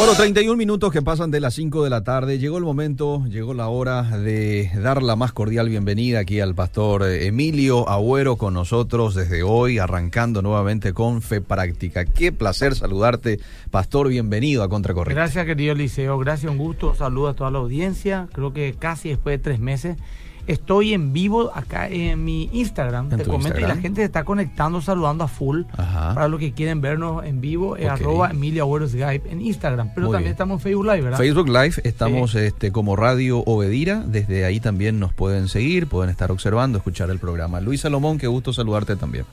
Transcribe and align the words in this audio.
Bueno, 0.00 0.14
31 0.14 0.56
minutos 0.56 0.90
que 0.90 1.02
pasan 1.02 1.30
de 1.30 1.40
las 1.40 1.52
5 1.52 1.84
de 1.84 1.90
la 1.90 2.02
tarde. 2.02 2.38
Llegó 2.38 2.56
el 2.56 2.64
momento, 2.64 3.22
llegó 3.26 3.52
la 3.52 3.68
hora 3.68 4.02
de 4.02 4.70
dar 4.82 5.02
la 5.02 5.14
más 5.14 5.32
cordial 5.32 5.68
bienvenida 5.68 6.20
aquí 6.20 6.40
al 6.40 6.54
pastor 6.54 7.06
Emilio 7.06 7.86
Agüero 7.86 8.36
con 8.36 8.54
nosotros 8.54 9.14
desde 9.14 9.42
hoy, 9.42 9.76
arrancando 9.76 10.40
nuevamente 10.40 10.94
con 10.94 11.20
Fe 11.20 11.42
Práctica. 11.42 12.06
Qué 12.06 12.32
placer 12.32 12.74
saludarte, 12.74 13.40
pastor. 13.70 14.08
Bienvenido 14.08 14.62
a 14.62 14.70
Contracorriente. 14.70 15.20
Gracias, 15.20 15.44
querido 15.44 15.74
Liceo. 15.74 16.16
Gracias, 16.16 16.50
un 16.50 16.56
gusto. 16.56 16.94
Saludos 16.94 17.34
a 17.34 17.36
toda 17.36 17.50
la 17.50 17.58
audiencia. 17.58 18.26
Creo 18.32 18.54
que 18.54 18.74
casi 18.78 19.10
después 19.10 19.34
de 19.34 19.44
tres 19.44 19.60
meses 19.60 19.98
Estoy 20.46 20.94
en 20.94 21.12
vivo 21.12 21.50
acá 21.54 21.88
en 21.88 22.24
mi 22.24 22.48
Instagram. 22.52 23.08
te 23.08 23.24
comento 23.24 23.58
y 23.58 23.62
la 23.62 23.76
gente 23.76 24.00
se 24.00 24.06
está 24.06 24.24
conectando, 24.24 24.80
saludando 24.80 25.24
a 25.24 25.28
full. 25.28 25.62
Para 25.76 26.28
los 26.28 26.40
que 26.40 26.52
quieren 26.52 26.80
vernos 26.80 27.24
en 27.24 27.40
vivo, 27.40 27.76
es 27.76 27.88
arroba 27.88 28.30
Emilia 28.30 28.64
Skype 28.64 29.30
en 29.30 29.40
Instagram. 29.40 29.90
Pero 29.94 30.10
también 30.10 30.32
estamos 30.32 30.56
en 30.56 30.60
Facebook 30.60 30.86
Live, 30.86 31.00
¿verdad? 31.02 31.18
Facebook 31.18 31.48
Live, 31.48 31.74
estamos 31.84 32.34
este, 32.34 32.72
como 32.72 32.96
Radio 32.96 33.40
Obedira. 33.40 34.02
Desde 34.06 34.44
ahí 34.44 34.60
también 34.60 34.98
nos 34.98 35.12
pueden 35.12 35.48
seguir, 35.48 35.86
pueden 35.86 36.10
estar 36.10 36.30
observando, 36.30 36.78
escuchar 36.78 37.10
el 37.10 37.18
programa. 37.18 37.60
Luis 37.60 37.80
Salomón, 37.80 38.18
qué 38.18 38.26
gusto 38.26 38.52
saludarte 38.52 38.96
también. 38.96 39.24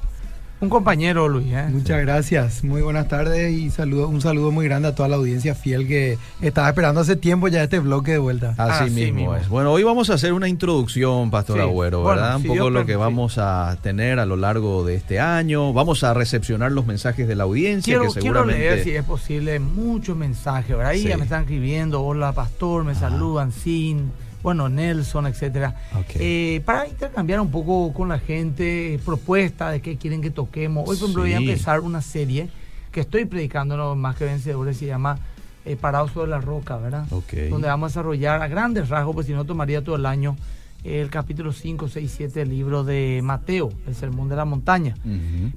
Un 0.59 0.69
compañero, 0.69 1.29
Luis. 1.29 1.53
¿eh? 1.53 1.67
Muchas 1.69 2.01
gracias. 2.01 2.63
Muy 2.63 2.81
buenas 2.81 3.07
tardes 3.07 3.53
y 3.53 3.69
saludo, 3.69 4.07
un 4.07 4.21
saludo 4.21 4.51
muy 4.51 4.65
grande 4.65 4.87
a 4.87 4.95
toda 4.95 5.07
la 5.07 5.17
audiencia 5.17 5.53
fiel 5.53 5.87
que 5.87 6.17
estaba 6.41 6.67
esperando 6.69 6.99
hace 6.99 7.15
tiempo 7.15 7.47
ya 7.47 7.61
este 7.61 7.77
bloque 7.77 8.13
de 8.13 8.17
vuelta. 8.17 8.55
Así, 8.57 8.89
mismo, 8.89 9.35
es. 9.35 9.49
Bueno, 9.49 9.71
hoy 9.71 9.83
vamos 9.83 10.09
a 10.09 10.15
hacer 10.15 10.33
una 10.33 10.47
introducción, 10.47 11.29
Pastor 11.29 11.61
Agüero, 11.61 12.03
¿verdad? 12.03 12.37
un 12.37 12.43
poco 12.43 12.71
lo 12.71 12.87
que 12.87 12.95
vamos 12.95 13.37
a 13.37 13.77
tener 13.83 14.17
a 14.17 14.25
lo 14.25 14.35
largo 14.35 14.83
de 14.83 14.95
este 14.95 15.19
año. 15.19 15.73
Vamos 15.73 16.03
a 16.03 16.15
recepcionar 16.15 16.71
los 16.71 16.87
mensajes 16.87 17.27
de 17.27 17.35
la 17.35 17.43
audiencia 17.43 17.99
quiero, 17.99 18.11
que 18.11 18.19
seguramente... 18.19 18.59
Quiero 18.59 18.75
leer, 18.75 18.83
si 18.83 18.95
es 18.95 19.03
posible, 19.03 19.59
muchos 19.59 20.17
mensajes. 20.17 20.75
Ahí 20.77 21.03
ya 21.03 21.17
me 21.17 21.25
están 21.25 21.41
escribiendo, 21.41 22.01
hola, 22.01 22.31
Pastor, 22.31 22.83
me 22.83 22.95
saludan, 22.95 23.51
sin 23.51 24.11
bueno, 24.47 24.69
Nelson, 24.69 25.27
etcétera, 25.27 25.75
eh, 26.15 26.61
para 26.63 26.87
intercambiar 26.87 27.41
un 27.41 27.51
poco 27.51 27.91
con 27.91 28.07
la 28.07 28.17
gente 28.17 28.97
propuestas 29.03 29.73
de 29.73 29.81
qué 29.81 29.97
quieren 29.97 30.21
que 30.21 30.31
toquemos. 30.31 30.87
Hoy, 30.87 30.95
por 30.95 31.09
ejemplo, 31.09 31.23
voy 31.23 31.33
a 31.33 31.37
empezar 31.37 31.81
una 31.81 32.01
serie 32.01 32.47
que 32.93 33.01
estoy 33.01 33.25
predicando, 33.25 33.93
más 33.97 34.15
que 34.15 34.23
vencedores, 34.23 34.77
se 34.77 34.85
llama 34.85 35.19
eh, 35.65 35.75
Parados 35.75 36.13
sobre 36.13 36.31
la 36.31 36.39
Roca, 36.39 36.77
¿verdad? 36.77 37.07
Donde 37.49 37.67
vamos 37.67 37.87
a 37.87 37.89
desarrollar 37.89 38.41
a 38.41 38.47
grandes 38.47 38.87
rasgos, 38.87 39.15
pues 39.15 39.27
si 39.27 39.33
no 39.33 39.43
tomaría 39.43 39.83
todo 39.83 39.97
el 39.97 40.05
año 40.05 40.37
el 40.87 41.09
capítulo 41.09 41.51
5, 41.51 41.89
6, 41.89 42.13
7 42.15 42.39
del 42.39 42.49
libro 42.49 42.83
de 42.83 43.21
Mateo, 43.23 43.71
el 43.87 43.95
Sermón 43.95 44.29
de 44.29 44.35
la 44.35 44.45
Montaña. 44.45 44.93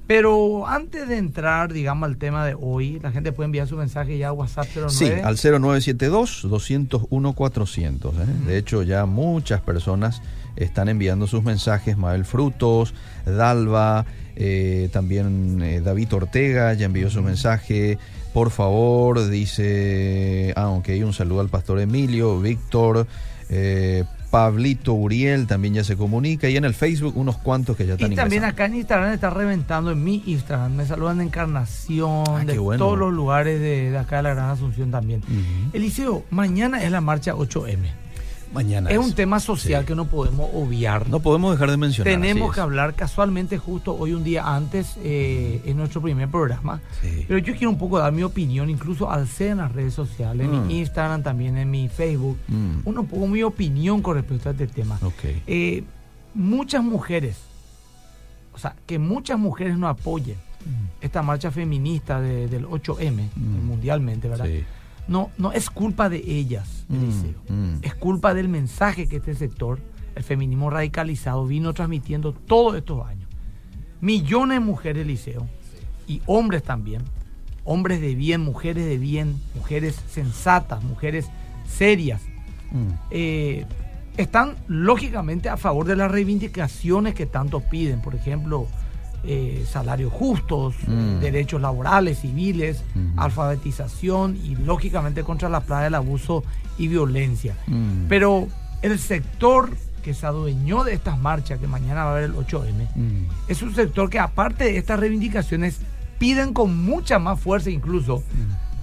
Pero 0.07 0.65
antes 0.67 1.07
de 1.07 1.17
entrar, 1.17 1.71
digamos, 1.71 2.07
al 2.07 2.17
tema 2.17 2.43
de 2.45 2.55
hoy, 2.59 2.99
la 2.99 3.11
gente 3.11 3.31
puede 3.31 3.45
enviar 3.45 3.67
su 3.67 3.77
mensaje 3.77 4.17
ya 4.17 4.29
a 4.29 4.33
WhatsApp 4.33 4.67
09. 4.75 4.89
Sí, 4.89 5.11
al 5.23 5.37
0972-201-400. 5.37 8.09
¿eh? 8.09 8.25
De 8.45 8.57
hecho, 8.57 8.81
ya 8.83 9.05
muchas 9.05 9.61
personas 9.61 10.21
están 10.55 10.89
enviando 10.89 11.27
sus 11.27 11.43
mensajes. 11.43 11.97
Mabel 11.97 12.25
Frutos, 12.25 12.93
Dalva, 13.25 14.05
eh, 14.35 14.89
también 14.91 15.61
eh, 15.61 15.81
David 15.81 16.13
Ortega 16.13 16.73
ya 16.73 16.85
envió 16.85 17.09
su 17.09 17.21
mensaje. 17.21 17.97
Por 18.33 18.49
favor, 18.49 19.29
dice, 19.29 20.53
ah, 20.55 20.69
ok, 20.69 20.89
un 21.03 21.13
saludo 21.13 21.41
al 21.41 21.49
pastor 21.49 21.79
Emilio, 21.79 22.39
Víctor, 22.39 23.07
eh, 23.49 24.05
Pablito 24.31 24.93
Uriel 24.93 25.45
también 25.45 25.73
ya 25.73 25.83
se 25.83 25.97
comunica 25.97 26.49
y 26.49 26.55
en 26.55 26.63
el 26.63 26.73
Facebook 26.73 27.17
unos 27.17 27.37
cuantos 27.37 27.75
que 27.75 27.85
ya 27.85 27.93
están 27.93 28.13
Y 28.13 28.15
también 28.15 28.45
acá 28.45 28.65
en 28.65 28.75
Instagram 28.75 29.11
está 29.11 29.29
reventando 29.29 29.91
en 29.91 30.01
mi 30.01 30.23
Instagram. 30.25 30.73
Me 30.73 30.85
saludan 30.85 31.17
de 31.17 31.25
Encarnación, 31.25 32.23
ah, 32.29 32.45
de 32.45 32.55
todos 32.55 32.97
los 32.97 33.13
lugares 33.13 33.59
de, 33.59 33.95
acá 33.97 34.17
de 34.17 34.23
la 34.23 34.33
Gran 34.33 34.49
Asunción 34.49 34.89
también. 34.89 35.21
Eliseo, 35.73 36.23
mañana 36.29 36.81
es 36.81 36.91
la 36.91 37.01
marcha 37.01 37.33
8M 37.33 38.01
mañana. 38.53 38.89
Es, 38.89 38.97
un 38.97 39.13
tema 39.13 39.39
social 39.39 39.85
que 39.85 39.95
no 39.95 40.05
podemos 40.05 40.49
obviar. 40.53 41.09
No 41.09 41.19
podemos 41.19 41.51
dejar 41.51 41.71
de 41.71 41.77
mencionar. 41.77 42.13
Tenemos 42.13 42.53
que 42.53 42.61
hablar 42.61 42.93
casualmente 42.93 43.57
justo 43.57 43.95
hoy 43.95 44.13
un 44.13 44.23
día 44.23 44.55
antes 44.55 44.97
eh, 45.03 45.61
en 45.65 45.77
nuestro 45.77 46.01
primer 46.01 46.29
programa. 46.29 46.81
Pero 47.27 47.37
yo 47.39 47.53
quiero 47.53 47.69
un 47.69 47.77
poco 47.77 47.99
dar 47.99 48.11
mi 48.11 48.23
opinión, 48.23 48.69
incluso 48.69 49.11
al 49.11 49.27
ser 49.27 49.51
en 49.51 49.57
las 49.57 49.71
redes 49.71 49.93
sociales, 49.93 50.45
en 50.45 50.51
mi 50.51 50.75
mm. 50.75 50.77
Instagram, 50.79 51.23
también 51.23 51.57
en 51.57 51.69
mi 51.69 51.89
Facebook. 51.89 52.37
Mm. 52.47 52.79
Un 52.85 53.07
poco 53.07 53.27
mi 53.27 53.43
opinión 53.43 54.01
con 54.01 54.15
respecto 54.15 54.49
a 54.49 54.51
este 54.51 54.67
tema. 54.67 54.99
Eh, 55.47 55.83
muchas 56.33 56.83
mujeres, 56.83 57.37
o 58.53 58.57
sea, 58.57 58.75
que 58.85 58.99
muchas 58.99 59.39
mujeres 59.39 59.77
no 59.77 59.87
apoyen 59.87 60.37
mm. 60.65 61.03
esta 61.03 61.21
marcha 61.21 61.51
feminista 61.51 62.19
del 62.21 62.67
8M 62.67 63.29
mundialmente, 63.35 64.27
¿verdad? 64.27 64.47
No, 65.07 65.31
no 65.37 65.51
es 65.51 65.69
culpa 65.69 66.09
de 66.09 66.23
ellas, 66.25 66.85
mm, 66.87 67.53
mm. 67.53 67.79
es 67.81 67.95
culpa 67.95 68.33
del 68.33 68.49
mensaje 68.49 69.07
que 69.07 69.17
este 69.17 69.35
sector, 69.35 69.79
el 70.15 70.23
feminismo 70.23 70.69
radicalizado, 70.69 71.45
vino 71.45 71.73
transmitiendo 71.73 72.33
todos 72.33 72.75
estos 72.75 73.05
años. 73.05 73.29
Millones 73.99 74.59
de 74.59 74.65
mujeres, 74.65 75.05
Liceo, 75.05 75.47
y 76.07 76.21
hombres 76.25 76.63
también, 76.63 77.03
hombres 77.63 78.01
de 78.01 78.15
bien, 78.15 78.41
mujeres 78.41 78.85
de 78.85 78.97
bien, 78.97 79.39
mujeres 79.55 79.99
sensatas, 80.09 80.83
mujeres 80.83 81.29
serias, 81.65 82.21
mm. 82.71 82.87
eh, 83.11 83.65
están 84.17 84.55
lógicamente 84.67 85.49
a 85.49 85.57
favor 85.57 85.85
de 85.85 85.95
las 85.95 86.11
reivindicaciones 86.11 87.15
que 87.15 87.25
tanto 87.25 87.61
piden. 87.61 88.01
Por 88.01 88.15
ejemplo, 88.15 88.67
eh, 89.23 89.65
salarios 89.69 90.11
justos, 90.11 90.75
mm. 90.87 91.19
derechos 91.19 91.61
laborales, 91.61 92.19
civiles, 92.19 92.83
alfabetización 93.17 94.35
y 94.35 94.55
lógicamente 94.55 95.23
contra 95.23 95.47
la 95.47 95.61
plaga 95.61 95.83
del 95.83 95.95
abuso 95.95 96.43
y 96.77 96.87
violencia. 96.87 97.55
Mm. 97.67 98.07
Pero 98.09 98.47
el 98.81 98.97
sector 98.97 99.69
que 100.01 100.15
se 100.15 100.25
adueñó 100.25 100.83
de 100.83 100.93
estas 100.93 101.19
marchas, 101.19 101.59
que 101.59 101.67
mañana 101.67 102.03
va 102.03 102.09
a 102.09 102.13
haber 102.13 102.23
el 102.31 102.35
8M, 102.35 102.87
mm. 102.95 103.25
es 103.47 103.61
un 103.61 103.75
sector 103.75 104.09
que 104.09 104.17
aparte 104.17 104.63
de 104.63 104.77
estas 104.77 104.99
reivindicaciones 104.99 105.81
piden 106.17 106.53
con 106.53 106.83
mucha 106.83 107.19
más 107.19 107.39
fuerza 107.39 107.69
incluso 107.69 108.23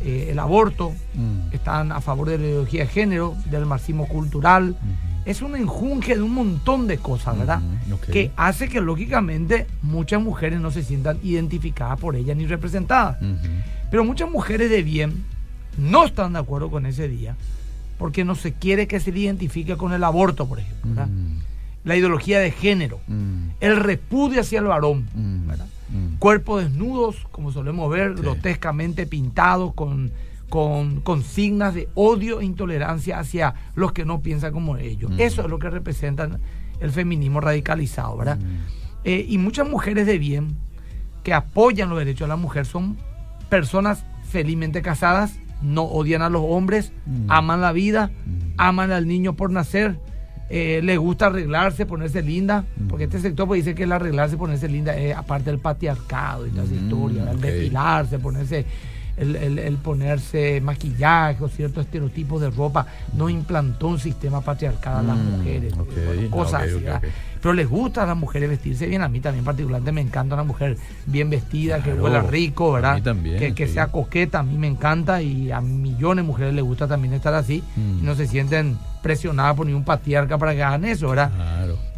eh, 0.00 0.28
el 0.30 0.38
aborto, 0.38 0.92
están 1.50 1.90
a 1.90 2.00
favor 2.00 2.28
de 2.28 2.38
la 2.38 2.44
ideología 2.44 2.82
de 2.82 2.88
género, 2.88 3.36
del 3.50 3.66
marxismo 3.66 4.06
cultural 4.06 4.76
es 5.28 5.42
un 5.42 5.54
enjunje 5.54 6.14
de 6.14 6.22
un 6.22 6.32
montón 6.32 6.86
de 6.86 6.96
cosas, 6.96 7.36
¿verdad? 7.36 7.60
Que 8.10 8.30
hace 8.36 8.66
que 8.66 8.80
lógicamente 8.80 9.66
muchas 9.82 10.22
mujeres 10.22 10.58
no 10.58 10.70
se 10.70 10.82
sientan 10.82 11.18
identificadas 11.22 12.00
por 12.00 12.16
ella 12.16 12.34
ni 12.34 12.46
representadas. 12.46 13.18
Pero 13.90 14.04
muchas 14.06 14.30
mujeres 14.30 14.70
de 14.70 14.82
bien 14.82 15.24
no 15.76 16.06
están 16.06 16.32
de 16.32 16.38
acuerdo 16.38 16.70
con 16.70 16.86
ese 16.86 17.08
día 17.08 17.36
porque 17.98 18.24
no 18.24 18.36
se 18.36 18.54
quiere 18.54 18.86
que 18.86 19.00
se 19.00 19.12
le 19.12 19.20
identifique 19.20 19.76
con 19.76 19.92
el 19.92 20.02
aborto, 20.02 20.48
por 20.48 20.60
ejemplo. 20.60 20.90
¿verdad? 20.94 21.08
La 21.84 21.94
ideología 21.94 22.38
de 22.38 22.50
género, 22.50 22.98
el 23.60 23.76
repudio 23.76 24.40
hacia 24.40 24.60
el 24.60 24.64
varón, 24.64 25.06
¿verdad? 25.46 25.66
Cuerpos 26.18 26.64
desnudos, 26.64 27.16
como 27.32 27.52
solemos 27.52 27.90
ver, 27.90 28.14
grotescamente 28.14 29.06
pintados 29.06 29.74
con 29.74 30.10
con 30.48 31.00
consignas 31.00 31.74
de 31.74 31.88
odio 31.94 32.40
e 32.40 32.44
intolerancia 32.44 33.18
hacia 33.18 33.54
los 33.74 33.92
que 33.92 34.04
no 34.04 34.22
piensan 34.22 34.52
como 34.52 34.76
ellos. 34.76 35.12
Eso 35.18 35.42
es 35.42 35.48
lo 35.48 35.58
que 35.58 35.70
representan 35.70 36.40
el 36.80 36.90
feminismo 36.90 37.40
radicalizado, 37.40 38.16
¿verdad? 38.16 38.38
Eh, 39.04 39.24
y 39.28 39.38
muchas 39.38 39.68
mujeres 39.68 40.06
de 40.06 40.18
bien 40.18 40.56
que 41.22 41.34
apoyan 41.34 41.90
los 41.90 41.98
derechos 41.98 42.26
de 42.26 42.28
la 42.28 42.36
mujer 42.36 42.66
son 42.66 42.96
personas 43.48 44.04
felizmente 44.28 44.82
casadas, 44.82 45.38
no 45.62 45.82
odian 45.82 46.22
a 46.22 46.28
los 46.28 46.42
hombres, 46.44 46.92
aman 47.28 47.60
la 47.60 47.72
vida, 47.72 48.10
aman 48.56 48.92
al 48.92 49.06
niño 49.06 49.34
por 49.34 49.50
nacer, 49.50 49.98
eh, 50.50 50.80
le 50.82 50.96
gusta 50.96 51.26
arreglarse, 51.26 51.84
ponerse 51.84 52.22
linda, 52.22 52.64
porque 52.88 53.04
este 53.04 53.20
sector 53.20 53.46
pues, 53.46 53.64
dice 53.64 53.74
que 53.74 53.84
el 53.84 53.92
arreglarse, 53.92 54.36
ponerse 54.36 54.68
linda 54.68 54.96
es 54.96 55.14
aparte 55.14 55.50
del 55.50 55.58
patriarcado 55.58 56.46
y 56.46 56.50
toda 56.50 56.64
esa 56.64 56.74
historia, 56.74 57.30
el 57.30 57.40
depilarse, 57.40 58.18
ponerse 58.18 58.64
el, 59.18 59.76
ponerse 59.82 60.60
maquillaje 60.60 61.42
o 61.42 61.48
ciertos 61.48 61.84
estereotipos 61.84 62.40
de 62.40 62.50
ropa, 62.50 62.86
no 63.14 63.28
implantó 63.28 63.88
un 63.88 63.98
sistema 63.98 64.40
patriarcal 64.40 64.98
a 64.98 65.02
las 65.02 65.16
mm, 65.16 65.30
mujeres, 65.30 65.74
cosas 66.30 66.62
así. 66.62 66.84
Pero 67.40 67.54
les 67.54 67.68
gusta 67.68 68.02
a 68.02 68.06
las 68.06 68.16
mujeres 68.16 68.48
vestirse 68.50 68.86
bien, 68.86 69.02
a 69.02 69.08
mí 69.08 69.20
también 69.20 69.44
particularmente 69.44 69.92
me 69.92 70.00
encanta 70.00 70.34
una 70.34 70.44
mujer 70.44 70.76
bien 71.06 71.30
vestida, 71.30 71.82
que 71.82 71.92
huela 71.92 72.22
rico, 72.22 72.72
¿verdad? 72.72 73.00
que, 73.54 73.68
sea 73.68 73.88
coqueta, 73.88 74.40
a 74.40 74.42
mí 74.42 74.56
me 74.56 74.66
encanta 74.66 75.22
y 75.22 75.50
a 75.50 75.60
millones 75.60 76.24
de 76.24 76.26
mujeres 76.26 76.54
les 76.54 76.64
gusta 76.64 76.88
también 76.88 77.14
estar 77.14 77.34
así 77.34 77.62
y 77.76 78.04
no 78.04 78.14
se 78.14 78.26
sienten 78.26 78.78
presionadas 79.02 79.54
por 79.56 79.66
ningún 79.66 79.84
patriarca 79.84 80.38
para 80.38 80.54
que 80.54 80.62
hagan 80.62 80.84
eso, 80.84 81.08
¿verdad? 81.08 81.30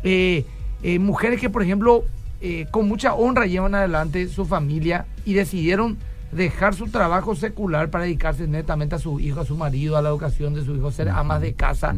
Eh, 0.03 0.45
eh, 0.83 0.99
mujeres 0.99 1.41
que, 1.41 1.51
por 1.51 1.63
ejemplo, 1.63 2.05
eh, 2.41 2.67
con 2.71 2.89
mucha 2.89 3.15
honra 3.15 3.47
llevan 3.47 3.75
adelante 3.75 4.29
su 4.29 4.47
familia 4.47 5.07
y 5.27 5.35
decidieron 5.35 5.99
dejar 6.33 6.75
su 6.75 6.89
trabajo 6.89 7.35
secular 7.35 7.91
para 7.91 8.05
dedicarse 8.05 8.47
netamente 8.47 8.95
a 8.95 8.99
su 8.99 9.21
hijo, 9.21 9.41
a 9.41 9.45
su 9.45 9.57
marido, 9.57 9.97
a 9.97 10.03
la 10.03 10.11
educación 10.11 10.55
de 10.55 10.65
su 10.65 10.77
hijo, 10.77 10.91
ser 10.91 11.09
amas 11.09 11.41
de 11.41 11.55
casa. 11.55 11.95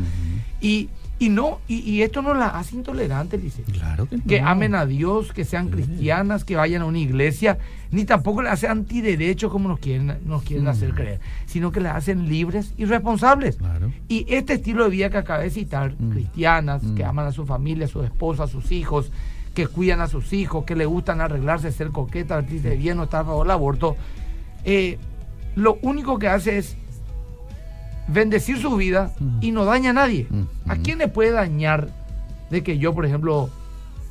y, 0.60 0.88
y 1.18 1.28
no, 1.28 1.60
y, 1.68 2.02
esto 2.02 2.20
no 2.20 2.34
la 2.34 2.48
hace 2.48 2.74
intolerante, 2.74 3.38
dice. 3.38 3.62
Claro 3.62 4.08
que, 4.08 4.20
que 4.20 4.40
amen 4.40 4.74
a 4.74 4.86
Dios, 4.86 5.32
que 5.32 5.44
sean 5.44 5.68
cristianas, 5.68 6.42
que 6.42 6.56
vayan 6.56 6.82
a 6.82 6.86
una 6.86 6.98
iglesia, 6.98 7.58
ni 7.92 8.04
tampoco 8.04 8.42
le 8.42 8.48
hace 8.48 8.66
antiderecho 8.66 9.48
como 9.48 9.68
nos 9.68 9.78
quieren, 9.78 10.18
nos 10.24 10.42
quieren 10.42 10.66
hacer 10.66 10.94
creer, 10.94 11.20
sino 11.46 11.70
que 11.70 11.78
la 11.78 11.94
hacen 11.94 12.28
libres 12.28 12.74
y 12.76 12.86
responsables. 12.86 13.58
Y 14.08 14.26
este 14.34 14.54
estilo 14.54 14.82
de 14.84 14.90
vida 14.90 15.10
que 15.10 15.18
acabé 15.18 15.44
de 15.44 15.50
citar, 15.50 15.94
cristianas, 16.10 16.82
que 16.96 17.04
aman 17.04 17.26
a 17.28 17.32
su 17.32 17.46
familia, 17.46 17.84
a 17.84 17.88
su 17.88 18.02
esposa, 18.02 18.44
a 18.44 18.48
sus 18.48 18.72
hijos, 18.72 19.12
que 19.54 19.66
cuidan 19.66 20.00
a 20.00 20.08
sus 20.08 20.32
hijos, 20.32 20.64
que 20.64 20.76
le 20.76 20.86
gustan 20.86 21.20
arreglarse, 21.20 21.70
ser 21.72 21.90
coqueta, 21.90 22.36
vestirse 22.36 22.76
bien, 22.76 22.96
no 22.96 23.04
estar 23.04 23.22
a 23.22 23.24
favor 23.26 23.46
del 23.46 23.52
aborto, 23.52 23.96
eh, 24.64 24.98
lo 25.54 25.78
único 25.82 26.18
que 26.18 26.28
hace 26.28 26.58
es 26.58 26.76
bendecir 28.08 28.60
su 28.60 28.76
vida 28.76 29.12
y 29.40 29.52
no 29.52 29.64
daña 29.64 29.90
a 29.90 29.94
nadie. 29.94 30.26
¿A 30.68 30.76
quién 30.76 30.98
le 30.98 31.08
puede 31.08 31.32
dañar 31.32 31.88
de 32.50 32.62
que 32.62 32.78
yo, 32.78 32.94
por 32.94 33.06
ejemplo, 33.06 33.50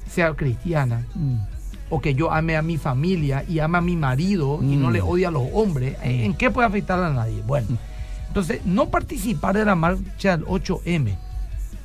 sea 0.09 0.33
cristiana? 0.33 1.06
O 1.89 2.00
que 2.00 2.13
yo 2.13 2.31
ame 2.31 2.56
a 2.56 2.62
mi 2.62 2.77
familia 2.77 3.44
y 3.48 3.59
ame 3.59 3.77
a 3.77 3.81
mi 3.81 3.95
marido 3.95 4.59
y 4.62 4.75
no 4.75 4.92
le 4.92 5.01
odie 5.01 5.25
a 5.25 5.31
los 5.31 5.44
hombres. 5.53 5.98
¿En 6.03 6.33
qué 6.33 6.50
puede 6.51 6.68
afectar 6.68 7.01
a 7.03 7.12
nadie? 7.12 7.42
Bueno, 7.45 7.68
entonces, 8.27 8.65
no 8.65 8.89
participar 8.89 9.57
de 9.57 9.65
la 9.65 9.75
marcha 9.75 10.38
del 10.38 10.45
8M 10.45 11.18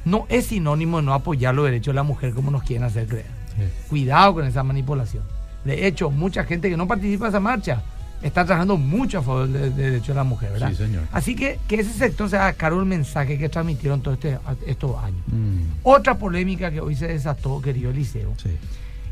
no 0.04 0.26
es 0.28 0.46
sinónimo 0.46 0.98
de 0.98 1.02
no 1.02 1.12
apoyar 1.12 1.54
los 1.54 1.64
derechos 1.64 1.92
de 1.92 1.96
la 1.96 2.04
mujer 2.04 2.32
como 2.32 2.52
nos 2.52 2.62
quieren 2.62 2.84
hacer 2.84 3.08
creer. 3.08 3.26
Cuidado 3.88 4.34
con 4.34 4.46
esa 4.46 4.62
manipulación. 4.62 5.24
De 5.64 5.86
hecho, 5.86 6.10
mucha 6.10 6.44
gente 6.44 6.70
que 6.70 6.76
no 6.76 6.86
participa 6.86 7.24
de 7.24 7.30
esa 7.30 7.40
marcha 7.40 7.82
está 8.22 8.44
trabajando 8.44 8.76
mucho 8.76 9.18
a 9.18 9.22
favor 9.22 9.48
del 9.48 9.74
derecho 9.74 10.12
de 10.12 10.16
la 10.16 10.24
mujer, 10.24 10.52
¿verdad? 10.52 10.70
Sí, 10.70 10.76
señor. 10.76 11.04
Así 11.12 11.34
que 11.34 11.58
que 11.68 11.76
ese 11.76 11.92
sector 11.92 12.28
se 12.28 12.36
haga 12.36 12.52
cargo 12.54 12.78
del 12.78 12.88
mensaje 12.88 13.38
que 13.38 13.48
transmitieron 13.48 14.00
todos 14.00 14.16
este, 14.16 14.38
estos 14.66 14.96
años. 15.02 15.20
Mm. 15.26 15.78
Otra 15.82 16.18
polémica 16.18 16.70
que 16.70 16.80
hoy 16.80 16.96
se 16.96 17.08
desató, 17.08 17.60
querido 17.60 17.90
Eliseo, 17.90 18.34
sí. 18.42 18.50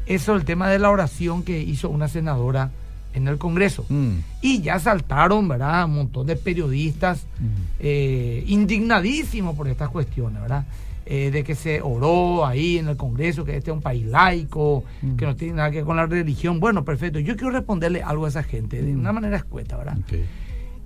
es 0.06 0.22
sobre 0.22 0.40
el 0.40 0.44
tema 0.44 0.68
de 0.68 0.78
la 0.78 0.90
oración 0.90 1.42
que 1.42 1.60
hizo 1.60 1.90
una 1.90 2.08
senadora 2.08 2.70
en 3.14 3.28
el 3.28 3.38
Congreso. 3.38 3.86
Mm. 3.88 4.16
Y 4.42 4.60
ya 4.60 4.78
saltaron, 4.78 5.46
¿verdad? 5.48 5.84
Un 5.84 5.94
montón 5.94 6.26
de 6.26 6.36
periodistas 6.36 7.26
mm. 7.38 7.46
eh, 7.80 8.44
indignadísimos 8.46 9.56
por 9.56 9.68
estas 9.68 9.88
cuestiones, 9.90 10.42
¿verdad? 10.42 10.64
Eh, 11.06 11.30
de 11.30 11.44
que 11.44 11.54
se 11.54 11.82
oró 11.82 12.46
ahí 12.46 12.78
en 12.78 12.88
el 12.88 12.96
Congreso, 12.96 13.44
que 13.44 13.54
este 13.56 13.70
es 13.70 13.76
un 13.76 13.82
país 13.82 14.06
laico, 14.06 14.84
mm. 15.02 15.16
que 15.16 15.26
no 15.26 15.36
tiene 15.36 15.54
nada 15.54 15.70
que 15.70 15.76
ver 15.78 15.84
con 15.84 15.96
la 15.96 16.06
religión. 16.06 16.60
Bueno, 16.60 16.82
perfecto. 16.86 17.18
Yo 17.18 17.36
quiero 17.36 17.50
responderle 17.50 18.02
algo 18.02 18.24
a 18.24 18.28
esa 18.28 18.42
gente 18.42 18.80
de 18.80 18.94
una 18.94 19.12
mm. 19.12 19.14
manera 19.14 19.36
escueta, 19.36 19.76
¿verdad? 19.76 19.98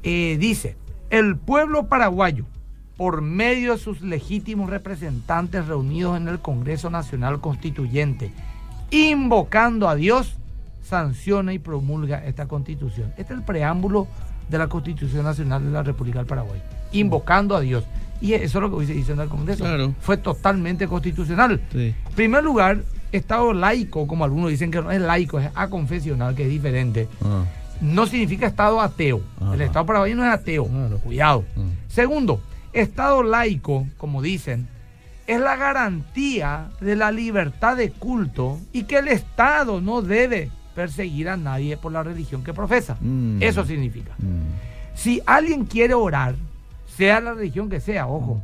Eh, 0.02 0.36
dice, 0.40 0.76
el 1.10 1.36
pueblo 1.36 1.86
paraguayo, 1.86 2.44
por 2.96 3.22
medio 3.22 3.72
de 3.74 3.78
sus 3.78 4.00
legítimos 4.00 4.70
representantes 4.70 5.68
reunidos 5.68 6.16
en 6.16 6.26
el 6.26 6.40
Congreso 6.40 6.90
Nacional 6.90 7.40
Constituyente, 7.40 8.32
invocando 8.90 9.88
a 9.88 9.94
Dios, 9.94 10.36
sanciona 10.82 11.52
y 11.52 11.60
promulga 11.60 12.24
esta 12.24 12.46
constitución. 12.46 13.10
Este 13.16 13.34
es 13.34 13.38
el 13.38 13.44
preámbulo 13.44 14.08
de 14.48 14.58
la 14.58 14.66
Constitución 14.66 15.24
Nacional 15.24 15.64
de 15.64 15.70
la 15.70 15.84
República 15.84 16.18
del 16.18 16.26
Paraguay. 16.26 16.60
Invocando 16.90 17.54
a 17.54 17.60
Dios. 17.60 17.84
Y 18.20 18.34
eso 18.34 18.58
es 18.58 18.62
lo 18.62 18.70
que 18.70 18.76
hoy 18.76 18.86
se 18.86 18.94
dice 18.94 19.12
en 19.12 19.20
el 19.20 19.28
Congreso. 19.28 19.94
Fue 20.00 20.16
totalmente 20.16 20.88
constitucional. 20.88 21.60
En 21.72 21.94
primer 22.14 22.42
lugar, 22.42 22.82
Estado 23.12 23.52
laico, 23.52 24.06
como 24.06 24.24
algunos 24.24 24.50
dicen 24.50 24.70
que 24.70 24.82
no 24.82 24.90
es 24.90 25.00
laico, 25.00 25.38
es 25.38 25.50
aconfesional, 25.54 26.34
que 26.34 26.42
es 26.42 26.50
diferente. 26.50 27.08
Ah. 27.22 27.44
No 27.80 28.06
significa 28.06 28.46
Estado 28.46 28.80
ateo. 28.80 29.22
El 29.52 29.60
Estado 29.60 29.86
paraguayo 29.86 30.16
no 30.16 30.24
es 30.24 30.32
ateo. 30.32 30.68
Cuidado. 31.02 31.44
Ah. 31.56 31.60
Segundo, 31.88 32.40
Estado 32.72 33.22
laico, 33.22 33.86
como 33.96 34.20
dicen, 34.20 34.68
es 35.26 35.40
la 35.40 35.56
garantía 35.56 36.70
de 36.80 36.96
la 36.96 37.12
libertad 37.12 37.76
de 37.76 37.90
culto 37.90 38.58
y 38.72 38.84
que 38.84 38.98
el 38.98 39.08
Estado 39.08 39.80
no 39.80 40.02
debe 40.02 40.50
perseguir 40.74 41.28
a 41.28 41.36
nadie 41.36 41.76
por 41.76 41.92
la 41.92 42.02
religión 42.02 42.42
que 42.42 42.54
profesa. 42.54 42.96
Mm. 43.00 43.42
Eso 43.42 43.64
significa. 43.64 44.12
Mm. 44.18 44.94
Si 44.94 45.20
alguien 45.26 45.64
quiere 45.64 45.94
orar, 45.94 46.34
sea 46.98 47.20
la 47.20 47.32
religión 47.32 47.70
que 47.70 47.78
sea, 47.78 48.08
ojo. 48.08 48.42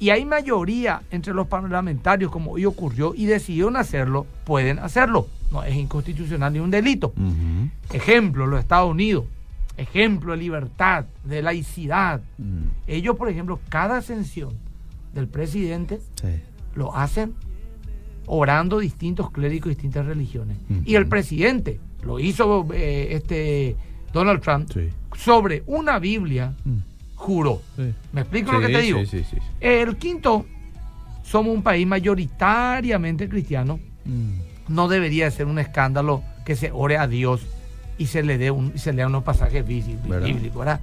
Y 0.00 0.10
hay 0.10 0.24
mayoría 0.24 1.02
entre 1.12 1.32
los 1.32 1.46
parlamentarios, 1.46 2.30
como 2.32 2.50
hoy 2.50 2.64
ocurrió, 2.64 3.14
y 3.14 3.26
decidieron 3.26 3.76
hacerlo, 3.76 4.26
pueden 4.44 4.80
hacerlo. 4.80 5.28
No 5.52 5.62
es 5.62 5.76
inconstitucional 5.76 6.52
ni 6.52 6.58
un 6.58 6.72
delito. 6.72 7.14
Ejemplo, 7.92 8.48
los 8.48 8.58
Estados 8.58 8.90
Unidos. 8.90 9.26
Ejemplo 9.76 10.32
de 10.32 10.38
libertad, 10.38 11.04
de 11.22 11.40
laicidad. 11.40 12.20
Mm. 12.38 12.66
Ellos, 12.88 13.16
por 13.16 13.28
ejemplo, 13.28 13.60
cada 13.68 13.98
ascensión 13.98 14.54
del 15.14 15.28
presidente 15.28 16.00
lo 16.74 16.96
hacen 16.96 17.34
orando 18.26 18.80
distintos 18.80 19.30
clérigos 19.30 19.68
distintas 19.68 20.04
religiones. 20.04 20.56
Y 20.84 20.96
el 20.96 21.06
presidente 21.06 21.78
lo 22.02 22.18
hizo 22.18 22.66
eh, 22.74 23.08
este 23.12 23.76
Donald 24.12 24.40
Trump 24.40 24.68
sobre 25.16 25.62
una 25.66 26.00
Biblia. 26.00 26.54
Mm 27.14 27.24
juro. 27.24 27.62
¿Me 28.12 28.20
explico 28.20 28.52
lo 28.52 28.60
que 28.60 28.68
te 28.68 28.80
digo? 28.80 29.00
El 29.60 29.96
quinto, 29.96 30.46
somos 31.22 31.54
un 31.54 31.62
país 31.62 31.86
mayoritariamente 31.86 33.28
cristiano. 33.28 33.80
Mm. 34.04 34.72
No 34.72 34.88
debería 34.88 35.30
ser 35.30 35.46
un 35.46 35.58
escándalo 35.58 36.22
que 36.44 36.56
se 36.56 36.70
ore 36.72 36.98
a 36.98 37.06
Dios 37.06 37.46
y 37.96 38.06
se 38.06 38.22
le 38.22 38.38
dé 38.38 38.50
un, 38.50 38.78
se 38.78 38.92
lea 38.92 39.06
unos 39.06 39.24
pasajes 39.24 39.66
bíblicos, 39.66 40.58
¿verdad? 40.58 40.80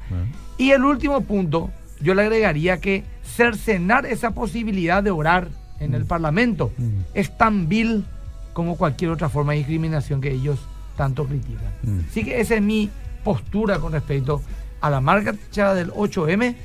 Y 0.58 0.72
el 0.72 0.84
último 0.84 1.22
punto, 1.22 1.70
yo 2.00 2.14
le 2.14 2.24
agregaría 2.24 2.80
que 2.80 3.04
cercenar 3.24 4.06
esa 4.06 4.32
posibilidad 4.32 5.04
de 5.04 5.12
orar 5.12 5.50
en 5.80 5.94
el 5.94 6.06
mm. 6.06 6.08
Parlamento 6.08 6.72
mm. 6.78 6.90
es 7.14 7.38
tan 7.38 7.68
vil 7.68 8.06
como 8.54 8.78
cualquier 8.78 9.12
otra 9.12 9.30
forma 9.30 9.54
de 9.54 9.60
discriminación 9.60 10.22
que 10.22 10.32
ellos 10.32 10.60
tanto 10.98 11.26
critican. 11.26 11.72
Así 12.10 12.24
que 12.24 12.40
esa 12.40 12.56
es 12.56 12.62
mi 12.62 12.90
postura 13.24 13.80
con 13.80 13.94
respecto 13.94 14.42
a 14.82 14.90
la 14.90 15.00
marcha 15.00 15.74
del 15.74 15.92
8M 15.92 16.56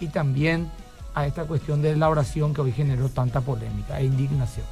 y 0.00 0.08
también 0.08 0.70
a 1.16 1.26
esta 1.26 1.44
cuestión 1.44 1.80
de 1.80 1.96
la 1.96 2.10
oración 2.10 2.52
que 2.52 2.60
hoy 2.60 2.72
generó 2.72 3.08
tanta 3.08 3.40
polémica 3.40 3.98
e 3.98 4.04
indignación. 4.04 4.66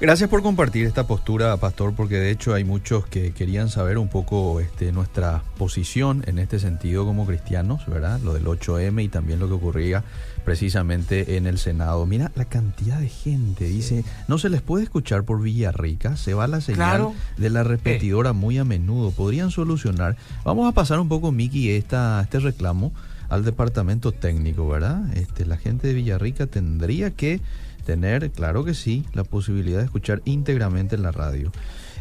Gracias 0.00 0.28
por 0.28 0.42
compartir 0.42 0.86
esta 0.86 1.06
postura, 1.06 1.56
Pastor, 1.56 1.94
porque 1.94 2.16
de 2.16 2.32
hecho 2.32 2.52
hay 2.52 2.64
muchos 2.64 3.06
que 3.06 3.32
querían 3.32 3.68
saber 3.68 3.96
un 3.98 4.08
poco 4.08 4.58
este, 4.58 4.90
nuestra 4.90 5.44
posición 5.56 6.24
en 6.26 6.40
este 6.40 6.58
sentido 6.58 7.04
como 7.04 7.24
cristianos, 7.26 7.86
¿verdad? 7.86 8.18
Lo 8.24 8.34
del 8.34 8.44
8M 8.44 9.04
y 9.04 9.08
también 9.08 9.38
lo 9.38 9.46
que 9.46 9.54
ocurría 9.54 10.02
precisamente 10.44 11.36
en 11.36 11.46
el 11.46 11.58
Senado. 11.58 12.04
Mira 12.06 12.32
la 12.34 12.46
cantidad 12.46 12.98
de 12.98 13.08
gente, 13.08 13.66
dice, 13.66 14.04
no 14.26 14.38
se 14.38 14.48
les 14.48 14.62
puede 14.62 14.82
escuchar 14.82 15.22
por 15.22 15.40
Villarrica, 15.40 16.16
se 16.16 16.34
va 16.34 16.48
la 16.48 16.60
señal 16.60 17.12
de 17.36 17.50
la 17.50 17.62
repetidora 17.62 18.32
muy 18.32 18.58
a 18.58 18.64
menudo, 18.64 19.12
podrían 19.12 19.52
solucionar. 19.52 20.16
Vamos 20.44 20.68
a 20.68 20.72
pasar 20.72 20.98
un 20.98 21.08
poco, 21.08 21.30
Miki, 21.30 21.70
esta, 21.70 22.20
este 22.20 22.40
reclamo 22.40 22.92
al 23.28 23.44
departamento 23.44 24.12
técnico, 24.12 24.68
¿verdad? 24.68 25.02
Este, 25.16 25.46
la 25.46 25.56
gente 25.56 25.88
de 25.88 25.94
Villarrica 25.94 26.46
tendría 26.46 27.10
que 27.10 27.40
tener, 27.84 28.30
claro 28.30 28.64
que 28.64 28.74
sí, 28.74 29.04
la 29.12 29.24
posibilidad 29.24 29.78
de 29.78 29.84
escuchar 29.84 30.22
íntegramente 30.24 30.96
en 30.96 31.02
la 31.02 31.12
radio. 31.12 31.52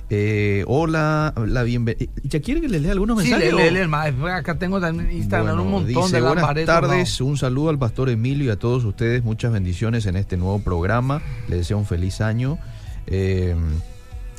Eh, 0.09 0.63
hola, 0.67 1.33
la 1.47 1.63
bienvenida. 1.63 2.11
¿Ya 2.23 2.39
quiere 2.41 2.61
que 2.61 2.69
le 2.69 2.79
lea 2.79 2.91
algunos 2.91 3.17
mensajes? 3.17 3.49
Sí, 3.49 3.55
le, 3.55 3.71
le, 3.71 4.31
Acá 4.31 4.59
tengo 4.59 4.79
también 4.79 5.11
Instagram 5.11 5.59
un 5.59 5.71
montón 5.71 6.11
de 6.11 6.21
Buenas 6.21 6.65
tardes, 6.65 7.21
un 7.21 7.37
saludo 7.37 7.69
al 7.69 7.79
pastor 7.79 8.09
Emilio 8.09 8.45
y 8.45 8.49
a 8.49 8.57
todos 8.57 8.83
ustedes. 8.83 9.23
Muchas 9.23 9.51
bendiciones 9.51 10.05
en 10.05 10.15
este 10.15 10.37
nuevo 10.37 10.59
programa. 10.59 11.21
Le 11.47 11.57
deseo 11.57 11.77
un 11.77 11.85
feliz 11.85 12.21
año. 12.21 12.59
Eh, 13.07 13.55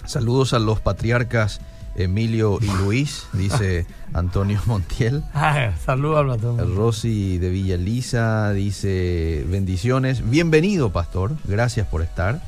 saludos 0.04 0.52
a 0.52 0.58
los 0.58 0.80
patriarcas 0.80 1.60
Emilio 1.96 2.58
y 2.60 2.66
Luis, 2.82 3.26
dice 3.32 3.86
Antonio 4.12 4.60
Montiel. 4.66 5.22
Ah, 5.34 5.72
saludos 5.84 6.40
al 6.40 6.74
Rosy 6.74 7.38
de 7.38 7.50
Villa 7.50 7.74
Elisa 7.76 8.52
dice 8.52 9.44
bendiciones. 9.48 10.28
Bienvenido, 10.28 10.92
pastor. 10.92 11.32
Gracias 11.44 11.86
por 11.86 12.02
estar. 12.02 12.40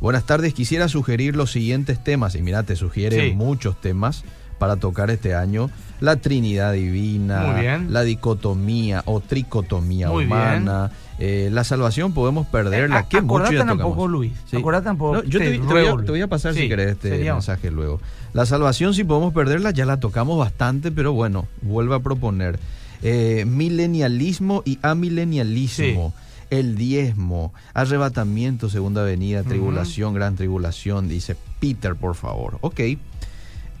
Buenas 0.00 0.24
tardes. 0.24 0.54
Quisiera 0.54 0.88
sugerir 0.88 1.36
los 1.36 1.50
siguientes 1.50 2.02
temas. 2.02 2.34
Y 2.34 2.42
mira, 2.42 2.62
te 2.62 2.76
sugiere 2.76 3.32
muchos 3.32 3.80
temas 3.80 4.24
para 4.58 4.76
tocar 4.76 5.10
este 5.10 5.34
año. 5.34 5.70
La 6.00 6.16
Trinidad 6.16 6.72
Divina, 6.72 7.80
la 7.88 8.02
dicotomía 8.02 9.02
o 9.06 9.20
tricotomía 9.20 10.10
humana. 10.10 10.90
Eh, 11.18 11.48
la 11.50 11.64
salvación 11.64 12.12
podemos 12.12 12.46
perderla. 12.46 13.00
Eh, 13.00 13.06
¿Qué 13.08 13.16
acordate 13.18 13.56
tampoco, 13.56 14.06
Luis. 14.06 14.32
Sí. 14.46 14.62
tampoco. 14.84 15.22
yo 15.24 15.38
te, 15.38 15.58
voy 15.58 16.20
a, 16.20 16.28
pasar 16.28 16.54
si 16.54 16.68
querés 16.68 16.92
este 16.92 17.18
mensaje 17.24 17.70
luego. 17.70 18.00
La 18.34 18.44
salvación, 18.44 18.92
si 18.92 19.04
podemos 19.04 19.32
perderla, 19.32 19.70
ya 19.70 19.86
la 19.86 19.98
tocamos 19.98 20.38
bastante, 20.38 20.92
pero 20.92 21.12
bueno, 21.12 21.46
vuelvo 21.62 21.94
a 21.94 22.00
proponer. 22.00 22.58
Eh, 23.02 23.44
milenialismo 23.46 24.62
y 24.64 24.78
amilenialismo. 24.82 26.12
El 26.48 26.76
diezmo, 26.76 27.52
arrebatamiento, 27.74 28.68
segunda 28.68 29.02
venida, 29.02 29.42
tribulación, 29.42 30.14
gran 30.14 30.36
tribulación, 30.36 31.08
dice 31.08 31.36
Peter, 31.58 31.96
por 31.96 32.14
favor. 32.14 32.58
Ok. 32.60 32.80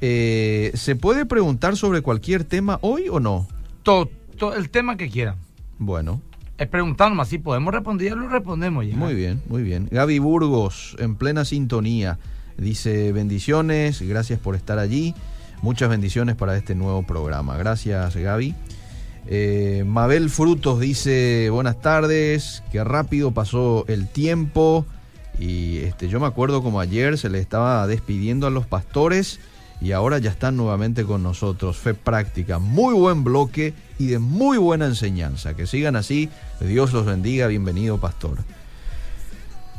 Eh, 0.00 0.72
¿Se 0.74 0.96
puede 0.96 1.26
preguntar 1.26 1.76
sobre 1.76 2.02
cualquier 2.02 2.44
tema 2.44 2.78
hoy 2.82 3.08
o 3.08 3.20
no? 3.20 3.46
Todo, 3.82 4.10
el 4.56 4.70
tema 4.70 4.96
que 4.96 5.08
quieran. 5.08 5.36
Bueno. 5.78 6.20
Es 6.58 6.68
preguntando 6.68 7.22
si 7.26 7.36
podemos 7.36 7.74
responder, 7.74 8.16
lo 8.16 8.28
respondemos. 8.28 8.86
Muy 8.86 9.14
bien, 9.14 9.42
muy 9.48 9.62
bien. 9.62 9.88
Gaby 9.90 10.18
Burgos, 10.18 10.96
en 10.98 11.14
plena 11.16 11.44
sintonía, 11.44 12.18
dice 12.56 13.12
bendiciones, 13.12 14.00
gracias 14.00 14.40
por 14.40 14.56
estar 14.56 14.78
allí. 14.78 15.14
Muchas 15.60 15.90
bendiciones 15.90 16.34
para 16.34 16.56
este 16.56 16.74
nuevo 16.74 17.02
programa. 17.02 17.58
Gracias, 17.58 18.16
Gaby. 18.16 18.54
Eh, 19.26 19.84
Mabel 19.86 20.30
Frutos 20.30 20.80
dice, 20.80 21.50
buenas 21.50 21.80
tardes, 21.82 22.62
qué 22.72 22.82
rápido 22.84 23.32
pasó 23.32 23.84
el 23.88 24.08
tiempo. 24.08 24.86
Y 25.38 25.78
este, 25.78 26.08
yo 26.08 26.20
me 26.20 26.26
acuerdo 26.26 26.62
como 26.62 26.80
ayer 26.80 27.18
se 27.18 27.28
le 27.28 27.38
estaba 27.38 27.86
despidiendo 27.86 28.46
a 28.46 28.50
los 28.50 28.66
pastores 28.66 29.40
y 29.82 29.92
ahora 29.92 30.18
ya 30.18 30.30
están 30.30 30.56
nuevamente 30.56 31.04
con 31.04 31.22
nosotros. 31.22 31.76
Fe 31.76 31.92
práctica, 31.92 32.58
muy 32.58 32.94
buen 32.94 33.24
bloque 33.24 33.74
y 33.98 34.06
de 34.06 34.18
muy 34.18 34.58
buena 34.58 34.86
enseñanza. 34.86 35.54
Que 35.54 35.66
sigan 35.66 35.96
así, 35.96 36.28
Dios 36.60 36.92
los 36.92 37.06
bendiga, 37.06 37.46
bienvenido 37.46 37.98
pastor. 37.98 38.38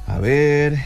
A 0.08 0.20
ver, 0.20 0.80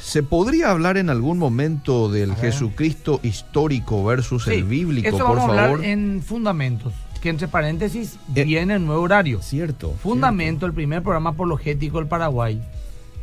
¿se 0.00 0.22
podría 0.22 0.70
hablar 0.70 0.96
en 0.96 1.10
algún 1.10 1.38
momento 1.38 2.10
del 2.10 2.34
Jesucristo 2.36 3.20
histórico 3.22 4.04
versus 4.04 4.46
el 4.48 4.64
bíblico, 4.64 5.08
eso 5.08 5.18
por 5.18 5.36
vamos 5.36 5.46
favor? 5.46 5.58
A 5.58 5.64
hablar 5.64 5.84
en 5.84 6.22
fundamentos 6.22 6.92
que 7.20 7.30
entre 7.30 7.48
paréntesis 7.48 8.18
eh, 8.34 8.44
viene 8.44 8.74
el 8.74 8.84
nuevo 8.84 9.02
horario. 9.02 9.42
Cierto. 9.42 9.92
Fundamento, 10.02 10.66
el 10.66 10.72
primer 10.72 11.02
programa 11.02 11.30
apologético 11.30 11.98
del 11.98 12.06
Paraguay, 12.06 12.60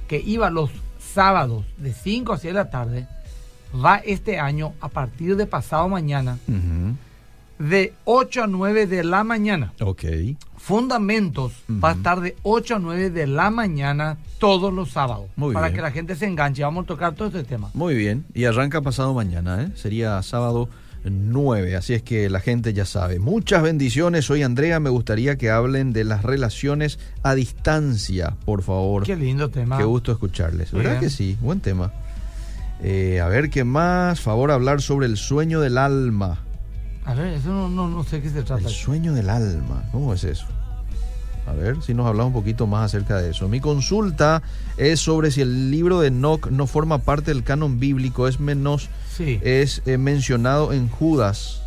que 0.07 0.19
iba 0.19 0.49
los 0.49 0.69
sábados 1.13 1.65
de 1.77 1.93
5 1.93 2.33
a 2.33 2.37
6 2.37 2.53
de 2.53 2.59
la 2.59 2.69
tarde, 2.69 3.07
va 3.83 3.97
este 3.97 4.39
año 4.39 4.73
a 4.81 4.89
partir 4.89 5.35
de 5.35 5.45
pasado 5.45 5.87
mañana, 5.87 6.37
de 7.59 7.93
8 8.05 8.43
a 8.43 8.47
9 8.47 8.87
de 8.87 9.03
la 9.03 9.23
mañana. 9.23 9.73
Ok. 9.81 10.03
Fundamentos 10.57 11.53
va 11.69 11.91
a 11.91 11.93
estar 11.93 12.21
de 12.21 12.35
8 12.43 12.75
a 12.75 12.79
9 12.79 13.09
de 13.11 13.27
la 13.27 13.49
mañana 13.51 14.17
todos 14.39 14.73
los 14.73 14.91
sábados. 14.91 15.27
Muy 15.35 15.53
para 15.53 15.67
bien. 15.67 15.75
que 15.75 15.81
la 15.81 15.91
gente 15.91 16.15
se 16.15 16.25
enganche. 16.25 16.63
Vamos 16.63 16.85
a 16.85 16.87
tocar 16.87 17.13
todo 17.13 17.27
este 17.27 17.43
tema. 17.43 17.69
Muy 17.73 17.95
bien. 17.95 18.25
Y 18.33 18.45
arranca 18.45 18.81
pasado 18.81 19.13
mañana, 19.13 19.63
¿eh? 19.63 19.69
Sería 19.75 20.21
sábado 20.23 20.69
9, 21.09 21.75
así 21.75 21.93
es 21.93 22.01
que 22.01 22.29
la 22.29 22.39
gente 22.39 22.73
ya 22.73 22.85
sabe. 22.85 23.19
Muchas 23.19 23.61
bendiciones. 23.61 24.25
Soy 24.25 24.41
Andrea, 24.43 24.79
me 24.79 24.89
gustaría 24.89 25.37
que 25.37 25.51
hablen 25.51 25.93
de 25.93 26.03
las 26.03 26.23
relaciones 26.23 26.99
a 27.21 27.35
distancia, 27.35 28.35
por 28.45 28.63
favor. 28.63 29.03
Qué 29.03 29.15
lindo 29.15 29.49
tema. 29.49 29.77
Qué 29.77 29.83
gusto 29.83 30.11
escucharles. 30.11 30.71
¿Verdad 30.71 30.99
que 30.99 31.09
sí? 31.09 31.37
Buen 31.41 31.59
tema. 31.59 31.93
Eh, 32.81 33.21
a 33.21 33.27
ver, 33.27 33.49
¿qué 33.49 33.63
más? 33.63 34.19
Favor 34.19 34.51
hablar 34.51 34.81
sobre 34.81 35.05
el 35.05 35.17
sueño 35.17 35.61
del 35.61 35.77
alma. 35.77 36.39
A 37.05 37.13
ver, 37.13 37.33
eso 37.33 37.49
no, 37.49 37.69
no, 37.69 37.87
no 37.87 38.03
sé 38.03 38.21
qué 38.21 38.29
se 38.29 38.43
trata. 38.43 38.67
El 38.67 38.73
sueño 38.73 39.13
del 39.13 39.29
alma. 39.29 39.83
¿Cómo 39.91 40.13
es 40.13 40.23
eso? 40.23 40.47
A 41.47 41.53
ver 41.53 41.81
si 41.83 41.93
nos 41.93 42.07
hablamos 42.07 42.33
un 42.33 42.41
poquito 42.41 42.65
más 42.65 42.85
acerca 42.85 43.17
de 43.21 43.29
eso. 43.29 43.47
Mi 43.47 43.59
consulta 43.59 44.41
es 44.77 44.99
sobre 44.99 45.29
si 45.29 45.41
el 45.41 45.69
libro 45.69 45.99
de 45.99 46.07
Enoch 46.07 46.47
no 46.47 46.65
forma 46.65 46.97
parte 46.99 47.31
del 47.31 47.43
canon 47.43 47.79
bíblico, 47.79 48.27
es 48.27 48.39
menos, 48.39 48.89
sí. 49.15 49.39
es 49.43 49.83
eh, 49.85 49.99
mencionado 49.99 50.73
en 50.73 50.89
Judas 50.89 51.61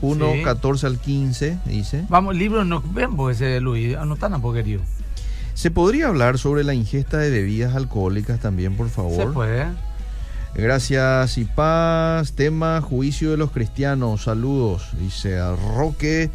1, 0.00 0.32
Sí. 0.32 0.42
14 0.42 0.86
al 0.86 0.98
15, 0.98 1.58
dice. 1.66 2.06
Vamos, 2.08 2.32
el 2.32 2.38
libro 2.38 2.64
no 2.64 2.82
vemos 2.94 3.32
ese 3.32 3.44
de 3.44 3.60
Luis, 3.60 3.96
anotan 3.96 4.32
a 4.32 4.40
querido. 4.40 4.80
¿Se 5.52 5.70
podría 5.70 6.06
hablar 6.06 6.38
sobre 6.38 6.64
la 6.64 6.72
ingesta 6.72 7.18
de 7.18 7.30
bebidas 7.30 7.74
alcohólicas 7.74 8.40
también, 8.40 8.76
por 8.76 8.88
favor? 8.88 9.16
Se 9.16 9.26
puede. 9.26 9.66
Gracias 10.62 11.38
y 11.38 11.44
paz. 11.44 12.32
Tema 12.32 12.80
juicio 12.80 13.30
de 13.30 13.36
los 13.36 13.52
cristianos. 13.52 14.24
Saludos. 14.24 14.88
Dice 14.98 15.38
a 15.38 15.54
Roque. 15.54 16.30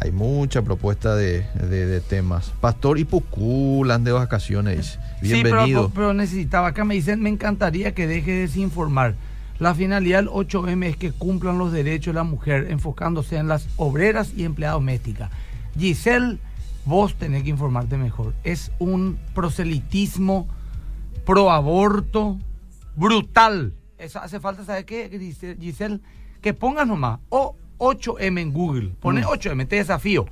Hay 0.00 0.10
mucha 0.10 0.62
propuesta 0.62 1.14
de, 1.16 1.42
de- 1.54 1.84
de 1.84 2.00
temas. 2.00 2.50
Pastor 2.62 2.98
Ipucul, 2.98 3.88
de 4.02 4.12
vacaciones. 4.12 4.98
Bienvenido. 5.20 5.66
Sí, 5.66 5.72
pero, 5.72 5.90
pero 5.94 6.14
necesitaba. 6.14 6.68
Acá 6.68 6.84
me 6.86 6.94
dicen, 6.94 7.20
me 7.20 7.28
encantaría 7.28 7.92
que 7.94 8.06
deje 8.06 8.30
de 8.32 8.40
desinformar. 8.40 9.16
La 9.58 9.74
finalidad 9.74 10.20
del 10.20 10.28
8M 10.30 10.86
es 10.86 10.96
que 10.96 11.12
cumplan 11.12 11.58
los 11.58 11.70
derechos 11.70 12.14
de 12.14 12.20
la 12.20 12.24
mujer, 12.24 12.68
enfocándose 12.70 13.36
en 13.36 13.48
las 13.48 13.66
obreras 13.76 14.32
y 14.34 14.44
empleadas 14.44 14.76
domésticas. 14.76 15.30
Giselle, 15.78 16.38
vos 16.86 17.16
tenés 17.16 17.42
que 17.42 17.50
informarte 17.50 17.98
mejor. 17.98 18.32
Es 18.44 18.70
un 18.78 19.18
proselitismo 19.34 20.48
pro 21.26 21.50
aborto 21.50 22.38
brutal. 22.98 23.72
Eso 23.96 24.20
hace 24.20 24.40
falta, 24.40 24.64
¿sabes 24.64 24.84
qué, 24.84 25.10
Gise- 25.10 25.56
Giselle? 25.58 26.00
Que 26.40 26.54
pongas 26.54 26.86
nomás 26.86 27.20
o 27.30 27.56
8M 27.78 28.40
en 28.40 28.52
Google. 28.52 28.90
Pones 29.00 29.24
Mm. 29.24 29.28
8M, 29.28 29.64
te 29.66 29.76
desafío. 29.76 30.26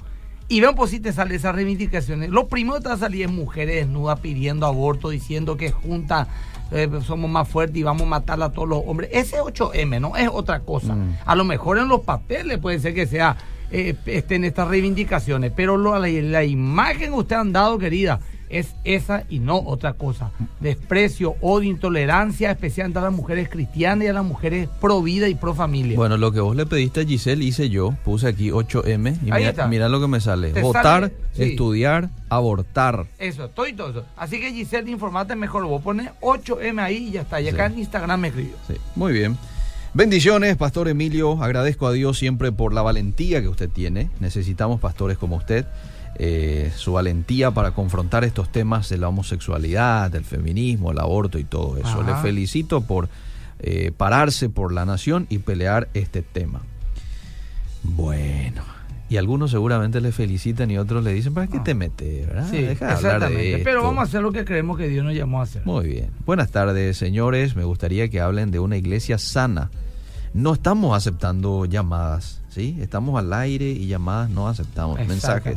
Y 0.49 0.61
vean 0.61 0.77
por 0.77 0.89
si 0.89 1.01
te 1.01 1.13
salen 1.13 1.35
esas 1.37 1.55
reivindicaciones. 1.55 2.31
Lo 2.31 2.47
primero 2.47 2.77
que 2.77 2.83
te 2.83 2.89
va 2.89 2.95
a 2.95 2.99
salir 2.99 3.25
es 3.27 3.31
mujeres 3.33 3.75
desnudas 3.87 4.21
pidiendo 4.21 4.67
aborto, 4.67 5.11
diciendo 5.11 5.57
que 5.57 5.73
juntas 5.73 6.29
eh, 6.73 6.89
somos 7.05 7.31
más 7.31 7.49
fuertes 7.49 7.77
y 7.77 7.83
vamos 7.85 8.03
a 8.03 8.07
matar 8.07 8.43
a 8.43 8.51
todos 8.51 8.69
los 8.69 8.83
hombres. 8.87 9.11
Ese 9.13 9.41
8M 9.41 10.01
no 10.01 10.17
es 10.17 10.29
otra 10.33 10.61
cosa. 10.61 10.95
Mm. 10.97 11.17
A 11.25 11.35
lo 11.37 11.45
mejor 11.45 11.79
en 11.79 11.87
los 11.89 12.01
papeles 12.01 12.59
puede 12.59 12.79
ser 12.81 12.93
que 12.95 13.07
sea 13.07 13.37
eh, 13.71 13.97
estén 14.07 14.45
estas 14.45 14.69
reivindicaciones, 14.69 15.53
pero 15.55 15.77
lo- 15.77 15.99
la, 15.99 16.07
la 16.09 16.45
imagen 16.45 17.11
que 17.13 17.19
usted 17.19 17.37
han 17.37 17.53
dado, 17.53 17.79
querida, 17.79 18.21
es 18.49 18.75
esa 18.85 19.25
y 19.29 19.38
no 19.38 19.59
otra 19.59 19.95
cosa. 19.95 20.31
Desprecio, 20.61 21.37
odio, 21.41 21.71
intolerancia, 21.71 22.50
especialmente 22.50 22.99
a 22.99 23.03
las 23.03 23.12
mujeres 23.12 23.49
cristianas 23.49 24.05
y 24.05 24.09
a 24.09 24.12
las 24.12 24.25
mujeres 24.25 24.69
pro 24.81 25.03
vida 25.03 25.29
y 25.29 25.35
pro 25.35 25.55
familia. 25.55 25.97
Bueno, 25.97 26.17
lo 26.17 26.33
que 26.33 26.41
vos 26.41 26.55
le 26.57 26.67
pediste 26.67 27.00
a 27.00 27.05
Giselle 27.05 27.45
hice 27.45 27.69
yo. 27.71 27.95
Puse 28.05 28.29
aquí 28.29 28.50
8M 28.50 29.19
y 29.23 29.31
mira, 29.33 29.67
mira 29.69 29.88
lo 29.88 30.00
que 30.00 30.09
me 30.09 30.21
sale. 30.21 30.53
Te 30.53 30.62
Votar, 30.62 30.83
sale, 30.83 31.12
sí. 31.35 31.43
estudiar, 31.43 32.11
abortar. 32.29 33.07
Eso, 33.19 33.49
todo 33.50 33.67
y 33.67 33.73
todo 33.73 33.91
eso. 33.91 34.05
Así 34.17 34.41
que 34.41 34.53
Giselle, 34.53 34.91
informate 34.91 35.35
mejor. 35.37 35.65
Vos 35.67 35.83
pones 35.83 36.11
8M 36.21 36.81
ahí 36.81 37.09
y 37.09 37.11
ya 37.12 37.23
está. 37.23 37.41
Y 37.41 37.49
acá 37.49 37.67
Sí. 37.69 37.75
en 37.75 37.79
Instagram 37.81 38.21
me 38.21 38.29
escribió. 38.29 38.55
Sí, 38.67 38.75
muy 38.95 39.12
bien. 39.12 39.37
Bendiciones, 39.95 40.57
Pastor 40.57 40.88
Emilio. 40.88 41.43
Agradezco 41.43 41.87
a 41.87 41.93
Dios 41.93 42.19
siempre 42.19 42.53
por 42.53 42.75
la 42.75 42.83
valentía 42.83 43.41
que 43.41 43.49
usted 43.49 43.71
tiene. 43.71 44.11
Necesitamos 44.21 44.79
pastores 44.79 45.17
como 45.17 45.37
usted. 45.37 45.65
Eh, 46.19 46.73
su 46.75 46.95
valentía 46.95 47.51
para 47.51 47.73
confrontar 47.73 48.25
estos 48.25 48.51
temas 48.51 48.89
de 48.89 48.97
la 48.99 49.09
homosexualidad, 49.09 50.11
del 50.11 50.25
feminismo, 50.25 50.91
el 50.93 50.99
aborto 50.99 51.39
y 51.39 51.45
todo 51.45 51.77
eso. 51.77 52.01
Ajá. 52.01 52.03
Le 52.17 52.23
felicito 52.23 52.81
por 52.81 53.09
eh, 53.59 53.93
pararse 53.97 54.49
por 54.49 54.73
la 54.73 54.85
nación 54.87 55.27
y 55.29 55.39
pelear 55.39 55.89
este 55.95 56.23
tema. 56.23 56.63
Bueno, 57.83 58.63
y 59.09 59.17
algunos 59.19 59.51
seguramente 59.51 60.01
le 60.01 60.11
felicitan 60.11 60.71
y 60.71 60.79
otros 60.79 61.05
le 61.05 61.13
dicen, 61.13 61.35
¿para 61.35 61.47
qué 61.47 61.59
Ah. 61.59 61.65
te 61.65 61.75
metes? 61.75 62.27
verdad? 62.27 62.49
Sí, 62.51 62.63
Deja 62.63 62.87
de 62.87 62.93
hablar 62.93 63.21
de 63.21 63.27
exactamente. 63.27 63.59
Pero 63.65 63.79
esto". 63.79 63.89
vamos 63.89 64.01
a 64.01 64.03
hacer 64.05 64.23
lo 64.23 64.33
que 64.33 64.45
creemos 64.45 64.77
que 64.79 64.89
Dios 64.89 65.05
nos 65.05 65.15
llamó 65.15 65.41
a 65.41 65.45
hacer. 65.45 65.63
Muy 65.65 65.87
bien. 65.87 66.11
Buenas 66.25 66.51
tardes, 66.51 66.97
señores. 66.97 67.55
Me 67.57 67.65
gustaría 67.65 68.09
que 68.09 68.21
hablen 68.21 68.51
de 68.51 68.59
una 68.59 68.77
iglesia 68.77 69.19
sana. 69.19 69.71
No 70.35 70.53
estamos 70.53 70.97
aceptando 70.97 71.65
llamadas, 71.67 72.43
¿sí? 72.49 72.77
Estamos 72.81 73.19
al 73.19 73.33
aire 73.33 73.71
y 73.71 73.87
llamadas 73.87 74.29
no 74.31 74.49
aceptamos, 74.49 74.99
mensajes. 75.07 75.57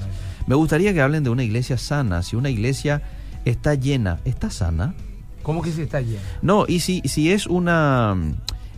Me 0.50 0.56
gustaría 0.56 0.94
que 0.96 1.01
hablen 1.01 1.24
de 1.24 1.29
una 1.29 1.44
iglesia 1.44 1.77
sana. 1.77 2.24
Si 2.24 2.36
una 2.36 2.50
iglesia 2.50 3.03
está 3.46 3.75
llena, 3.75 4.20
¿está 4.25 4.50
sana? 4.50 4.96
¿Cómo 5.44 5.62
que 5.62 5.72
se 5.72 5.84
está 5.84 6.01
lleno? 6.01 6.20
No, 6.41 6.65
y 6.68 6.79
si, 6.79 7.01
si 7.06 7.32
es 7.32 7.46
una... 7.46 8.18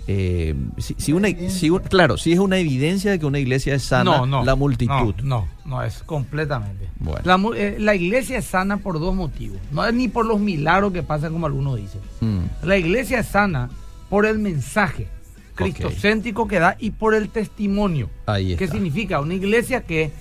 eh, 0.06 0.54
si, 0.80 0.96
si 0.98 1.14
una, 1.14 1.30
si 1.30 1.70
claro, 1.90 2.18
si 2.18 2.34
es 2.34 2.40
una 2.40 2.58
evidencia 2.58 3.12
de 3.12 3.20
que 3.20 3.26
una 3.26 3.40
iglesia 3.40 3.74
es 3.74 3.84
sana, 3.84 4.04
no, 4.18 4.26
no. 4.26 4.44
la 4.44 4.56
multitud. 4.56 5.16
No, 5.24 5.48
no, 5.64 5.78
no, 5.78 5.82
es 5.84 6.04
completamente. 6.04 6.90
Bueno. 7.00 7.22
La, 7.24 7.58
eh, 7.58 7.78
la 7.80 7.96
iglesia 7.96 8.40
es 8.40 8.46
sana 8.46 8.76
por 8.76 9.00
dos 9.00 9.16
motivos. 9.16 9.58
No 9.72 9.86
es 9.86 9.94
ni 9.94 10.10
por 10.10 10.26
los 10.26 10.42
milagros 10.42 10.92
que 10.92 11.04
pasan 11.04 11.32
como 11.32 11.46
algunos 11.46 11.78
dicen. 11.78 12.02
Mm, 12.20 12.66
La 12.68 12.78
iglesia 12.78 13.20
es 13.22 13.28
sana 13.28 13.70
por 14.10 14.26
el 14.26 14.40
mensaje 14.40 15.08
cristocéntrico 15.56 16.48
que 16.50 16.60
da 16.60 16.76
y 16.80 16.92
por 16.92 17.14
el 17.16 17.30
testimonio. 17.30 18.10
ahí 18.26 18.58
¿Qué 18.58 18.66
está. 18.66 18.76
significa? 18.76 19.22
Una 19.22 19.36
iglesia 19.36 19.84
que 19.84 20.12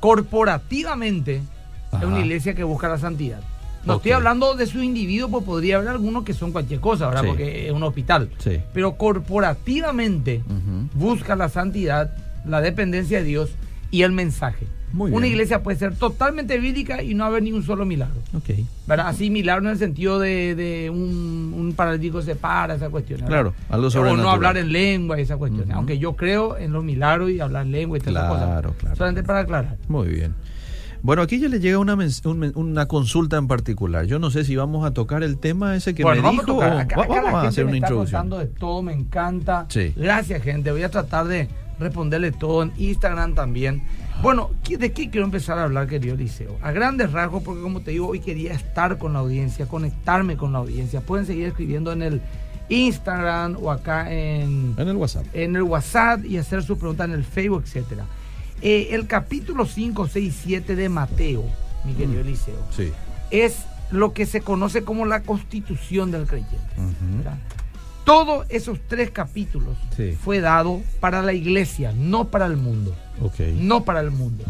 corporativamente 0.00 1.42
es 1.92 2.04
una 2.04 2.20
iglesia 2.20 2.54
que 2.54 2.64
busca 2.64 2.88
la 2.88 2.98
santidad. 2.98 3.40
No 3.84 3.96
estoy 3.96 4.12
hablando 4.12 4.54
de 4.54 4.66
su 4.66 4.82
individuo, 4.82 5.30
pues 5.30 5.44
podría 5.44 5.76
haber 5.76 5.88
algunos 5.88 6.24
que 6.24 6.34
son 6.34 6.52
cualquier 6.52 6.80
cosa, 6.80 7.06
¿verdad? 7.06 7.22
Sí. 7.22 7.28
Porque 7.28 7.66
es 7.66 7.72
un 7.72 7.82
hospital. 7.82 8.30
Sí. 8.38 8.60
Pero 8.74 8.96
corporativamente 8.96 10.42
busca 10.94 11.36
la 11.36 11.48
santidad, 11.48 12.12
la 12.44 12.60
dependencia 12.60 13.18
de 13.18 13.24
Dios 13.24 13.50
y 13.90 14.02
el 14.02 14.12
mensaje. 14.12 14.66
Muy 14.92 15.12
Una 15.12 15.26
iglesia 15.26 15.62
puede 15.62 15.78
ser 15.78 15.94
totalmente 15.94 16.58
bíblica 16.58 17.02
y 17.02 17.14
no 17.14 17.24
haber 17.24 17.42
ni 17.42 17.52
un 17.52 17.62
solo 17.62 17.84
milagro. 17.86 18.20
Ok. 18.34 18.50
¿verdad? 18.86 19.08
Así 19.08 19.30
milagro 19.30 19.66
en 19.66 19.70
el 19.72 19.78
sentido 19.78 20.18
de, 20.18 20.54
de 20.54 20.90
un, 20.90 21.54
un 21.56 21.72
paralítico 21.74 22.22
se 22.22 22.34
para, 22.34 22.74
esa 22.74 22.90
cuestión. 22.90 23.20
¿verdad? 23.20 23.28
Claro, 23.30 23.54
algo 23.68 23.86
O 23.88 24.16
no 24.16 24.30
hablar 24.30 24.56
en 24.56 24.72
lengua, 24.72 25.18
esa 25.18 25.36
cuestión. 25.36 25.70
Aunque 25.72 25.98
yo 25.98 26.14
creo 26.14 26.56
en 26.56 26.72
los 26.72 26.82
milagros 26.82 27.30
y 27.30 27.40
hablar 27.40 27.66
en 27.66 27.72
lengua 27.72 27.98
y 27.98 28.00
todas 28.00 28.14
esas 28.24 28.36
Claro, 28.38 28.62
cosas. 28.68 28.80
claro. 28.80 28.96
Solamente 28.96 29.22
para 29.22 29.38
aclarar. 29.40 29.76
Muy 29.88 30.08
bien. 30.08 30.34
Bueno, 31.02 31.22
aquí 31.22 31.38
ya 31.40 31.48
le 31.48 31.60
llega 31.60 31.78
una, 31.78 31.96
una 32.54 32.86
consulta 32.86 33.38
en 33.38 33.46
particular. 33.48 34.04
Yo 34.04 34.18
no 34.18 34.30
sé 34.30 34.44
si 34.44 34.54
vamos 34.56 34.84
a 34.84 34.92
tocar 34.92 35.22
el 35.22 35.38
tema 35.38 35.74
ese 35.74 35.94
que 35.94 36.04
me 36.04 36.16
dijo 36.16 36.56
o 36.56 36.58
vamos 36.58 37.34
a 37.34 37.48
hacer 37.48 37.64
una 37.64 37.76
introducción. 37.78 38.28
de 38.28 38.46
todo, 38.46 38.82
me 38.82 38.92
encanta. 38.92 39.66
Gracias, 39.96 40.42
gente. 40.42 40.70
Voy 40.72 40.82
a 40.82 40.90
tratar 40.90 41.26
de 41.26 41.48
responderle 41.78 42.32
todo 42.32 42.62
en 42.64 42.72
Instagram 42.76 43.34
también. 43.34 43.82
Bueno, 44.22 44.50
¿de 44.68 44.92
qué 44.92 45.08
quiero 45.08 45.24
empezar 45.24 45.58
a 45.58 45.64
hablar, 45.64 45.86
querido 45.86 46.14
Liceo? 46.14 46.58
A 46.60 46.72
grandes 46.72 47.10
rasgos, 47.10 47.42
porque 47.42 47.62
como 47.62 47.80
te 47.80 47.92
digo, 47.92 48.08
hoy 48.08 48.20
quería 48.20 48.52
estar 48.52 48.98
con 48.98 49.14
la 49.14 49.20
audiencia, 49.20 49.66
conectarme 49.66 50.36
con 50.36 50.52
la 50.52 50.58
audiencia. 50.58 51.00
Pueden 51.00 51.24
seguir 51.24 51.46
escribiendo 51.46 51.90
en 51.90 52.02
el 52.02 52.20
Instagram 52.68 53.56
o 53.60 53.70
acá 53.70 54.12
en, 54.12 54.74
en 54.76 54.88
el 54.88 54.96
WhatsApp. 54.96 55.24
En 55.32 55.56
el 55.56 55.62
WhatsApp 55.62 56.24
y 56.26 56.36
hacer 56.36 56.62
sus 56.62 56.76
preguntas 56.76 57.08
en 57.08 57.14
el 57.14 57.24
Facebook, 57.24 57.62
etcétera. 57.64 58.04
Eh, 58.60 58.88
el 58.90 59.06
capítulo 59.06 59.64
5, 59.64 60.06
6, 60.06 60.38
7 60.42 60.76
de 60.76 60.88
Mateo, 60.90 61.44
mi 61.84 61.94
querido 61.94 62.22
mm. 62.22 62.26
Eliseo, 62.26 62.58
es 63.30 63.64
lo 63.90 64.12
que 64.12 64.26
se 64.26 64.42
conoce 64.42 64.84
como 64.84 65.06
la 65.06 65.22
constitución 65.22 66.10
del 66.10 66.26
creyente. 66.26 66.58
Todos 68.04 68.44
esos 68.50 68.78
tres 68.86 69.10
capítulos 69.10 69.78
fue 70.22 70.40
dado 70.40 70.82
para 71.00 71.22
la 71.22 71.32
iglesia, 71.32 71.92
no 71.96 72.28
para 72.28 72.46
el 72.46 72.58
mundo. 72.58 72.94
No 73.54 73.84
para 73.84 74.00
el 74.00 74.10
mundo. 74.10 74.44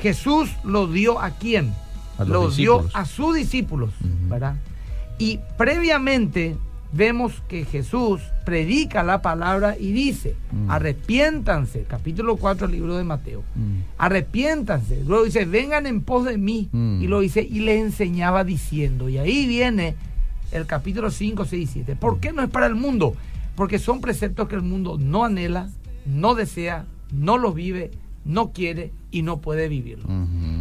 Jesús 0.00 0.50
lo 0.64 0.86
dio 0.86 1.20
a 1.20 1.30
quién? 1.30 1.72
lo 2.26 2.50
dio 2.50 2.86
a 2.92 3.04
sus 3.04 3.34
discípulos, 3.34 3.90
¿verdad? 4.28 4.56
Y 5.18 5.40
previamente 5.56 6.56
vemos 6.92 7.42
que 7.48 7.64
Jesús 7.64 8.20
predica 8.44 9.02
la 9.02 9.20
palabra 9.20 9.76
y 9.78 9.92
dice, 9.92 10.36
mm. 10.52 10.70
arrepiéntanse, 10.70 11.84
capítulo 11.88 12.36
4 12.36 12.68
del 12.68 12.76
libro 12.76 12.96
de 12.96 13.04
Mateo, 13.04 13.42
mm. 13.54 13.98
arrepiéntanse, 13.98 15.02
luego 15.04 15.24
dice, 15.24 15.44
vengan 15.44 15.86
en 15.86 16.02
pos 16.02 16.24
de 16.24 16.38
mí, 16.38 16.68
mm. 16.70 17.02
y 17.02 17.06
lo 17.08 17.20
dice, 17.20 17.42
y 17.42 17.60
les 17.60 17.80
enseñaba 17.80 18.44
diciendo, 18.44 19.08
y 19.08 19.18
ahí 19.18 19.46
viene 19.46 19.96
el 20.52 20.66
capítulo 20.66 21.10
5, 21.10 21.44
6 21.44 21.70
y 21.70 21.72
7. 21.72 21.96
¿Por 21.96 22.20
qué 22.20 22.32
no 22.32 22.42
es 22.42 22.50
para 22.50 22.66
el 22.66 22.76
mundo? 22.76 23.14
Porque 23.56 23.80
son 23.80 24.00
preceptos 24.00 24.48
que 24.48 24.54
el 24.54 24.62
mundo 24.62 24.96
no 24.98 25.24
anhela, 25.24 25.70
no 26.06 26.36
desea, 26.36 26.86
no 27.12 27.38
los 27.38 27.54
vive, 27.54 27.90
no 28.24 28.52
quiere 28.52 28.92
y 29.10 29.22
no 29.22 29.40
puede 29.40 29.68
vivirlo. 29.68 30.08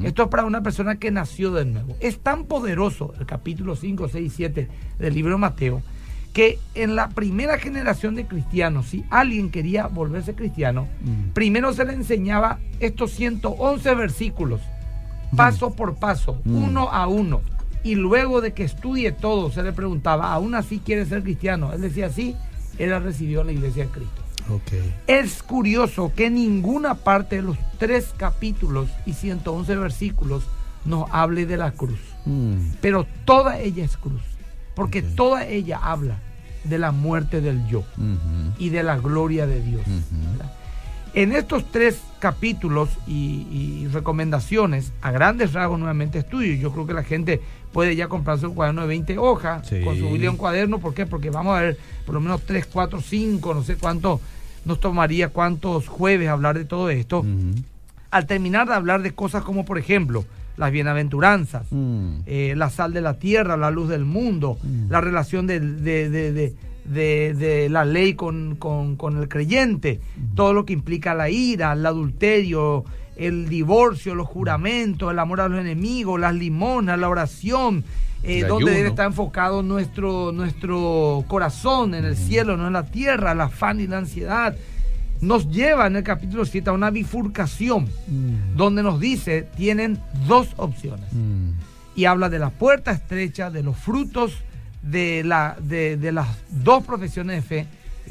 Esto 0.04 0.24
es 0.24 0.30
para 0.30 0.46
una 0.46 0.62
persona 0.62 0.98
que 0.98 1.12
nació 1.12 1.52
de 1.52 1.66
nuevo. 1.66 1.96
Es 2.00 2.20
tan 2.20 2.46
poderoso 2.46 3.14
el 3.20 3.26
capítulo 3.26 3.76
5, 3.76 4.10
6 4.10 4.26
y 4.26 4.36
7 4.36 4.70
del 5.00 5.14
libro 5.14 5.34
de 5.34 5.40
Mateo 5.40 5.82
que 6.34 6.58
en 6.74 6.96
la 6.96 7.10
primera 7.10 7.60
generación 7.60 8.16
de 8.16 8.26
cristianos, 8.26 8.88
si 8.88 9.06
alguien 9.12 9.52
quería 9.52 9.86
volverse 9.86 10.34
cristiano, 10.34 10.88
mm. 11.04 11.34
primero 11.34 11.74
se 11.74 11.86
le 11.86 11.94
enseñaba 11.94 12.60
estos 12.80 13.12
111 13.12 13.94
versículos, 13.96 14.60
mm. 15.32 15.36
paso 15.36 15.76
por 15.76 15.96
paso, 15.96 16.42
mm. 16.44 16.64
uno 16.64 16.90
a 16.90 17.08
uno. 17.08 17.42
Y 17.84 17.96
luego 17.96 18.42
de 18.42 18.54
que 18.54 18.64
estudie 18.64 19.12
todo, 19.12 19.52
se 19.52 19.62
le 19.62 19.74
preguntaba, 19.74 20.34
¿aún 20.34 20.56
así 20.56 20.80
quiere 20.80 21.06
ser 21.06 21.22
cristiano? 21.22 21.72
Él 21.72 21.82
decía, 21.82 22.10
sí, 22.10 22.36
él 22.80 23.00
recibió 23.04 23.44
la 23.44 23.52
iglesia 23.52 23.84
de 23.84 23.90
Cristo. 23.92 24.23
Es 25.08 25.44
curioso 25.44 26.12
que 26.16 26.30
ninguna 26.30 26.96
parte 26.96 27.38
de 27.38 27.42
los 27.42 27.58
tres 27.78 28.14
capítulos 28.18 28.90
y 29.06 29.14
111 29.14 29.76
versículos 29.76 30.44
nos 30.86 31.10
hable 31.12 31.46
de 31.46 31.58
la 31.58 31.72
cruz. 31.72 32.00
Pero 32.82 33.06
toda 33.26 33.60
ella 33.60 33.84
es 33.84 33.98
cruz 33.98 34.22
porque 34.76 35.02
toda 35.02 35.46
ella 35.46 35.80
habla 35.82 36.20
de 36.64 36.80
la 36.80 36.92
muerte 36.92 37.42
del 37.42 37.66
yo 37.68 37.84
y 38.58 38.70
de 38.70 38.84
la 38.84 38.98
gloria 38.98 39.46
de 39.48 39.62
Dios. 39.62 39.84
En 41.14 41.32
estos 41.32 41.72
tres 41.72 42.02
capítulos 42.18 42.90
y, 43.06 43.88
recomendaciones, 43.92 44.94
a 45.02 45.12
grandes 45.12 45.54
rasgos 45.54 45.78
nuevamente 45.78 46.20
estudio, 46.20 46.56
yo 46.56 46.72
creo 46.72 46.88
que 46.88 46.94
la 46.94 47.04
gente 47.04 47.42
puede 47.72 47.96
ya 47.96 48.08
comprarse 48.08 48.48
un 48.48 48.56
cuaderno 48.56 48.82
de 48.82 48.88
20 48.88 49.18
hojas 49.20 49.70
con 49.84 49.98
su 49.98 50.10
Biblia 50.10 50.32
un 50.32 50.38
cuaderno, 50.38 50.80
¿por 50.80 50.94
qué? 50.94 51.06
Porque 51.06 51.30
vamos 51.30 51.58
a 51.58 51.62
ver 51.62 51.78
por 52.06 52.16
lo 52.16 52.22
menos 52.22 52.42
3, 52.42 52.68
4, 52.72 53.02
5, 53.02 53.54
no 53.54 53.64
sé 53.64 53.76
cuánto 53.76 54.20
nos 54.66 54.80
tomaría, 54.80 55.30
cuántos 55.30 55.88
jueves 55.88 56.30
hablar 56.30 56.58
de 56.58 56.66
todo 56.66 56.90
esto. 56.90 57.26
Al 58.12 58.28
terminar 58.28 58.68
de 58.68 58.76
hablar 58.76 59.02
de 59.02 59.12
cosas 59.12 59.44
como, 59.44 59.66
por 59.66 59.78
ejemplo, 59.78 60.24
las 60.58 60.72
bienaventuranzas, 60.72 61.66
mm. 61.72 62.20
eh, 62.26 62.54
la 62.56 62.70
sal 62.70 62.94
de 62.94 63.02
la 63.02 63.16
tierra, 63.16 63.58
la 63.58 63.72
luz 63.72 63.90
del 63.90 64.06
mundo, 64.06 64.58
mm. 64.62 64.92
la 64.92 65.02
relación 65.02 65.48
de, 65.48 65.60
de, 65.60 67.70
la 67.70 67.86
ley 67.86 68.14
con, 68.14 68.58
el 69.20 69.30
creyente, 69.30 70.00
mm. 70.16 70.36
todo 70.36 70.54
lo 70.54 70.66
que 70.66 70.74
implica 70.74 71.16
la 71.16 71.30
ira, 71.30 71.74
el 71.74 71.86
adulterio, 71.86 72.86
el 73.16 73.50
divorcio, 73.50 74.16
los 74.16 74.28
juramentos, 74.28 75.12
el 75.12 75.20
amor 75.20 75.42
a 75.42 75.48
los 75.48 75.60
enemigos, 75.60 76.20
las 76.20 76.36
limonas, 76.36 77.00
la 77.00 77.10
oración, 77.10 77.84
eh, 78.24 78.46
donde 78.48 78.72
debe 78.72 78.90
estar 78.90 79.06
enfocado 79.06 79.64
nuestro, 79.64 80.32
nuestro 80.32 81.24
corazón, 81.28 81.94
en 81.94 82.06
el 82.06 82.16
cielo, 82.16 82.58
no 82.58 82.68
en 82.68 82.74
la 82.74 82.86
tierra, 82.86 83.34
el 83.34 83.42
afán 83.42 83.80
y 83.80 83.88
la 83.88 84.00
ansiedad 84.00 84.56
nos 85.24 85.50
lleva 85.50 85.88
en 85.88 85.96
el 85.96 86.04
capítulo 86.04 86.46
7 86.46 86.70
a 86.70 86.74
una 86.74 86.90
bifurcación 86.90 87.86
mm. 87.86 88.56
donde 88.56 88.84
nos 88.84 89.00
dice, 89.00 89.48
tienen 89.56 90.00
dos 90.28 90.50
opciones. 90.58 91.12
Mm. 91.12 91.52
Y 91.96 92.06
habla 92.06 92.30
de 92.30 92.40
la 92.40 92.50
puerta 92.50 92.92
estrecha, 92.92 93.50
de 93.50 93.64
los 93.64 93.78
frutos 93.78 94.34
de, 94.82 95.24
la, 95.24 95.56
de, 95.62 96.12
las 96.12 96.28
dos 96.50 96.84
profesiones 96.84 97.38
de 97.38 97.42
fe, 97.42 97.68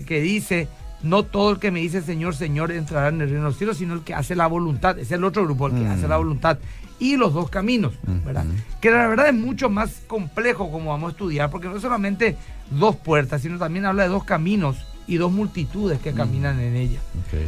que 0.07 0.21
dice, 0.21 0.69
no 1.03 1.25
todo 1.25 1.51
el 1.51 1.59
que 1.59 1.71
me 1.71 1.81
dice 1.81 2.01
Señor, 2.01 2.35
Señor 2.35 2.73
entrará 2.73 3.09
en 3.09 3.21
el 3.21 3.29
reino 3.29 3.43
de 3.43 3.49
los 3.49 3.59
cielos, 3.59 3.77
sino 3.77 3.95
el 3.95 4.03
que 4.03 4.15
hace 4.15 4.35
la 4.35 4.47
voluntad. 4.47 4.99
Es 4.99 5.13
el 5.13 5.25
otro 5.25 5.45
grupo, 5.45 5.67
el 5.67 5.75
que 5.75 5.87
hace 5.87 6.09
la 6.09 6.17
mm. 6.17 6.21
voluntad. 6.21 6.59
Y 7.03 7.17
los 7.17 7.35
dos 7.35 7.51
caminos, 7.51 7.95
¿verdad? 8.25 8.45
Que 8.81 8.91
la 8.91 9.09
verdad 9.09 9.29
es 9.29 9.35
mucho 9.35 9.69
más 9.69 10.03
complejo 10.07 10.71
como 10.71 10.91
vamos 10.91 11.09
a 11.09 11.13
estudiar, 11.13 11.51
porque 11.51 11.69
no 11.69 11.81
solamente 11.81 12.37
dos 12.71 12.95
puertas, 12.95 13.43
sino 13.43 13.59
también 13.59 13.87
habla 13.87 14.05
de 14.05 14.09
dos 14.09 14.23
caminos 14.23 14.77
y 15.09 15.17
dos 15.17 15.33
multitudes 15.33 15.99
que 15.99 16.13
caminan 16.13 16.61
en 16.61 16.77
ella. 16.77 17.01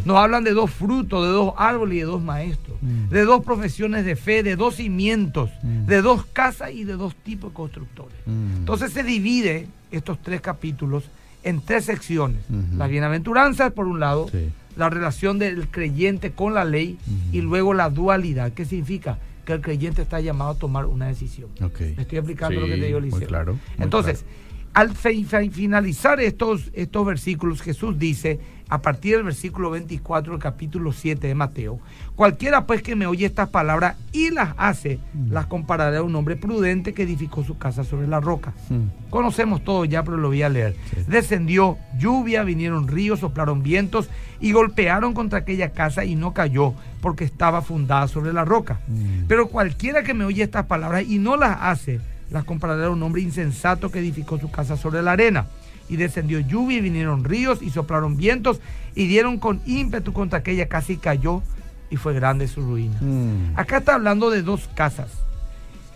Nos 0.04 0.16
hablan 0.16 0.42
de 0.42 0.52
dos 0.52 0.72
frutos, 0.72 1.24
de 1.24 1.32
dos 1.32 1.54
árboles 1.56 1.96
y 1.96 2.00
de 2.00 2.04
dos 2.04 2.20
maestros, 2.20 2.76
de 2.82 3.24
dos 3.24 3.44
profesiones 3.44 4.04
de 4.04 4.16
fe, 4.16 4.42
de 4.42 4.56
dos 4.56 4.74
cimientos, 4.74 5.50
de 5.62 6.02
dos 6.02 6.26
casas 6.26 6.72
y 6.72 6.82
de 6.82 6.94
dos 6.94 7.14
tipos 7.14 7.50
de 7.50 7.54
constructores. 7.54 8.16
Entonces 8.26 8.92
se 8.92 9.04
divide 9.04 9.68
estos 9.92 10.20
tres 10.20 10.40
capítulos 10.40 11.04
en 11.44 11.60
tres 11.60 11.84
secciones. 11.84 12.40
Las 12.76 12.90
bienaventuranzas, 12.90 13.72
por 13.72 13.86
un 13.86 14.00
lado, 14.00 14.28
la 14.76 14.90
relación 14.90 15.38
del 15.38 15.68
creyente 15.68 16.32
con 16.32 16.54
la 16.54 16.64
ley 16.64 16.98
y 17.30 17.40
luego 17.40 17.72
la 17.72 17.88
dualidad. 17.88 18.50
¿Qué 18.52 18.64
significa? 18.64 19.18
Que 19.44 19.52
el 19.52 19.61
creyente 19.61 20.02
está 20.02 20.20
llamado 20.20 20.52
a 20.52 20.54
tomar 20.54 20.87
una 20.87 21.07
decisión. 21.07 21.50
Me 21.61 22.02
estoy 22.02 22.18
explicando 22.18 22.61
lo 22.61 22.66
que 22.66 22.76
te 22.76 22.87
digo, 22.87 23.00
Liceo. 23.00 23.26
Claro, 23.28 23.59
Entonces, 23.78 24.24
al 24.72 24.94
finalizar 24.94 26.20
estos, 26.20 26.70
estos 26.72 27.07
versículos, 27.07 27.62
Jesús 27.62 27.98
dice, 27.98 28.40
a 28.68 28.81
partir 28.81 29.16
del 29.16 29.24
versículo 29.24 29.70
24 29.70 30.33
del 30.33 30.40
capítulo 30.40 30.92
7 30.92 31.27
de 31.27 31.35
Mateo, 31.35 31.81
cualquiera 32.16 32.66
pues 32.66 32.83
que 32.83 32.96
me 32.96 33.07
oye 33.07 33.27
estas 33.27 33.48
palabras 33.48 33.96
y 34.12 34.31
las 34.31 34.55
hace, 34.57 34.98
mm. 35.12 35.33
las 35.33 35.46
compararé 35.46 35.98
a 35.98 36.03
un 36.03 36.14
hombre 36.16 36.37
prudente 36.37 36.94
que 36.94 37.03
edificó 37.03 37.44
su 37.44 37.59
casa 37.59 37.85
sobre 37.85 38.07
la 38.07 38.20
roca. 38.20 38.55
Mm. 38.70 39.11
Conocemos 39.11 39.62
todo 39.64 39.85
ya, 39.85 40.03
pero 40.03 40.16
lo 40.16 40.29
voy 40.29 40.42
a 40.42 40.48
leer. 40.48 40.77
Descendió 41.07 41.79
lluvia, 41.98 42.42
vinieron 42.42 42.88
ríos, 42.88 43.20
soplaron 43.20 43.62
vientos 43.62 44.09
y 44.40 44.53
golpearon 44.53 45.14
contra 45.14 45.40
aquella 45.40 45.72
casa 45.72 46.05
y 46.05 46.16
no 46.16 46.33
cayó 46.33 46.74
porque 47.00 47.24
estaba 47.24 47.62
fundada 47.62 48.09
sobre 48.09 48.33
la 48.33 48.44
roca. 48.44 48.81
Mm. 48.88 49.24
Pero 49.29 49.48
cualquiera 49.48 50.03
que 50.03 50.14
me 50.14 50.24
oye 50.24 50.42
estas 50.42 50.66
palabras 50.66 51.05
y 51.07 51.18
no 51.18 51.37
las 51.37 51.59
hace, 51.61 52.00
las 52.31 52.44
compararé 52.44 52.87
a 52.87 52.90
un 52.90 53.03
hombre 53.03 53.22
insensato 53.22 53.90
que 53.90 53.98
edificó 53.98 54.38
su 54.38 54.50
casa 54.50 54.77
sobre 54.77 55.03
la 55.03 55.12
arena. 55.12 55.46
Y 55.88 55.96
descendió 55.96 56.40
lluvia 56.40 56.78
y 56.78 56.80
vinieron 56.80 57.24
ríos 57.24 57.62
y 57.62 57.70
soplaron 57.70 58.16
vientos 58.16 58.60
y 58.94 59.06
dieron 59.06 59.38
con 59.38 59.60
ímpetu 59.66 60.12
contra 60.12 60.38
aquella 60.38 60.68
casa 60.68 60.92
y 60.92 60.96
cayó 60.96 61.42
y 61.90 61.96
fue 61.96 62.14
grande 62.14 62.48
su 62.48 62.62
ruina. 62.62 62.98
Mm. 63.00 63.52
Acá 63.56 63.78
está 63.78 63.94
hablando 63.94 64.30
de 64.30 64.42
dos 64.42 64.68
casas 64.74 65.10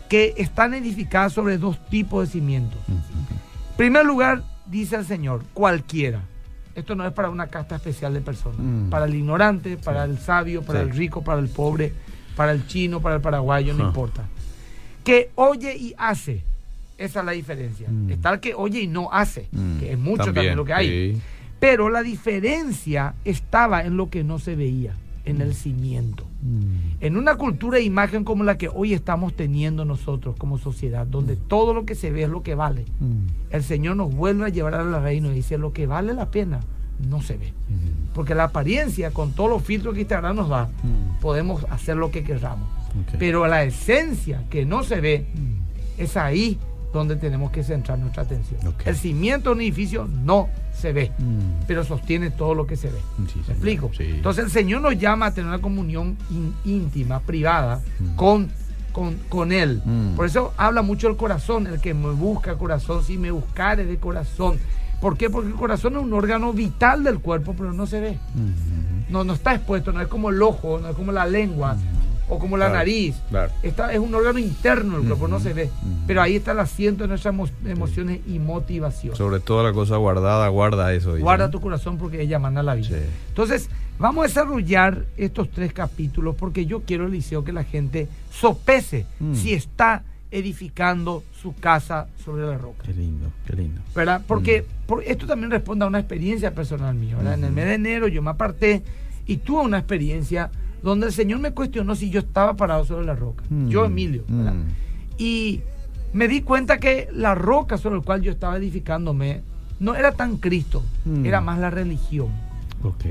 que 0.09 0.35
están 0.37 0.75
edificadas 0.75 1.33
sobre 1.33 1.59
dos 1.59 1.79
tipos 1.89 2.27
de 2.27 2.33
cimientos. 2.33 2.81
En 2.89 3.77
primer 3.77 4.05
lugar, 4.05 4.43
dice 4.67 4.97
el 4.97 5.07
Señor, 5.07 5.45
cualquiera. 5.55 6.23
Esto 6.75 6.95
no 6.95 7.07
es 7.07 7.13
para 7.13 7.31
una 7.31 7.49
casta 7.49 7.77
especial 7.77 8.15
de 8.15 8.21
personas. 8.21 8.61
Mm. 8.61 8.91
Para 8.91 9.07
el 9.07 9.15
ignorante, 9.15 9.77
para 9.77 10.05
el 10.05 10.19
sabio, 10.19 10.63
para 10.63 10.81
el 10.81 10.91
rico, 10.91 11.23
para 11.23 11.41
el 11.41 11.49
pobre, 11.49 11.93
para 12.37 12.53
el 12.53 12.67
chino, 12.67 13.01
para 13.01 13.17
el 13.17 13.21
paraguayo, 13.21 13.75
no 13.75 13.87
importa 13.87 14.25
que 15.09 15.31
oye 15.37 15.75
y 15.75 15.95
hace. 15.97 16.45
Esa 16.99 17.21
es 17.21 17.27
la 17.27 17.33
diferencia. 17.33 17.89
Mm. 17.89 18.11
Está 18.11 18.35
el 18.35 18.41
que 18.41 18.55
oye 18.55 18.81
y 18.81 18.89
no 18.89 19.11
hace, 19.13 19.49
mm. 19.53 19.79
que 19.79 19.93
es 19.93 19.99
mucho 19.99 20.25
también, 20.25 20.57
lo 20.57 20.65
que 20.65 20.75
hay. 20.75 21.23
Pero 21.61 21.89
la 21.91 22.03
diferencia 22.03 23.15
estaba 23.25 23.83
en 23.83 23.97
lo 23.97 24.11
que 24.11 24.25
no 24.25 24.41
se 24.41 24.57
veía, 24.57 24.95
en 25.25 25.41
el 25.41 25.51
mm. 25.51 25.55
cimiento. 25.55 26.25
En 27.01 27.17
una 27.17 27.35
cultura 27.35 27.79
de 27.79 27.85
imagen 27.85 28.23
como 28.23 28.45
la 28.45 28.57
que 28.59 28.69
hoy 28.69 28.95
estamos 28.95 29.35
teniendo 29.35 29.85
nosotros 29.85 30.37
como 30.37 30.57
sociedad, 30.57 31.05
donde 31.05 31.35
todo 31.35 31.75
lo 31.75 31.85
que 31.85 31.97
se 31.97 32.13
ve 32.13 32.23
es 32.25 32.29
lo 32.29 32.43
que 32.43 32.55
vale, 32.55 32.85
el 33.51 33.63
Señor 33.63 33.97
nos 33.97 34.15
vuelve 34.15 34.47
a 34.47 34.49
llevar 34.49 34.75
al 34.75 35.03
reino 35.03 35.31
y 35.31 35.35
dice, 35.35 35.59
lo 35.59 35.73
que 35.73 35.87
vale 35.87 36.15
la 36.15 36.31
pena 36.31 36.61
no 37.09 37.23
se 37.23 37.37
ve. 37.37 37.53
Porque 38.15 38.35
la 38.35 38.45
apariencia, 38.45 39.13
con 39.13 39.33
todos 39.33 39.51
los 39.51 39.63
filtros 39.63 39.95
que 39.95 40.01
Instagram 40.01 40.37
nos 40.37 40.49
da, 40.49 40.69
podemos 41.21 41.65
hacer 41.71 41.97
lo 41.97 42.11
que 42.11 42.25
queramos. 42.25 42.69
Pero 43.19 43.47
la 43.47 43.63
esencia 43.65 44.45
que 44.51 44.65
no 44.65 44.83
se 44.83 45.01
ve 45.01 45.27
mm. 45.35 46.01
es 46.03 46.17
ahí 46.17 46.59
donde 46.93 47.17
tenemos 47.17 47.51
que 47.51 47.63
centrar 47.63 47.99
nuestra 47.99 48.23
atención. 48.23 48.61
El 48.85 48.97
cimiento 48.97 49.51
de 49.51 49.57
un 49.57 49.61
edificio 49.63 50.07
no 50.07 50.49
se 50.73 50.93
ve, 50.93 51.13
mm. 51.19 51.65
pero 51.67 51.85
sostiene 51.85 52.31
todo 52.31 52.55
lo 52.55 52.67
que 52.67 52.77
se 52.77 52.89
ve. 52.89 52.99
¿Me 53.19 53.53
explico? 53.53 53.91
Entonces 53.99 54.45
el 54.45 54.51
Señor 54.51 54.81
nos 54.81 54.99
llama 54.99 55.27
a 55.27 55.35
tener 55.35 55.49
una 55.49 55.61
comunión 55.61 56.17
íntima, 56.65 57.21
privada, 57.21 57.83
mm. 57.99 58.17
con, 58.17 58.49
con, 59.29 59.53
Él. 59.53 59.83
Mm. 59.85 60.15
Por 60.15 60.27
eso 60.27 60.55
habla 60.57 60.83
mucho 60.83 61.09
el 61.09 61.17
corazón, 61.17 61.67
el 61.67 61.81
que 61.81 61.95
me 61.95 62.11
busca 62.11 62.57
corazón, 62.57 63.05
si 63.05 63.19
me 63.19 63.31
buscare 63.31 63.85
de 63.85 63.99
corazón. 63.99 64.59
¿Por 65.01 65.17
qué? 65.17 65.31
Porque 65.31 65.49
el 65.49 65.55
corazón 65.55 65.97
es 65.97 66.03
un 66.03 66.13
órgano 66.13 66.53
vital 66.53 67.05
del 67.05 67.21
cuerpo, 67.21 67.55
pero 67.57 67.73
no 67.73 67.87
se 67.87 68.01
ve. 68.01 68.19
No, 69.09 69.23
no 69.23 69.35
está 69.35 69.55
expuesto, 69.55 69.93
no 69.93 70.01
es 70.01 70.09
como 70.09 70.31
el 70.31 70.43
ojo, 70.43 70.81
no 70.81 70.89
es 70.89 70.97
como 70.97 71.13
la 71.13 71.25
lengua. 71.25 71.77
O 72.29 72.39
como 72.39 72.57
la 72.57 72.69
nariz. 72.69 73.17
Está, 73.63 73.93
es 73.93 73.99
un 73.99 74.15
órgano 74.15 74.39
interno 74.39 74.99
del 74.99 75.07
cuerpo, 75.07 75.29
no 75.29 75.41
se 75.41 75.53
ve. 75.55 75.71
Pero 76.07 76.21
ahí 76.21 76.37
está 76.37 76.53
el 76.53 76.61
asiento 76.61 77.05
de 77.05 77.09
nuestras 77.09 77.35
emociones 77.65 78.21
y 78.27 78.39
motivación. 78.39 79.17
Sobre 79.17 79.41
todo 79.41 79.63
la 79.63 79.73
cosa 79.73 79.97
guardada, 79.97 80.49
guarda 80.49 80.93
eso. 80.93 81.17
Guarda 81.19 81.51
tu 81.51 81.61
corazón 81.61 81.97
porque 81.97 82.21
ella 82.21 82.39
manda 82.39 82.63
la 82.63 82.75
vida. 82.75 82.99
Entonces, 83.29 83.71
vamos 83.99 84.25
a 84.25 84.29
desarrollar 84.29 85.07
estos 85.17 85.51
tres 85.51 85.73
capítulos 85.73 86.35
porque 86.37 86.67
yo 86.67 86.83
quiero, 86.83 87.07
Eliseo, 87.07 87.45
que 87.45 87.53
la 87.53 87.65
gente 87.65 88.09
sopese 88.31 89.07
mm. 89.21 89.35
si 89.35 89.55
está 89.55 90.05
edificando 90.31 91.25
su 91.41 91.55
casa 91.55 92.09
sobre 92.25 92.47
la 92.47 92.59
roca. 92.59 92.83
Qué 92.85 92.93
lindo, 92.93 93.31
qué 93.47 93.55
lindo. 93.55 93.81
¿Verdad? 93.95 94.23
Porque, 94.27 94.67
mm. 94.89 94.93
esto 95.07 95.27
también 95.27 95.51
responde 95.51 95.85
a 95.85 95.89
una 95.89 96.01
experiencia 96.01 96.55
personal 96.55 96.95
mía. 96.95 97.17
En 97.21 97.45
el 97.45 97.53
mes 97.53 97.65
de 97.65 97.75
enero 97.75 98.09
yo 98.09 98.23
me 98.23 98.31
aparté 98.31 98.83
y 99.27 99.39
tuve 99.39 99.63
una 99.63 99.79
experiencia 99.79 100.51
donde 100.83 101.07
el 101.07 101.13
Señor 101.13 101.41
me 101.41 101.53
cuestionó 101.53 101.95
si 101.95 102.11
yo 102.11 102.21
estaba 102.21 102.55
parado 102.55 102.85
sobre 102.85 103.07
la 103.07 103.15
roca. 103.15 103.45
Mm, 103.51 103.69
yo, 103.69 103.85
Emilio. 103.85 104.25
Mm. 104.29 104.69
Y 105.19 105.61
me 106.13 106.29
di 106.29 106.43
cuenta 106.43 106.79
que 106.79 107.09
la 107.13 107.35
roca 107.35 107.79
sobre 107.79 107.97
la 107.97 108.03
cual 108.03 108.23
yo 108.23 108.33
estaba 108.33 108.57
edificándome 108.57 109.43
no 109.81 109.95
era 109.95 110.13
tan 110.13 110.37
Cristo, 110.37 110.83
mm. 111.05 111.27
era 111.27 111.41
más 111.41 111.59
la 111.59 111.71
religión. 111.71 112.29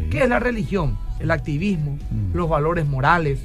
¿Qué 0.09 0.23
es 0.23 0.29
la 0.29 0.39
religión? 0.39 0.97
El 1.19 1.29
activismo, 1.31 1.97
los 2.33 2.47
valores 2.47 2.87
morales, 2.87 3.41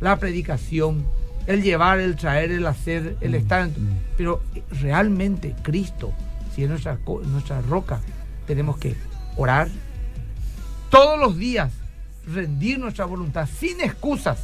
la 0.00 0.16
predicación, 0.18 1.04
el 1.48 1.62
llevar, 1.62 1.98
el 1.98 2.14
traer, 2.14 2.52
el 2.52 2.66
hacer, 2.66 3.16
el 3.20 3.34
estar. 3.34 3.68
Pero 4.16 4.40
realmente 4.80 5.54
Cristo, 5.62 6.12
si 6.54 6.62
es 6.62 6.68
nuestra, 6.68 6.98
nuestra 7.26 7.60
roca, 7.62 8.00
tenemos 8.46 8.76
que 8.76 8.94
orar 9.36 9.68
todos 10.90 11.18
los 11.18 11.36
días 11.36 11.72
rendir 12.26 12.78
nuestra 12.78 13.04
voluntad 13.04 13.48
sin 13.48 13.80
excusas 13.80 14.38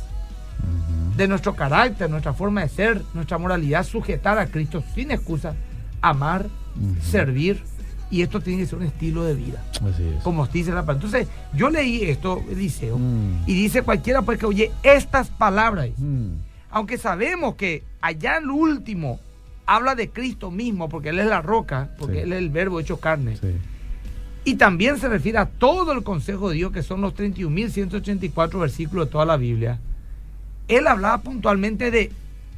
de 1.16 1.28
nuestro 1.28 1.54
carácter, 1.54 2.08
nuestra 2.10 2.32
forma 2.32 2.62
de 2.62 2.68
ser, 2.68 3.02
nuestra 3.14 3.38
moralidad, 3.38 3.84
sujetar 3.84 4.38
a 4.38 4.46
Cristo 4.46 4.82
sin 4.94 5.10
excusas, 5.10 5.54
amar, 6.00 6.46
servir. 7.02 7.62
Y 8.10 8.22
esto 8.22 8.40
tiene 8.40 8.62
que 8.62 8.66
ser 8.66 8.78
un 8.78 8.86
estilo 8.86 9.22
de 9.22 9.34
vida. 9.34 9.62
Como 10.24 10.44
dice 10.46 10.70
la 10.72 10.84
palabra. 10.84 11.06
Entonces, 11.06 11.28
yo 11.54 11.70
leí 11.70 12.02
esto, 12.02 12.42
Eliseo, 12.50 12.98
mm. 12.98 13.44
y 13.46 13.54
dice 13.54 13.82
cualquiera 13.82 14.22
pues 14.22 14.38
que 14.38 14.46
oye 14.46 14.72
estas 14.82 15.28
palabras. 15.28 15.90
Mm. 15.96 16.30
Aunque 16.70 16.98
sabemos 16.98 17.54
que 17.54 17.84
allá 18.00 18.38
en 18.38 18.48
lo 18.48 18.54
último 18.54 19.20
habla 19.66 19.94
de 19.94 20.10
Cristo 20.10 20.50
mismo, 20.50 20.88
porque 20.88 21.10
Él 21.10 21.20
es 21.20 21.26
la 21.26 21.40
roca, 21.40 21.90
porque 21.98 22.22
Él 22.22 22.32
es 22.32 22.38
el 22.38 22.50
verbo 22.50 22.80
hecho 22.80 22.98
carne. 22.98 23.38
Y 24.44 24.54
también 24.54 24.98
se 24.98 25.08
refiere 25.08 25.38
a 25.38 25.46
todo 25.46 25.92
el 25.92 26.02
consejo 26.02 26.48
de 26.48 26.56
Dios, 26.56 26.72
que 26.72 26.82
son 26.82 27.00
los 27.00 27.14
31.184 27.14 28.58
versículos 28.58 29.06
de 29.06 29.12
toda 29.12 29.24
la 29.26 29.36
Biblia. 29.36 29.78
Él 30.68 30.86
hablaba 30.86 31.18
puntualmente 31.18 31.90
de 31.90 32.10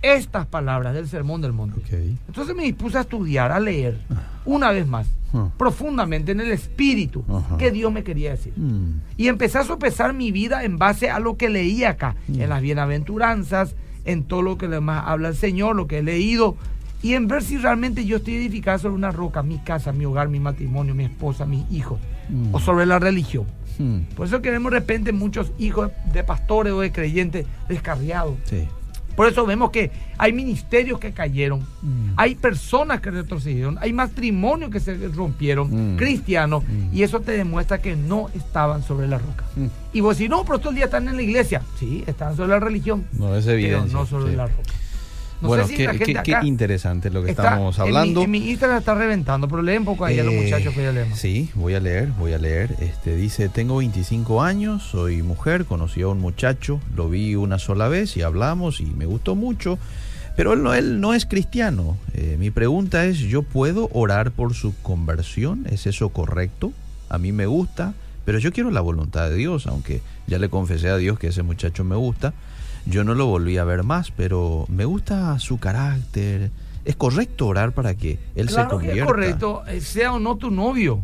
estas 0.02 0.46
palabras 0.46 0.94
del 0.94 1.08
Sermón 1.08 1.40
del 1.40 1.52
Monte. 1.52 1.80
Entonces 2.26 2.54
me 2.54 2.64
dispuse 2.64 2.98
a 2.98 3.02
estudiar, 3.02 3.52
a 3.52 3.60
leer, 3.60 3.98
ah. 4.10 4.22
una 4.44 4.70
vez 4.72 4.86
más, 4.86 5.06
ah. 5.32 5.48
profundamente 5.56 6.32
en 6.32 6.40
el 6.40 6.50
espíritu, 6.50 7.24
que 7.58 7.70
Dios 7.70 7.92
me 7.92 8.02
quería 8.02 8.32
decir. 8.32 8.52
Mm. 8.56 9.00
Y 9.16 9.28
empecé 9.28 9.58
a 9.58 9.64
sopesar 9.64 10.12
mi 10.12 10.32
vida 10.32 10.64
en 10.64 10.76
base 10.78 11.08
a 11.08 11.20
lo 11.20 11.36
que 11.36 11.48
leí 11.48 11.84
acá, 11.84 12.16
mm. 12.28 12.40
en 12.40 12.48
las 12.48 12.60
bienaventuranzas, 12.60 13.74
en 14.04 14.24
todo 14.24 14.42
lo 14.42 14.58
que 14.58 14.68
más 14.80 15.04
habla 15.06 15.28
el 15.28 15.36
Señor, 15.36 15.76
lo 15.76 15.86
que 15.86 15.98
he 15.98 16.02
leído, 16.02 16.56
y 17.02 17.14
en 17.14 17.26
ver 17.26 17.42
si 17.42 17.58
realmente 17.58 18.04
yo 18.04 18.18
estoy 18.18 18.36
edificado 18.36 18.78
sobre 18.78 18.94
una 18.94 19.10
roca, 19.10 19.42
mi 19.42 19.58
casa, 19.58 19.92
mi 19.92 20.04
hogar, 20.04 20.28
mi 20.28 20.38
matrimonio, 20.38 20.94
mi 20.94 21.04
esposa, 21.04 21.44
mis 21.44 21.70
hijos, 21.70 21.98
o 22.52 22.58
mm. 22.58 22.62
sobre 22.62 22.86
la 22.86 23.00
religión. 23.00 23.44
Mm. 23.78 24.14
Por 24.14 24.26
eso 24.28 24.40
queremos 24.40 24.72
de 24.72 24.78
repente 24.78 25.12
muchos 25.12 25.50
hijos 25.58 25.90
de 26.12 26.22
pastores 26.22 26.72
o 26.72 26.80
de 26.80 26.92
creyentes 26.92 27.46
descarriados. 27.68 28.36
Por 29.16 29.28
eso 29.28 29.44
vemos 29.44 29.70
que 29.70 29.90
hay 30.16 30.32
ministerios 30.32 30.98
que 30.98 31.12
cayeron, 31.12 31.60
mm. 31.82 32.12
hay 32.16 32.36
personas 32.36 33.00
que 33.00 33.10
retrocedieron, 33.10 33.76
hay 33.80 33.92
matrimonios 33.92 34.70
que 34.70 34.80
se 34.80 34.94
rompieron, 35.08 35.96
cristianos, 35.96 36.62
y 36.92 37.02
eso 37.02 37.20
te 37.20 37.32
demuestra 37.32 37.82
que 37.82 37.96
no 37.96 38.28
estaban 38.32 38.82
sobre 38.84 39.08
la 39.08 39.18
roca. 39.18 39.44
Y 39.92 40.00
vos 40.00 40.16
decís, 40.16 40.30
no, 40.30 40.44
pero 40.44 40.60
todo 40.60 40.70
el 40.70 40.76
día 40.76 40.84
están 40.84 41.08
en 41.08 41.16
la 41.16 41.22
iglesia. 41.22 41.62
Sí, 41.78 42.04
están 42.06 42.36
sobre 42.36 42.50
la 42.50 42.60
religión, 42.60 43.04
no, 43.18 43.34
es 43.34 43.44
pero 43.44 43.84
no 43.86 44.06
sobre 44.06 44.36
la 44.36 44.46
roca 44.46 44.70
bueno, 45.42 45.66
qué, 45.66 46.38
interesante 46.42 47.10
lo 47.10 47.22
que 47.22 47.30
estamos 47.30 47.78
hablando. 47.78 48.22
En 48.22 48.30
mi, 48.30 48.50
Instagram 48.50 48.78
está 48.78 48.94
reventando, 48.94 49.48
pero 49.48 49.62
lee 49.62 49.76
un 49.76 49.84
poco 49.84 50.04
ahí 50.04 50.18
a 50.18 50.24
los 50.24 50.34
eh, 50.34 50.42
muchachos 50.42 50.74
que 50.74 50.82
ya 50.82 50.92
leemos. 50.92 51.18
Sí, 51.18 51.50
voy 51.54 51.74
a 51.74 51.80
leer, 51.80 52.08
voy 52.18 52.32
a 52.32 52.38
leer. 52.38 52.76
Este 52.80 53.16
dice, 53.16 53.48
tengo 53.48 53.76
25 53.76 54.42
años, 54.42 54.82
soy 54.82 55.22
mujer, 55.22 55.64
conocí 55.64 56.02
a 56.02 56.08
un 56.08 56.20
muchacho, 56.20 56.80
lo 56.96 57.08
vi 57.08 57.34
una 57.34 57.58
sola 57.58 57.88
vez 57.88 58.16
y 58.16 58.22
hablamos 58.22 58.80
y 58.80 58.86
me 58.86 59.06
gustó 59.06 59.34
mucho. 59.34 59.78
Pero 60.36 60.54
él 60.54 60.62
no, 60.62 60.72
él 60.72 61.00
no 61.00 61.12
es 61.12 61.26
cristiano. 61.26 61.98
Eh, 62.14 62.36
mi 62.38 62.50
pregunta 62.50 63.04
es, 63.04 63.18
¿yo 63.18 63.42
puedo 63.42 63.90
orar 63.92 64.30
por 64.30 64.54
su 64.54 64.74
conversión? 64.82 65.66
¿Es 65.70 65.86
eso 65.86 66.08
correcto? 66.08 66.72
A 67.10 67.18
mí 67.18 67.32
me 67.32 67.46
gusta, 67.46 67.92
pero 68.24 68.38
yo 68.38 68.52
quiero 68.52 68.70
la 68.70 68.80
voluntad 68.80 69.28
de 69.28 69.36
Dios, 69.36 69.66
aunque 69.66 70.00
ya 70.26 70.38
le 70.38 70.48
confesé 70.48 70.88
a 70.88 70.96
Dios 70.96 71.18
que 71.18 71.28
ese 71.28 71.42
muchacho 71.42 71.84
me 71.84 71.96
gusta. 71.96 72.32
Yo 72.86 73.04
no 73.04 73.14
lo 73.14 73.26
volví 73.26 73.58
a 73.58 73.64
ver 73.64 73.82
más, 73.84 74.10
pero 74.10 74.66
me 74.68 74.84
gusta 74.84 75.38
su 75.38 75.58
carácter. 75.58 76.50
¿Es 76.84 76.96
correcto 76.96 77.46
orar 77.46 77.72
para 77.72 77.94
que 77.94 78.18
él 78.34 78.48
se 78.48 78.66
convierta? 78.66 78.92
Que 78.92 79.00
es 79.00 79.06
correcto, 79.06 79.62
eh, 79.68 79.80
sea 79.80 80.12
o 80.12 80.18
no 80.18 80.36
tu 80.36 80.50
novio. 80.50 81.00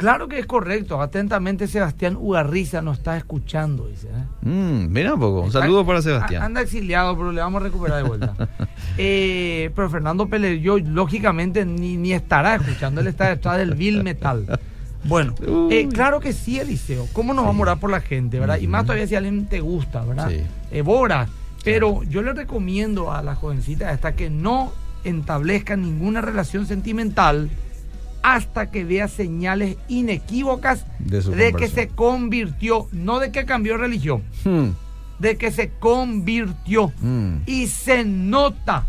Claro 0.00 0.28
que 0.28 0.38
es 0.38 0.46
correcto. 0.46 1.02
Atentamente, 1.02 1.66
Sebastián 1.66 2.16
Ugarriza 2.16 2.80
nos 2.80 2.98
está 2.98 3.18
escuchando, 3.18 3.86
dice. 3.86 4.08
¿eh? 4.08 4.48
Mm, 4.48 4.90
mira 4.90 5.12
un 5.12 5.20
poco. 5.20 5.42
Un 5.42 5.52
saludo 5.52 5.84
para 5.84 6.00
Sebastián. 6.00 6.42
Anda 6.42 6.62
exiliado, 6.62 7.14
pero 7.18 7.32
le 7.32 7.42
vamos 7.42 7.60
a 7.60 7.64
recuperar 7.64 8.02
de 8.02 8.08
vuelta. 8.08 8.34
Eh, 9.02 9.70
pero 9.74 9.88
Fernando 9.88 10.28
Pérez, 10.28 10.60
yo 10.60 10.78
lógicamente 10.78 11.64
ni, 11.64 11.96
ni 11.96 12.12
estará 12.12 12.56
escuchando. 12.56 13.00
Él 13.00 13.06
está 13.06 13.28
detrás 13.28 13.56
del 13.56 13.74
Bill 13.74 14.02
Metal. 14.02 14.58
Bueno, 15.04 15.34
eh, 15.70 15.88
claro 15.92 16.20
que 16.20 16.32
sí, 16.32 16.58
Eliseo. 16.58 17.06
¿Cómo 17.12 17.32
nos 17.32 17.44
vamos 17.44 17.60
a 17.60 17.62
orar 17.62 17.80
por 17.80 17.90
la 17.90 18.00
gente, 18.00 18.38
verdad? 18.38 18.58
Y 18.58 18.66
más 18.66 18.84
todavía 18.84 19.06
si 19.06 19.14
alguien 19.14 19.46
te 19.46 19.60
gusta, 19.60 20.04
¿verdad? 20.04 20.28
Sí. 20.28 20.42
Evora. 20.70 21.28
Pero 21.64 22.02
yo 22.04 22.22
le 22.22 22.32
recomiendo 22.32 23.12
a 23.12 23.22
la 23.22 23.34
jovencita 23.34 23.90
hasta 23.90 24.14
que 24.14 24.30
no 24.30 24.72
establezca 25.04 25.76
ninguna 25.76 26.20
relación 26.20 26.66
sentimental 26.66 27.50
hasta 28.22 28.70
que 28.70 28.84
vea 28.84 29.08
señales 29.08 29.76
inequívocas 29.88 30.84
de, 30.98 31.52
que 31.54 31.68
se 31.68 31.88
convirtió, 31.88 32.88
no 32.92 33.18
de 33.18 33.32
que 33.32 33.46
cambió 33.46 33.76
religión, 33.76 34.22
hmm. 34.44 34.68
de 35.18 35.36
que 35.36 35.50
se 35.50 35.70
convirtió. 35.70 36.92
Hmm. 37.00 37.38
Y 37.46 37.66
se 37.68 38.04
nota 38.04 38.86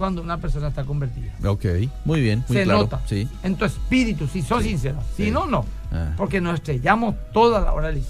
cuando 0.00 0.22
una 0.22 0.38
persona 0.38 0.68
está 0.68 0.84
convertida. 0.84 1.30
Ok, 1.44 1.66
muy 2.06 2.22
bien, 2.22 2.42
muy 2.48 2.56
Se 2.56 2.64
nota 2.64 3.02
sí. 3.06 3.28
en 3.42 3.54
tu 3.54 3.66
espíritu, 3.66 4.26
si 4.26 4.40
sos 4.40 4.62
sincero. 4.62 4.96
Si 5.14 5.30
no, 5.30 5.46
no. 5.46 5.66
Ah. 5.92 6.14
Porque 6.16 6.40
nos 6.40 6.54
estrellamos 6.54 7.16
toda 7.34 7.60
la 7.60 7.74
hora 7.74 7.88
del 7.88 8.02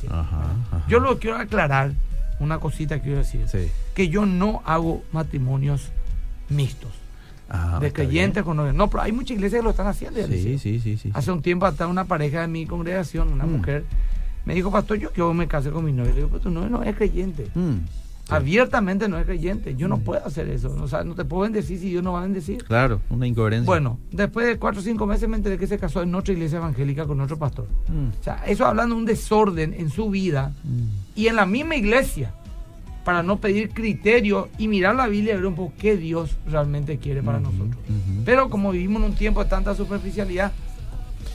Yo 0.86 1.00
lo 1.00 1.18
quiero 1.18 1.36
aclarar, 1.36 1.90
una 2.38 2.60
cosita 2.60 2.98
que 2.98 3.02
quiero 3.02 3.18
decir. 3.18 3.44
Que 3.92 4.08
yo 4.08 4.24
no 4.24 4.62
hago 4.64 5.02
matrimonios 5.10 5.88
mixtos. 6.48 6.92
Ah, 7.48 7.80
de 7.80 7.92
creyentes 7.92 8.44
con 8.44 8.76
No, 8.76 8.88
pero 8.88 9.02
hay 9.02 9.10
muchas 9.10 9.32
iglesias 9.32 9.58
que 9.58 9.64
lo 9.64 9.70
están 9.70 9.88
haciendo. 9.88 10.24
Sí, 10.28 10.58
sí, 10.60 10.78
sí, 10.78 10.96
sí, 10.96 11.10
Hace 11.12 11.32
un 11.32 11.42
tiempo 11.42 11.66
hasta 11.66 11.88
una 11.88 12.04
pareja 12.04 12.42
de 12.42 12.46
mi 12.46 12.66
congregación, 12.66 13.32
una 13.32 13.46
mm. 13.46 13.50
mujer, 13.50 13.84
me 14.44 14.54
dijo, 14.54 14.70
pastor, 14.70 14.96
yo, 14.98 15.12
yo 15.12 15.34
me 15.34 15.48
casé 15.48 15.72
con 15.72 15.84
mi 15.84 15.90
novio. 15.90 16.10
Le 16.10 16.16
digo, 16.18 16.28
pero 16.28 16.40
tu 16.40 16.50
novio 16.50 16.70
no 16.70 16.84
es 16.84 16.94
creyente. 16.94 17.48
Mm. 17.56 17.78
Abiertamente 18.30 19.08
no 19.08 19.18
es 19.18 19.26
creyente. 19.26 19.74
Yo 19.76 19.88
no 19.88 19.98
puedo 19.98 20.24
hacer 20.24 20.48
eso. 20.48 20.74
O 20.80 20.88
sea, 20.88 21.04
no 21.04 21.14
te 21.14 21.24
puedo 21.24 21.42
bendecir 21.42 21.78
si 21.78 21.90
Dios 21.90 22.02
no 22.02 22.12
va 22.12 22.20
a 22.20 22.22
bendecir. 22.22 22.64
Claro, 22.64 23.00
una 23.10 23.26
incoherencia. 23.26 23.66
Bueno, 23.66 23.98
después 24.10 24.46
de 24.46 24.58
cuatro 24.58 24.80
o 24.80 24.84
cinco 24.84 25.06
meses 25.06 25.28
me 25.28 25.36
enteré 25.36 25.58
que 25.58 25.66
se 25.66 25.78
casó 25.78 26.02
en 26.02 26.14
otra 26.14 26.32
iglesia 26.32 26.58
evangélica 26.58 27.06
con 27.06 27.20
otro 27.20 27.38
pastor. 27.38 27.66
Mm. 27.88 28.08
O 28.20 28.22
sea, 28.22 28.42
eso 28.46 28.66
hablando 28.66 28.94
de 28.94 29.00
un 29.00 29.06
desorden 29.06 29.74
en 29.74 29.90
su 29.90 30.10
vida 30.10 30.52
mm. 30.64 31.18
y 31.20 31.28
en 31.28 31.36
la 31.36 31.46
misma 31.46 31.76
iglesia 31.76 32.34
para 33.04 33.22
no 33.22 33.38
pedir 33.38 33.70
criterio 33.70 34.48
y 34.58 34.68
mirar 34.68 34.94
la 34.94 35.06
Biblia 35.06 35.32
y 35.32 35.36
ver 35.36 35.46
un 35.46 35.54
poco 35.54 35.72
qué 35.78 35.96
Dios 35.96 36.36
realmente 36.46 36.98
quiere 36.98 37.22
para 37.22 37.40
nosotros. 37.40 37.76
Pero 38.24 38.50
como 38.50 38.70
vivimos 38.72 39.02
en 39.02 39.10
un 39.10 39.14
tiempo 39.14 39.42
de 39.42 39.48
tanta 39.48 39.74
superficialidad, 39.74 40.52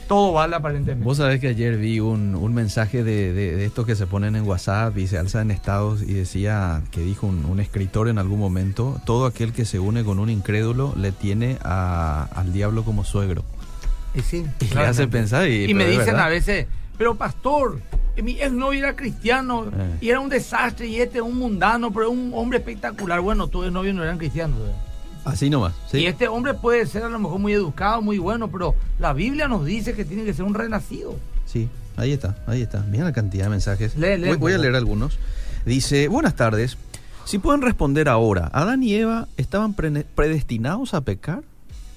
todo 0.06 0.32
vale 0.32 0.56
aparentemente. 0.56 1.04
Vos 1.04 1.18
sabés 1.18 1.40
que 1.40 1.48
ayer 1.48 1.76
vi 1.76 2.00
un, 2.00 2.34
un 2.34 2.54
mensaje 2.54 3.02
de, 3.04 3.32
de, 3.32 3.64
estos 3.64 3.86
que 3.86 3.96
se 3.96 4.06
ponen 4.06 4.36
en 4.36 4.44
WhatsApp 4.44 4.96
y 4.98 5.06
se 5.06 5.18
alzan 5.18 5.42
en 5.42 5.50
estados 5.50 6.02
y 6.02 6.12
decía 6.14 6.82
que 6.90 7.00
dijo 7.00 7.26
un, 7.26 7.44
un, 7.44 7.60
escritor 7.60 8.08
en 8.08 8.18
algún 8.18 8.38
momento, 8.38 9.00
todo 9.04 9.26
aquel 9.26 9.52
que 9.52 9.64
se 9.64 9.78
une 9.78 10.04
con 10.04 10.18
un 10.18 10.30
incrédulo 10.30 10.94
le 10.96 11.12
tiene 11.12 11.58
a, 11.62 12.28
al 12.34 12.52
diablo 12.52 12.84
como 12.84 13.04
suegro. 13.04 13.44
Y 14.14 14.20
sí, 14.20 14.46
y 14.60 14.74
le 14.74 14.80
hace 14.80 15.06
pensar 15.08 15.48
y, 15.48 15.64
y 15.64 15.74
me 15.74 15.86
dicen 15.86 16.16
a 16.16 16.28
veces, 16.28 16.66
pero 16.96 17.16
pastor, 17.16 17.80
mi 18.22 18.40
exnovio 18.40 18.78
era 18.78 18.96
cristiano 18.96 19.66
Eh. 19.66 19.98
y 20.00 20.08
era 20.08 20.20
un 20.20 20.28
desastre 20.28 20.86
y 20.86 21.00
este 21.00 21.18
es 21.18 21.24
un 21.24 21.36
mundano, 21.36 21.92
pero 21.92 22.06
es 22.06 22.12
un 22.12 22.32
hombre 22.34 22.58
espectacular. 22.58 23.20
Bueno, 23.20 23.48
tu 23.48 23.62
exnovio 23.62 23.92
no 23.92 24.02
eran 24.02 24.18
cristianos. 24.18 24.58
¿verdad? 24.58 24.85
Así 25.26 25.50
nomás. 25.50 25.74
¿sí? 25.90 25.98
Y 25.98 26.06
este 26.06 26.28
hombre 26.28 26.54
puede 26.54 26.86
ser 26.86 27.02
a 27.02 27.08
lo 27.08 27.18
mejor 27.18 27.38
muy 27.40 27.52
educado, 27.52 28.00
muy 28.00 28.18
bueno, 28.18 28.48
pero 28.48 28.74
la 28.98 29.12
Biblia 29.12 29.48
nos 29.48 29.64
dice 29.66 29.92
que 29.94 30.04
tiene 30.04 30.24
que 30.24 30.32
ser 30.32 30.44
un 30.44 30.54
renacido. 30.54 31.16
Sí, 31.46 31.68
ahí 31.96 32.12
está, 32.12 32.36
ahí 32.46 32.62
está. 32.62 32.80
Mira 32.90 33.04
la 33.04 33.12
cantidad 33.12 33.44
de 33.44 33.50
mensajes. 33.50 33.96
Lee, 33.96 34.16
lee, 34.18 34.28
voy, 34.28 34.36
voy 34.36 34.52
a 34.52 34.58
leer 34.58 34.74
algunos. 34.76 35.18
Dice, 35.64 36.08
buenas 36.08 36.36
tardes. 36.36 36.78
Si 37.24 37.38
pueden 37.38 37.60
responder 37.60 38.08
ahora, 38.08 38.48
¿Adán 38.52 38.82
y 38.84 38.94
Eva 38.94 39.26
estaban 39.36 39.74
pre- 39.74 40.04
predestinados 40.14 40.94
a 40.94 41.00
pecar? 41.00 41.42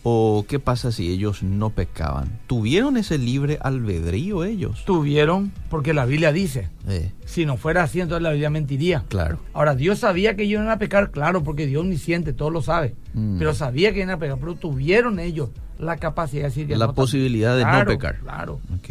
¿O 0.02 0.46
qué 0.48 0.60
pasa 0.60 0.94
si 0.94 1.10
ellos 1.12 1.44
no 1.44 1.72
pecaban? 1.72 2.40
¿Tuvieron 2.48 2.96
ese 2.96 3.18
libre 3.18 3.60
albedrío 3.62 4.46
ellos? 4.46 4.86
Tuvieron, 4.86 5.52
porque 5.70 5.94
la 5.94 6.06
Biblia 6.06 6.32
dice, 6.32 6.70
Eh, 6.88 7.12
si 7.26 7.46
no 7.46 7.58
fuera 7.58 7.84
así, 7.84 8.00
entonces 8.00 8.24
la 8.24 8.32
Biblia 8.32 8.50
mentiría. 8.50 9.04
claro. 9.10 9.40
Ahora, 9.54 9.76
Dios 9.76 10.00
sabía 10.00 10.36
que 10.38 10.44
ellos 10.44 10.62
iban 10.62 10.70
a 10.72 10.80
pecar, 10.80 11.12
claro, 11.12 11.44
porque 11.44 11.68
Dios 11.68 11.82
omnisciente, 11.82 12.32
todo 12.32 12.50
lo 12.50 12.62
sabe. 12.62 12.96
Mm. 13.14 13.40
Pero 13.40 13.54
sabía 13.54 13.92
que 13.92 14.00
iban 14.00 14.12
a 14.12 14.18
pecar, 14.20 14.38
pero 14.40 14.56
tuvieron 14.56 15.20
ellos 15.20 15.50
la 15.78 15.98
capacidad 15.98 16.44
de 16.44 16.50
decir 16.50 16.68
que 16.68 16.78
La 16.78 16.88
no, 16.88 16.94
posibilidad 16.94 17.58
de 17.58 17.66
no 17.66 17.86
pecar. 17.86 18.20
Claro. 18.20 18.62
Ok, 18.76 18.90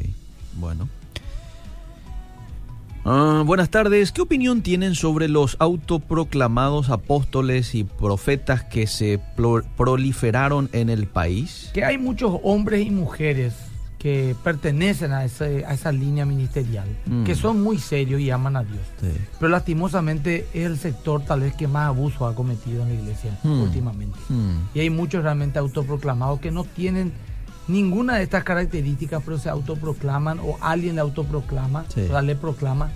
bueno. 0.57 0.89
Ah, 3.11 3.43
buenas 3.47 3.71
tardes. 3.71 4.13
¿Qué 4.13 4.21
opinión 4.21 4.61
tienen 4.61 4.95
sobre 4.95 5.29
los 5.29 5.57
autoproclamados 5.61 6.91
apóstoles 6.91 7.75
y 7.75 7.85
profetas 7.85 8.65
que 8.65 8.87
se 8.87 9.19
proliferaron 9.79 10.69
en 10.75 10.91
el 10.91 11.07
país? 11.07 11.71
Que 11.73 11.85
hay 11.87 11.97
muchos 11.97 12.39
hombres 12.43 12.87
y 12.87 12.91
mujeres 12.91 13.55
que 13.99 14.37
pertenecen 14.45 15.13
a, 15.13 15.25
ese- 15.25 15.65
a 15.65 15.73
esa 15.73 15.91
línea 15.91 16.27
ministerial, 16.27 16.87
Mm. 17.07 17.25
que 17.25 17.35
son 17.35 17.63
muy 17.63 17.79
serios 17.79 18.21
y 18.21 18.31
aman 18.31 18.57
a 18.57 18.63
Dios. 18.63 18.83
Sí. 19.01 19.09
Pero 19.41 19.49
lastimosamente 19.49 20.47
es 20.53 20.67
el 20.67 20.77
sector 20.77 21.23
tal 21.25 21.41
vez 21.41 21.55
que 21.55 21.67
más 21.67 21.87
abuso 21.89 22.27
ha 22.27 22.35
cometido 22.35 22.83
en 22.83 22.89
la 22.91 22.95
iglesia 22.95 23.39
Mm. 23.43 23.63
últimamente. 23.63 24.19
Mm, 24.29 24.51
Y 24.75 24.81
hay 24.81 24.91
muchos 24.91 25.23
realmente 25.23 25.59
autoproclamados 25.59 26.41
que 26.41 26.51
no 26.51 26.65
tienen 26.65 27.13
ninguna 27.69 28.17
de 28.17 28.23
estas 28.25 28.45
características, 28.45 29.23
pero 29.25 29.39
se 29.39 29.49
autoproclaman 29.49 30.39
o 30.41 30.57
alguien 30.61 30.95
le 30.97 31.01
autoproclama, 31.03 31.85
Sí. 31.95 32.01
o 32.03 32.09
sea, 32.09 32.23
le 32.23 32.35
proclama 32.35 32.91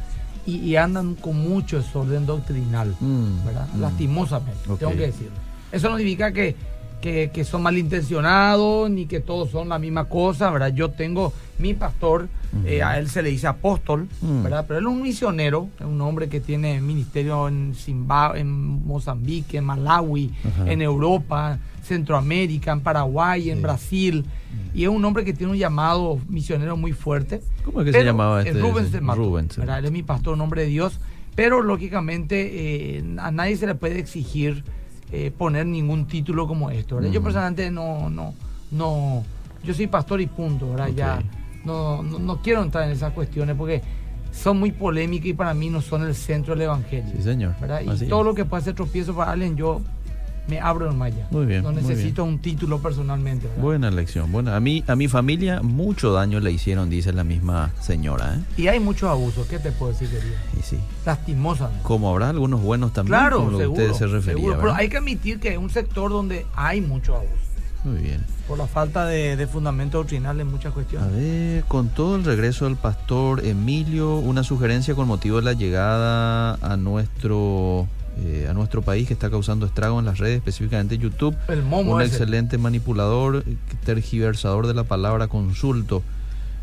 y, 0.46 0.56
y 0.56 0.76
andan 0.76 1.14
con 1.14 1.37
mucho 1.37 1.76
desorden 1.80 2.26
doctrinal, 2.26 2.96
mm, 3.00 3.44
¿verdad? 3.46 3.68
mm. 3.74 3.80
Lastimosamente, 3.80 4.61
tengo 4.78 4.92
que 4.92 5.06
decirlo. 5.06 5.37
Eso 5.70 5.88
no 5.90 5.96
significa 5.96 6.32
que, 6.32 6.56
que, 7.03 7.31
que 7.35 7.45
son 7.45 7.62
malintencionados 7.62 8.88
ni 8.88 9.05
que 9.07 9.21
todos 9.21 9.51
son 9.51 9.69
la 9.69 9.79
misma 9.79 10.07
cosa, 10.07 10.51
¿verdad? 10.51 10.73
Yo 10.73 10.91
tengo 10.91 11.33
mi 11.59 11.75
pastor, 11.75 12.29
eh, 12.65 12.83
a 12.83 12.99
él 12.99 13.09
se 13.09 13.23
le 13.23 13.31
dice 13.31 13.47
apóstol, 13.47 14.09
Mm. 14.21 14.43
¿verdad? 14.45 14.65
Pero 14.67 14.79
él 14.79 14.87
es 14.87 14.91
un 14.93 15.03
misionero, 15.03 15.69
es 15.79 15.87
un 15.87 16.01
hombre 16.01 16.29
que 16.29 16.41
tiene 16.41 16.81
ministerio 16.81 17.49
en 17.49 17.75
Zimbabue, 17.75 18.41
en 18.41 18.51
Mozambique, 18.87 19.59
en 19.59 19.65
Malawi, 19.65 20.33
en 20.67 20.81
Europa, 20.81 21.59
Centroamérica, 21.83 22.73
en 22.73 22.81
Paraguay, 22.81 23.51
en. 23.51 23.61
Brasil. 23.62 24.25
Y 24.75 24.85
es 24.85 24.88
un 24.88 25.05
hombre 25.05 25.25
que 25.25 25.33
tiene 25.33 25.53
un 25.53 25.59
llamado 25.59 26.19
misionero 26.29 26.77
muy 26.77 26.93
fuerte. 26.93 27.41
¿Cómo 27.65 27.81
es 27.81 27.87
que 27.87 27.93
se 27.93 28.05
llamaba 28.05 28.41
es 28.43 28.49
este? 28.49 28.61
Rubens 28.61 28.93
de 28.93 29.01
Mato, 29.01 29.19
Rubens, 29.21 29.57
¿verdad? 29.57 29.79
Él 29.81 29.85
es 29.87 29.93
mi 29.93 30.03
pastor, 30.03 30.37
nombre 30.38 30.62
de 30.62 30.69
Dios. 30.69 30.99
Pero 31.35 31.62
lógicamente 31.62 32.97
eh, 32.99 33.05
a 33.19 33.31
nadie 33.31 33.57
se 33.57 33.67
le 33.67 33.75
puede 33.75 33.99
exigir 33.99 34.65
eh, 35.12 35.31
poner 35.37 35.66
ningún 35.66 36.07
título 36.07 36.46
como 36.46 36.70
esto. 36.70 36.96
¿verdad? 36.96 37.11
Yo 37.11 37.22
personalmente 37.22 37.70
no, 37.70 38.09
no, 38.09 38.35
no, 38.70 39.22
yo 39.62 39.75
soy 39.75 39.87
pastor 39.87 40.20
y 40.22 40.27
punto, 40.27 40.70
¿verdad? 40.70 40.88
Ya 40.88 41.22
no, 41.64 42.03
no, 42.03 42.18
no 42.18 42.42
quiero 42.42 42.62
entrar 42.62 42.85
en 42.85 42.90
esas 42.90 43.12
cuestiones 43.12 43.55
porque 43.57 43.83
son 44.33 44.59
muy 44.59 44.72
polémicas 44.72 45.27
y 45.27 45.35
para 45.35 45.53
mí 45.53 45.68
no 45.68 45.83
son 45.83 46.03
el 46.07 46.14
centro 46.14 46.55
del 46.55 46.62
evangelio. 46.62 47.12
Sí, 47.14 47.22
señor. 47.22 47.55
¿verdad? 47.61 47.83
Y 47.85 47.90
Así 47.90 48.07
todo 48.09 48.20
es. 48.20 48.27
lo 48.27 48.35
que 48.35 48.44
pueda 48.46 48.62
ser 48.62 48.75
tropiezo 48.75 49.14
para 49.14 49.33
alguien, 49.33 49.55
yo 49.57 49.83
me 50.48 50.61
abro 50.61 50.90
en 50.90 50.98
malla. 50.98 51.26
Muy 51.31 51.46
bien, 51.46 51.62
No 51.62 51.72
necesito 51.72 52.24
un 52.24 52.38
título 52.40 52.81
personalmente. 52.83 53.46
¿verdad? 53.46 53.62
Buena 53.62 53.90
lección. 53.90 54.31
Bueno, 54.33 54.52
a 54.55 54.61
mí, 54.61 54.83
a 54.87 54.96
mi 54.96 55.09
familia 55.09 55.62
mucho 55.62 56.12
daño 56.12 56.40
le 56.40 56.50
hicieron, 56.52 56.90
dice 56.90 57.12
la 57.12 57.24
misma 57.24 57.70
señora, 57.81 58.35
¿eh? 58.37 58.61
Y 58.62 58.66
hay 58.68 58.81
muchos 58.81 59.09
abusos, 59.09 59.46
¿qué 59.46 59.59
te 59.59 59.70
puedo 59.72 59.92
decir, 59.92 60.09
querido? 60.09 60.35
Y 60.59 60.62
sí. 60.62 60.78
Lastimosamente. 61.07 61.83
Como 61.85 62.11
habrá 62.11 62.31
algunos 62.31 62.61
buenos 62.61 62.92
también, 62.92 63.18
Claro, 63.18 63.38
como 63.38 63.50
lo 63.52 63.59
que 63.59 63.64
seguro, 63.64 63.83
usted 63.85 63.98
se 63.98 64.07
refería, 64.07 64.35
seguro, 64.42 64.59
pero 64.61 64.74
hay 64.74 64.88
que 64.88 64.96
admitir 64.98 65.38
que 65.40 65.50
es 65.52 65.59
un 65.59 65.70
sector 65.70 66.11
donde 66.11 66.44
hay 66.55 66.81
mucho 66.81 67.14
abuso. 67.16 67.33
Muy 67.85 67.98
bien. 67.98 68.24
Por 68.46 68.59
la 68.59 68.68
falta 68.68 69.07
de, 69.07 69.35
de 69.37 69.46
fundamento 69.48 69.98
doctrinal 69.98 70.40
en 70.40 70.48
muchas 70.48 70.70
A 70.70 70.74
cuestiones. 70.74 71.12
ver, 71.16 71.64
con 71.64 71.88
todo 71.88 72.14
el 72.14 72.24
regreso 72.24 72.64
del 72.66 72.76
pastor 72.76 73.44
Emilio, 73.44 74.18
una 74.18 74.44
sugerencia 74.44 74.94
con 74.94 75.09
motivo 75.09 75.38
de 75.38 75.42
la 75.42 75.52
llegada 75.55 76.55
a 76.62 76.76
nuestro 76.76 77.88
eh, 78.18 78.46
a 78.48 78.53
nuestro 78.55 78.83
país 78.83 79.07
que 79.09 79.14
está 79.14 79.31
causando 79.31 79.66
estragos 79.66 79.98
en 80.01 80.05
las 80.07 80.18
redes, 80.18 80.37
específicamente 80.38 80.98
YouTube. 80.98 81.37
El 81.48 81.62
momo 81.62 81.94
un 81.94 82.03
ese. 82.03 82.12
excelente 82.16 82.59
manipulador, 82.59 83.44
tergiversador 83.85 84.66
de 84.66 84.75
la 84.75 84.85
palabra 84.85 85.29
consulto. 85.29 86.03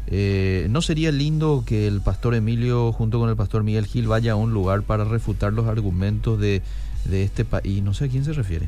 Eh, 0.07 0.67
¿No 0.69 0.81
sería 0.81 1.11
lindo 1.11 1.63
que 1.65 1.87
el 1.87 2.01
pastor 2.01 2.33
Emilio 2.35 2.91
junto 2.91 3.19
con 3.19 3.29
el 3.29 3.35
pastor 3.35 3.63
Miguel 3.63 3.85
Gil 3.85 4.07
vaya 4.07 4.31
a 4.31 4.35
un 4.35 4.53
lugar 4.53 4.81
para 4.83 5.03
refutar 5.03 5.53
los 5.53 5.67
argumentos 5.67 6.39
de, 6.39 6.61
de 7.05 7.23
este 7.23 7.45
país? 7.45 7.83
No 7.83 7.93
sé 7.93 8.05
a 8.05 8.07
quién 8.07 8.25
se 8.25 8.33
refiere. 8.33 8.67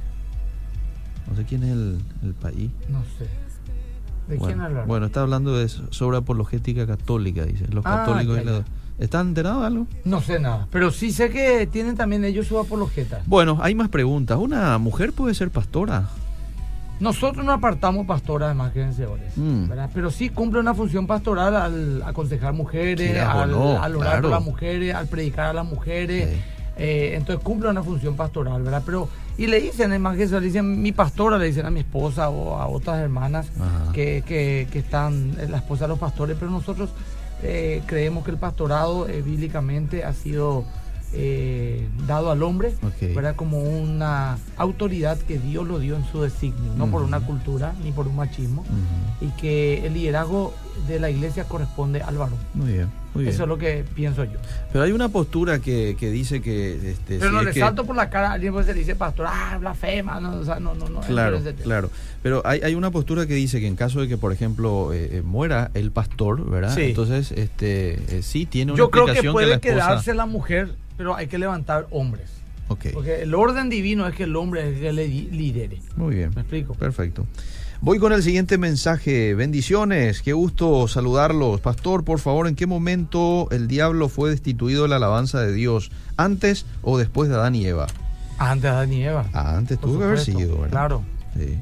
No 1.29 1.35
sé 1.35 1.45
quién 1.45 1.63
es 1.63 1.71
el, 1.71 1.97
el 2.23 2.33
país. 2.33 2.69
No 2.89 3.01
sé. 3.17 3.25
¿De 4.27 4.37
Bueno, 4.37 4.45
quién 4.53 4.61
hablar? 4.61 4.85
bueno, 4.87 5.05
está 5.07 5.21
hablando 5.21 5.57
de 5.57 5.67
so- 5.69 5.91
sobre 5.91 6.17
apologética 6.17 6.85
católica, 6.85 7.43
dice. 7.45 7.65
Los 7.71 7.85
Ah, 7.85 8.03
católicos. 8.05 8.39
y 8.41 8.45
la-. 8.45 8.63
¿Están 8.99 9.29
enterados 9.29 9.61
de 9.61 9.67
algo? 9.67 9.87
No 10.05 10.21
sé 10.21 10.39
nada. 10.39 10.67
Pero 10.71 10.91
sí 10.91 11.11
sé 11.11 11.29
que 11.29 11.67
tienen 11.67 11.95
también 11.95 12.23
ellos 12.23 12.47
su 12.47 12.59
apologeta. 12.59 13.21
Bueno, 13.25 13.57
hay 13.61 13.73
más 13.73 13.89
preguntas. 13.89 14.37
¿Una 14.37 14.77
mujer 14.77 15.13
puede 15.13 15.33
ser 15.33 15.49
pastora? 15.49 16.09
Nosotros 16.99 17.43
no 17.43 17.51
apartamos 17.51 18.05
pastoras 18.05 18.47
además 18.47 18.73
que. 18.73 18.85
Mm. 19.35 19.69
¿verdad? 19.69 19.89
Pero 19.91 20.11
sí 20.11 20.29
cumple 20.29 20.59
una 20.59 20.75
función 20.75 21.07
pastoral 21.07 21.55
al 21.55 22.03
aconsejar 22.03 22.53
mujeres, 22.53 23.19
al, 23.19 23.49
no, 23.49 23.81
al 23.81 23.95
orar 23.95 24.11
claro. 24.11 24.21
por 24.21 24.31
las 24.31 24.43
mujeres, 24.43 24.93
al 24.93 25.07
predicar 25.07 25.47
a 25.47 25.53
las 25.53 25.65
mujeres. 25.65 26.29
Sí. 26.29 26.41
Eh, 26.77 27.15
entonces 27.15 27.43
cumple 27.43 27.69
una 27.69 27.83
función 27.83 28.15
pastoral, 28.15 28.61
¿verdad? 28.61 28.83
Pero, 28.85 29.09
y 29.37 29.47
le 29.47 29.59
dicen, 29.59 29.89
además 29.89 30.15
que 30.15 30.27
le 30.27 30.39
dicen 30.41 30.81
mi 30.81 30.91
pastora, 30.91 31.37
le 31.37 31.45
dicen 31.45 31.65
a 31.65 31.71
mi 31.71 31.81
esposa 31.81 32.29
o 32.29 32.55
a 32.55 32.67
otras 32.67 32.99
hermanas 32.99 33.47
que, 33.93 34.23
que, 34.25 34.67
que 34.71 34.79
están, 34.79 35.35
eh, 35.39 35.47
la 35.49 35.57
esposa 35.57 35.85
de 35.85 35.89
los 35.89 35.99
pastores, 35.99 36.37
pero 36.39 36.51
nosotros 36.51 36.91
eh, 37.43 37.81
creemos 37.85 38.23
que 38.23 38.31
el 38.31 38.37
pastorado 38.37 39.07
eh, 39.07 39.21
bíblicamente 39.21 40.03
ha 40.03 40.13
sido 40.13 40.65
eh, 41.13 41.87
dado 42.07 42.31
al 42.31 42.41
hombre, 42.43 42.73
Ok. 42.83 43.13
¿verdad? 43.15 43.35
Como 43.35 43.59
una 43.61 44.37
autoridad 44.57 45.17
que 45.17 45.39
Dios 45.39 45.67
lo 45.67 45.79
dio 45.79 45.95
en 45.95 46.05
su 46.11 46.21
designio, 46.21 46.73
no 46.77 46.87
por 46.87 47.01
una 47.03 47.19
cultura 47.19 47.73
ni 47.83 47.91
por 47.91 48.07
un 48.07 48.15
machismo, 48.15 48.63
y 49.19 49.27
que 49.39 49.85
el 49.85 49.93
liderazgo 49.93 50.53
de 50.87 50.99
la 50.99 51.09
iglesia 51.09 51.43
corresponde 51.43 52.01
al 52.01 52.17
varón. 52.17 52.37
Muy 52.53 52.71
bien, 52.73 52.89
muy 53.13 53.23
bien. 53.25 53.33
Eso 53.35 53.43
es 53.43 53.49
lo 53.49 53.57
que 53.57 53.83
pienso 53.93 54.23
yo. 54.23 54.39
Pero 54.71 54.83
hay 54.85 54.93
una 54.93 55.09
postura 55.09 55.59
que, 55.59 55.95
que 55.99 56.09
dice 56.09 56.41
que... 56.41 56.91
Este, 56.91 57.17
Pero 57.19 57.29
si 57.29 57.35
no 57.35 57.43
le 57.43 57.51
que- 57.51 57.59
salto 57.59 57.85
por 57.85 57.95
la 57.95 58.09
cara 58.09 58.29
a 58.29 58.33
alguien 58.33 58.53
pues 58.53 58.65
se 58.65 58.73
le 58.73 58.79
dice 58.79 58.95
pastor, 58.95 59.27
ah, 59.29 59.57
blasfema, 59.59 60.19
no, 60.21 60.35
o 60.37 60.45
sea, 60.45 60.59
no, 60.59 60.73
no, 60.73 60.87
no. 60.89 61.01
Claro, 61.01 61.39
claro. 61.63 61.89
Pero 62.23 62.41
hay, 62.45 62.61
hay 62.61 62.73
una 62.73 62.89
postura 62.89 63.27
que 63.27 63.33
dice 63.33 63.59
que 63.59 63.67
en 63.67 63.75
caso 63.75 63.99
de 64.01 64.07
que, 64.07 64.17
por 64.17 64.31
ejemplo, 64.31 64.93
eh, 64.93 65.17
eh, 65.17 65.21
muera 65.23 65.71
el 65.73 65.91
pastor, 65.91 66.49
¿verdad? 66.49 66.73
Sí. 66.73 66.83
Entonces, 66.83 67.31
este, 67.33 68.17
eh, 68.17 68.21
sí 68.23 68.45
tiene 68.45 68.71
una 68.71 68.79
Yo 68.79 68.89
creo 68.89 69.05
que 69.07 69.29
puede 69.31 69.47
la 69.47 69.55
esposa... 69.55 69.73
quedarse 69.73 70.13
la 70.13 70.25
mujer, 70.25 70.75
pero 71.01 71.15
hay 71.15 71.25
que 71.25 71.39
levantar 71.39 71.87
hombres. 71.89 72.29
Porque 72.93 73.23
el 73.23 73.33
orden 73.33 73.69
divino 73.69 74.07
es 74.07 74.13
que 74.13 74.25
el 74.25 74.35
hombre 74.35 74.61
es 74.61 74.75
el 74.75 74.81
que 74.81 74.93
le 74.93 75.07
lidere. 75.07 75.81
muy 75.95 76.15
bien. 76.15 76.31
¿Me 76.35 76.41
explico? 76.41 76.75
Perfecto. 76.75 77.25
Voy 77.81 77.97
con 77.97 78.13
el 78.13 78.21
siguiente 78.21 78.59
mensaje. 78.59 79.33
Bendiciones, 79.33 80.21
qué 80.21 80.33
gusto 80.33 80.87
saludarlos. 80.87 81.59
Pastor, 81.59 82.03
por 82.03 82.19
favor, 82.19 82.47
¿en 82.47 82.55
qué 82.55 82.67
momento 82.67 83.47
el 83.49 83.67
diablo 83.67 84.09
fue 84.09 84.29
destituido 84.29 84.83
de 84.83 84.89
la 84.89 84.97
alabanza 84.97 85.41
de 85.41 85.53
Dios? 85.53 85.89
¿Antes 86.17 86.67
o 86.83 86.99
después 86.99 87.29
de 87.29 87.35
Adán 87.35 87.55
y 87.55 87.65
Eva? 87.65 87.87
Antes 88.37 88.61
de 88.61 88.69
Adán 88.69 88.93
y 88.93 89.03
Eva. 89.03 89.25
Ah, 89.33 89.57
antes 89.57 89.79
por 89.79 89.89
tuvo 89.89 89.99
que 90.01 90.05
haber 90.05 90.19
sido, 90.19 90.57
¿verdad? 90.57 90.69
Claro. 90.69 91.03
Sí. 91.35 91.57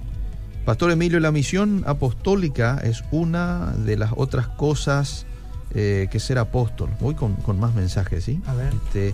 Pastor 0.65 0.91
Emilio, 0.91 1.21
la 1.21 1.31
misión 1.31 1.85
apostólica 1.87 2.81
es 2.83 3.05
una 3.11 3.71
de 3.85 3.95
las 3.95 4.11
otras 4.17 4.49
cosas 4.49 5.25
eh, 5.73 6.07
que 6.11 6.19
ser 6.19 6.37
apóstol. 6.37 6.89
Voy 6.99 7.15
con, 7.15 7.35
con 7.35 7.59
más 7.59 7.73
mensajes, 7.73 8.23
¿sí? 8.23 8.41
A 8.47 8.53
ver. 8.55 8.73
Este, 8.85 9.13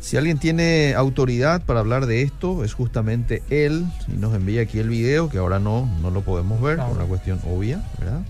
si 0.00 0.16
alguien 0.16 0.38
tiene 0.38 0.94
autoridad 0.96 1.62
para 1.62 1.80
hablar 1.80 2.06
de 2.06 2.22
esto, 2.22 2.64
es 2.64 2.74
justamente 2.74 3.42
él. 3.50 3.84
Y 4.08 4.16
nos 4.18 4.34
envía 4.34 4.62
aquí 4.62 4.78
el 4.80 4.88
video, 4.88 5.28
que 5.28 5.38
ahora 5.38 5.58
no, 5.60 5.88
no 6.02 6.10
lo 6.10 6.22
podemos 6.22 6.60
ver, 6.60 6.74
Claro. 6.76 6.90
por 6.90 6.98
una 6.98 7.08
cuestión 7.08 7.40
obvia, 7.48 7.82
¿verdad? 7.98 8.20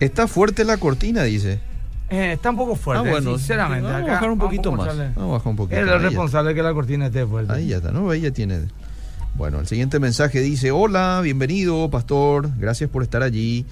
Está 0.00 0.26
fuerte 0.26 0.64
la 0.64 0.76
cortina, 0.76 1.22
dice. 1.22 1.60
Eh, 2.10 2.32
está 2.32 2.50
un 2.50 2.56
poco 2.56 2.76
fuerte, 2.76 3.08
Ah, 3.08 3.10
bueno, 3.10 3.38
sinceramente. 3.38 3.90
Vamos 3.90 4.08
a 4.08 4.12
bajar 4.12 4.30
un 4.30 4.38
poquito 4.38 4.70
vamos 4.70 4.86
más. 4.86 4.96
Vamos 5.14 5.30
a 5.30 5.32
bajar 5.38 5.48
un 5.48 5.56
poquito. 5.56 5.80
Es 5.80 5.88
el 5.88 6.02
responsable 6.02 6.54
que 6.54 6.62
la 6.62 6.74
cortina 6.74 7.06
esté 7.06 7.24
fuerte. 7.26 7.52
Ahí 7.52 7.68
ya 7.68 7.76
está, 7.78 7.92
¿no? 7.92 8.10
Ahí 8.10 8.20
ya 8.20 8.30
tiene. 8.30 8.60
Bueno, 9.36 9.58
el 9.60 9.66
siguiente 9.66 9.98
mensaje 9.98 10.40
dice, 10.40 10.70
hola, 10.70 11.20
bienvenido, 11.22 11.88
pastor, 11.90 12.50
gracias 12.58 12.90
por 12.90 13.02
estar 13.02 13.22
allí. 13.22 13.66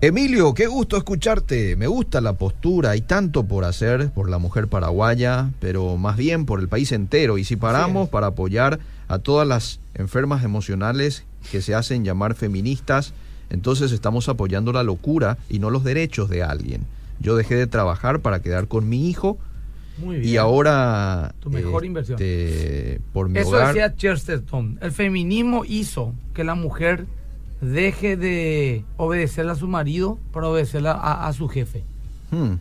Emilio, 0.00 0.52
qué 0.52 0.66
gusto 0.66 0.96
escucharte. 0.96 1.76
Me 1.76 1.86
gusta 1.86 2.20
la 2.20 2.34
postura, 2.34 2.90
hay 2.90 3.00
tanto 3.00 3.44
por 3.44 3.64
hacer 3.64 4.10
por 4.10 4.28
la 4.28 4.38
mujer 4.38 4.68
paraguaya, 4.68 5.50
pero 5.60 5.96
más 5.96 6.16
bien 6.16 6.44
por 6.44 6.60
el 6.60 6.68
país 6.68 6.92
entero. 6.92 7.38
Y 7.38 7.44
si 7.44 7.56
paramos 7.56 8.08
para 8.10 8.28
apoyar 8.28 8.80
a 9.08 9.18
todas 9.18 9.48
las 9.48 9.80
enfermas 9.94 10.44
emocionales 10.44 11.24
que 11.50 11.62
se 11.62 11.74
hacen 11.74 12.04
llamar 12.04 12.34
feministas, 12.34 13.14
entonces 13.48 13.92
estamos 13.92 14.28
apoyando 14.28 14.72
la 14.72 14.82
locura 14.82 15.38
y 15.48 15.58
no 15.58 15.70
los 15.70 15.84
derechos 15.84 16.28
de 16.28 16.42
alguien. 16.42 16.82
Yo 17.20 17.36
dejé 17.36 17.54
de 17.54 17.66
trabajar 17.66 18.20
para 18.20 18.42
quedar 18.42 18.68
con 18.68 18.88
mi 18.88 19.08
hijo 19.08 19.38
Muy 19.98 20.16
bien. 20.16 20.28
y 20.28 20.36
ahora 20.36 21.34
Tu 21.40 21.48
mejor 21.48 21.84
este, 21.86 23.00
por 23.12 23.28
mi 23.28 23.38
Eso 23.38 23.50
hogar 23.50 23.68
decía 23.68 23.94
Chesterton. 23.94 24.78
El 24.82 24.92
feminismo 24.92 25.64
hizo 25.64 26.12
que 26.34 26.44
la 26.44 26.54
mujer 26.56 27.06
deje 27.72 28.16
de 28.16 28.84
obedecerle 28.96 29.52
a 29.52 29.56
su 29.56 29.66
marido 29.68 30.18
para 30.32 30.48
obedecerle 30.48 30.88
a, 30.90 31.26
a 31.26 31.32
su 31.32 31.48
jefe. 31.48 31.84
Hmm, 32.30 32.54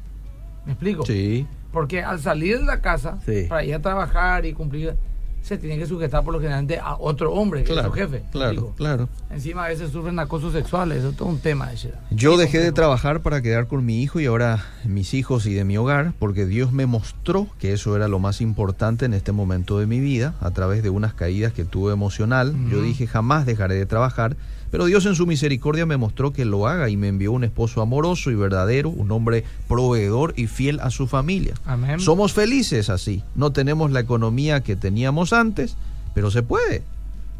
¿Me 0.66 0.74
explico? 0.74 1.06
sí, 1.06 1.46
Porque 1.72 2.04
al 2.04 2.20
salir 2.20 2.60
de 2.60 2.66
la 2.66 2.82
casa 2.82 3.18
Sí. 3.26 3.46
para 3.50 3.63
ir 3.63 3.74
a 3.76 3.82
trabajar 3.82 4.46
y 4.46 4.54
cumplir, 4.54 4.96
se 5.42 5.58
tiene 5.58 5.78
que 5.78 5.86
sujetar 5.86 6.24
por 6.24 6.34
lo 6.34 6.39
general 6.39 6.66
a 6.82 6.96
otro 6.98 7.34
hombre 7.34 7.63
que 7.66 7.74
claro, 7.74 7.82
es 7.89 7.94
su 7.94 8.00
jefe. 8.00 8.20
¿me 8.24 8.30
claro, 8.32 8.74
claro. 8.78 9.10
Encima 9.30 9.66
a 9.66 9.68
veces 9.68 9.92
sufren 9.92 10.18
acosos 10.20 10.54
sexuales, 10.54 11.00
eso 11.00 11.10
es 11.10 11.18
todo 11.18 11.28
un 11.28 11.39
tema. 11.39 11.74
ese. 11.74 11.92
Yo 12.12 12.38
dejé 12.38 12.60
de 12.60 12.72
trabajar 12.72 13.22
para 13.22 13.42
quedar 13.42 13.68
con 13.68 13.86
mi 13.86 14.02
hijo 14.02 14.22
y 14.22 14.26
ahora 14.28 14.63
mis 14.86 15.13
hijos 15.13 15.46
y 15.46 15.54
de 15.54 15.66
mi 15.66 15.76
hogar, 15.78 16.13
porque 16.18 16.46
Dios 16.46 16.72
me 16.72 16.86
mostró 16.86 17.48
que 17.60 17.74
eso 17.74 17.94
era 17.98 18.08
lo 18.08 18.20
más 18.20 18.39
importante 18.39 19.04
en 19.04 19.13
este 19.13 19.34
momento 19.34 19.80
de 19.80 19.86
mi 19.86 20.00
vida, 20.00 20.36
a 20.39 20.52
través 20.52 20.82
de 20.82 20.89
unas 20.92 21.13
caídas 21.13 21.52
que 21.52 21.66
tuve 21.66 21.92
emocional. 21.92 22.56
Yo 22.70 22.82
dije 22.82 23.06
jamás 23.06 23.46
dejaré 23.46 23.76
de 23.76 23.86
trabajar, 23.86 24.38
pero 24.74 24.86
Dios 24.86 25.06
en 25.06 25.14
su 25.14 25.28
misericordia 25.28 25.86
me 25.86 25.98
mostró 25.98 26.34
que 26.34 26.46
lo 26.46 26.66
haga 26.66 26.90
y 26.90 26.98
me 26.98 27.08
envió 27.08 27.32
un 27.32 27.44
esposo 27.44 27.80
amoroso 27.84 28.32
y 28.32 28.36
verdadero, 28.36 28.90
un 28.90 29.12
hombre 29.12 29.44
proveedor 29.68 30.34
y 30.36 30.48
fiel 30.48 30.80
a 30.80 30.90
su 30.90 31.06
familia. 31.06 31.54
Amén. 31.64 32.00
Somos 32.00 32.34
felices 32.34 32.90
así, 32.90 33.22
no 33.36 33.52
tenemos 33.52 33.92
la 33.92 34.00
economía 34.00 34.62
que 34.62 34.76
teníamos 34.76 35.32
antes, 35.32 35.78
pero 36.16 36.32
se 36.32 36.42
puede. 36.42 36.82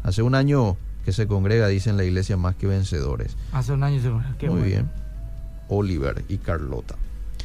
Hace 0.04 0.22
un 0.22 0.36
año 0.36 0.76
que 1.04 1.10
se 1.10 1.26
congrega, 1.26 1.66
dice 1.66 1.90
en 1.90 1.96
la 1.96 2.04
iglesia, 2.04 2.36
más 2.36 2.54
que 2.54 2.68
vencedores. 2.68 3.36
Hace 3.50 3.72
un 3.72 3.82
año 3.82 4.00
se 4.00 4.10
Qué 4.38 4.46
Muy 4.46 4.60
bueno. 4.60 4.64
bien. 4.64 4.90
Oliver 5.68 6.24
y 6.28 6.36
Carlota. 6.36 6.94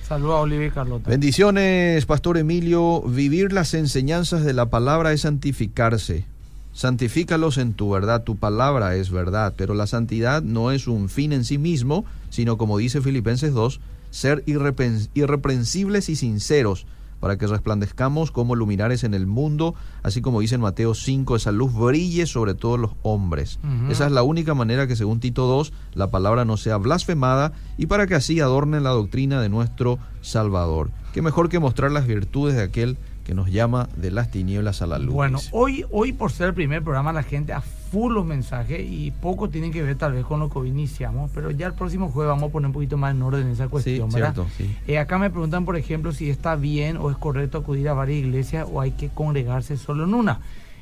Saludos 0.07 0.35
a 0.35 0.41
Olivia 0.41 0.67
y 0.67 0.71
Carlota. 0.71 1.09
Bendiciones, 1.09 2.05
Pastor 2.05 2.37
Emilio. 2.37 3.01
Vivir 3.01 3.53
las 3.53 3.73
enseñanzas 3.73 4.43
de 4.43 4.53
la 4.53 4.67
palabra 4.67 5.13
es 5.13 5.21
santificarse. 5.21 6.25
Santifícalos 6.73 7.57
en 7.57 7.73
tu 7.73 7.89
verdad, 7.89 8.23
tu 8.23 8.35
palabra 8.37 8.95
es 8.95 9.11
verdad, 9.11 9.53
pero 9.57 9.73
la 9.73 9.87
santidad 9.87 10.41
no 10.41 10.71
es 10.71 10.87
un 10.87 11.09
fin 11.09 11.33
en 11.33 11.43
sí 11.43 11.57
mismo, 11.57 12.05
sino 12.29 12.57
como 12.57 12.77
dice 12.77 13.01
Filipenses 13.01 13.53
2, 13.53 13.79
ser 14.11 14.43
irreprensibles 14.45 16.09
y 16.09 16.15
sinceros, 16.15 16.85
para 17.19 17.37
que 17.37 17.47
resplandezcamos 17.47 18.31
como 18.31 18.55
luminares 18.55 19.03
en 19.03 19.13
el 19.13 19.27
mundo, 19.27 19.75
así 20.03 20.21
como 20.21 20.39
dice 20.39 20.55
en 20.55 20.61
Mateo 20.61 20.93
5, 20.93 21.35
esa 21.35 21.51
luz 21.51 21.73
brille 21.73 22.25
sobre 22.25 22.53
todos 22.53 22.79
los 22.79 22.91
hombres. 23.01 23.59
Esa 23.89 24.05
es 24.05 24.13
la 24.13 24.23
única 24.23 24.53
manera 24.53 24.87
que 24.87 24.95
según 24.95 25.19
Tito 25.19 25.45
2, 25.45 25.73
la 25.95 26.11
palabra 26.11 26.45
no 26.45 26.55
sea 26.55 26.77
blasfemada 26.77 27.51
y 27.77 27.87
para 27.87 28.07
que 28.07 28.15
así 28.15 28.39
adorne 28.39 28.79
la 28.79 28.91
doctrina 28.91 29.41
de 29.41 29.49
nuestro 29.49 29.99
Salvador. 30.21 30.91
Qué 31.13 31.21
mejor 31.21 31.49
que 31.49 31.59
mostrar 31.59 31.91
las 31.91 32.07
virtudes 32.07 32.55
de 32.55 32.63
aquel 32.63 32.97
que 33.29 33.35
nos 33.35 33.51
llama 33.51 33.87
de 33.95 34.09
las 34.09 34.31
tinieblas 34.31 34.81
a 34.81 34.87
la 34.87 34.97
luz. 34.97 35.13
Bueno, 35.13 35.37
hoy, 35.51 35.85
hoy 35.91 36.13
por 36.13 36.31
ser 36.31 36.47
el 36.47 36.53
primer 36.55 36.81
programa, 36.81 37.13
la 37.13 37.21
gente 37.21 37.53
a 37.53 37.61
full 37.61 38.11
los 38.11 38.25
mensajes 38.25 38.81
y 38.81 39.11
poco 39.11 39.49
tienen 39.49 39.71
que 39.71 39.83
ver 39.83 39.95
tal 39.97 40.13
vez 40.13 40.25
con 40.25 40.39
lo 40.39 40.49
que 40.49 40.57
hoy 40.57 40.69
iniciamos, 40.69 41.29
pero 41.31 41.51
ya 41.51 41.67
el 41.67 41.73
próximo 41.75 42.09
jueves 42.09 42.29
vamos 42.29 42.49
a 42.49 42.51
poner 42.51 42.65
un 42.65 42.73
poquito 42.73 42.97
más 42.97 43.13
en 43.13 43.21
orden 43.21 43.47
esa 43.49 43.65
sí, 43.65 43.69
cuestión, 43.69 44.09
¿verdad? 44.09 44.33
cierto, 44.33 44.49
sí. 44.57 44.75
Eh, 44.87 44.97
acá 44.97 45.19
me 45.19 45.29
preguntan, 45.29 45.63
por 45.63 45.77
ejemplo, 45.77 46.11
si 46.11 46.27
está 46.27 46.55
bien 46.55 46.97
o 46.97 47.11
es 47.11 47.17
correcto 47.17 47.59
acudir 47.59 47.87
a 47.89 47.93
varias 47.93 48.17
iglesias 48.17 48.65
o 48.67 48.81
hay 48.81 48.93
que 48.93 49.09
congregarse 49.09 49.77
solo 49.77 50.05
en 50.05 50.15
una. 50.15 50.39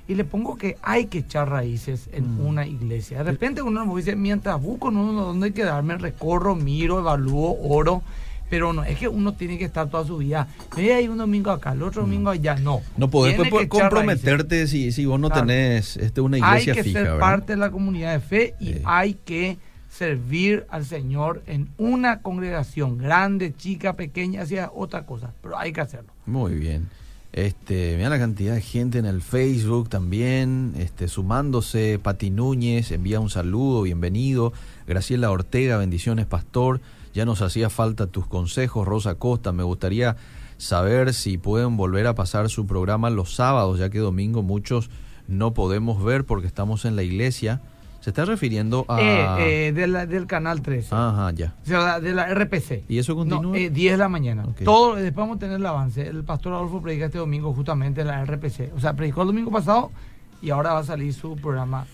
Y 0.08 0.16
le 0.16 0.24
pongo 0.24 0.56
que 0.56 0.78
hay 0.84 1.08
que 1.08 1.18
echar 1.18 1.50
raíces 1.50 2.08
en 2.14 2.36
Mm. 2.36 2.46
una 2.46 2.66
iglesia. 2.66 3.26
De 3.26 3.32
repente 3.32 3.62
uno 3.62 3.86
me 3.86 3.94
dice, 3.98 4.16
mientras 4.16 4.62
busco 4.62 4.88
en 4.88 4.96
uno 4.96 5.26
donde 5.26 5.52
quedarme, 5.52 5.98
recorro, 5.98 6.56
miro, 6.56 7.00
evalúo, 7.00 7.58
oro. 7.62 8.04
Pero 8.50 8.72
no, 8.72 8.84
es 8.84 8.98
que 8.98 9.08
uno 9.08 9.34
tiene 9.34 9.58
que 9.58 9.66
estar 9.66 9.90
toda 9.90 10.06
su 10.06 10.18
vida. 10.18 10.48
Me 10.76 10.84
voy 10.84 10.92
a 10.92 11.02
ir 11.02 11.10
un 11.10 11.18
domingo 11.18 11.52
acá, 11.52 11.74
el 11.74 11.84
otro 11.84 12.04
domingo 12.04 12.30
allá. 12.30 12.56
No. 12.56 12.80
Mm. 12.80 12.82
No 12.98 13.10
podés 13.10 13.36
pues, 13.36 13.50
que 13.52 13.68
comprometerte 13.68 14.68
si, 14.68 14.92
si 14.92 15.06
vos 15.06 15.20
no 15.20 15.28
Claro. 15.30 15.48
tenés 15.48 15.98
este, 15.98 16.22
una 16.22 16.38
hay 16.38 16.62
iglesia 16.62 16.74
que 16.76 16.84
fija, 16.84 17.00
ser 17.00 17.04
¿verdad? 17.04 17.20
parte 17.20 17.54
de 17.54 17.58
la 17.60 17.72
comunidad 17.72 18.14
de 18.14 18.20
fe 18.22 18.56
y 18.60 18.66
Sí. 18.74 18.82
hay 18.86 19.14
que 19.16 19.58
servir 19.90 20.66
al 20.70 20.86
Señor 20.86 21.42
en 21.48 21.70
una 21.78 22.22
congregación 22.22 22.98
grande, 22.98 23.54
chica, 23.58 23.94
pequeña, 23.94 24.44
hacia 24.44 24.72
otra 24.74 25.06
cosa, 25.06 25.34
pero 25.42 25.58
hay 25.58 25.74
que 25.74 25.82
hacerlo. 25.82 26.12
Muy 26.26 26.54
bien. 26.56 26.88
Este, 27.34 27.96
mira 27.98 28.10
la 28.10 28.18
cantidad 28.20 28.54
de 28.56 28.62
gente 28.62 28.98
en 28.98 29.06
el 29.06 29.22
Facebook 29.22 29.90
también, 29.90 30.74
este, 30.78 31.08
sumándose. 31.08 32.00
Pati 32.02 32.30
Núñez 32.30 32.92
envía 32.92 33.20
un 33.20 33.30
saludo, 33.30 33.82
bienvenido. 33.82 34.54
Graciela 34.88 35.30
Ortega, 35.32 35.78
bendiciones, 35.78 36.26
pastor. 36.26 36.80
Ya 37.18 37.26
nos 37.26 37.42
hacía 37.42 37.72
falta 37.72 38.06
tus 38.06 38.28
consejos. 38.28 38.88
Rosa 38.88 39.16
Costa, 39.16 39.52
me 39.52 39.64
gustaría 39.64 40.18
saber 40.58 41.16
si 41.16 41.40
pueden 41.40 41.76
volver 41.76 42.06
a 42.06 42.14
pasar 42.14 42.48
su 42.48 42.68
programa 42.68 43.10
los 43.10 43.34
sábados, 43.34 43.80
ya 43.80 43.90
que 43.90 43.98
domingo 43.98 44.44
muchos 44.44 44.92
no 45.28 45.52
podemos 45.56 46.04
ver 46.04 46.26
porque 46.26 46.46
estamos 46.46 46.86
en 46.86 46.96
la 46.96 47.02
iglesia. 47.02 47.60
Se 48.02 48.12
está 48.12 48.24
refiriendo 48.26 48.86
a... 48.88 49.02
Eh, 49.02 49.68
eh, 49.70 49.72
de 49.74 49.88
la- 49.88 50.06
del 50.06 50.28
canal 50.28 50.62
13, 50.62 50.90
Ajá, 50.94 51.32
ya. 51.32 51.56
o 51.64 51.66
sea, 51.66 52.00
de 52.00 52.14
la 52.14 52.28
RPC. 52.32 52.84
¿Y 52.88 53.00
eso 53.00 53.16
continúa? 53.16 53.42
No, 53.42 53.56
eh, 53.56 53.72
10 53.72 53.94
de 53.94 53.98
la 53.98 54.10
mañana. 54.10 54.46
Ok. 54.46 54.62
Todo, 54.64 54.94
después 54.94 55.16
vamos 55.24 55.38
a 55.38 55.40
tener 55.40 55.56
el 55.56 55.66
avance. 55.66 56.08
El 56.08 56.24
pastor 56.24 56.54
Adolfo 56.54 56.84
predica 56.84 57.06
este 57.08 57.18
domingo 57.18 57.52
justamente 57.52 58.02
en 58.02 58.08
la 58.08 58.24
RPC. 58.24 58.74
O 58.76 58.80
sea, 58.80 58.94
predicó 58.94 59.22
el 59.24 59.30
domingo 59.30 59.50
pasado 59.50 59.92
y 60.40 60.52
ahora 60.52 60.74
va 60.74 60.80
a 60.82 60.84
salir 60.84 61.12
su 61.16 61.36
programa. 61.36 61.88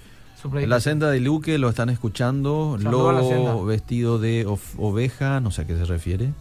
En 0.53 0.69
la 0.69 0.79
senda 0.79 1.10
de 1.10 1.19
Luque 1.19 1.58
lo 1.58 1.69
están 1.69 1.89
escuchando. 1.89 2.77
Lobo 2.79 3.65
vestido 3.65 4.19
de 4.19 4.45
oveja, 4.77 5.39
no 5.39 5.51
sé 5.51 5.62
a 5.62 5.65
qué 5.67 5.75
se 5.77 5.86
refiere. 5.86 6.32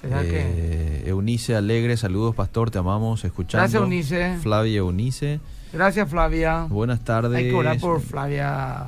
¿Será 0.00 0.22
que? 0.22 0.30
Eh, 0.42 1.02
Eunice 1.06 1.56
Alegre, 1.56 1.96
saludos 1.96 2.34
pastor, 2.34 2.70
te 2.70 2.78
amamos 2.78 3.24
escuchando. 3.24 3.62
Gracias, 3.62 3.80
Eunice. 3.82 4.38
Flavia 4.42 4.78
Eunice, 4.78 5.40
Gracias, 5.72 6.08
Flavia. 6.10 6.66
buenas 6.68 7.00
tardes. 7.00 7.38
Hay 7.38 7.48
que 7.48 7.54
orar 7.54 7.78
por 7.78 8.00
Flavia. 8.00 8.78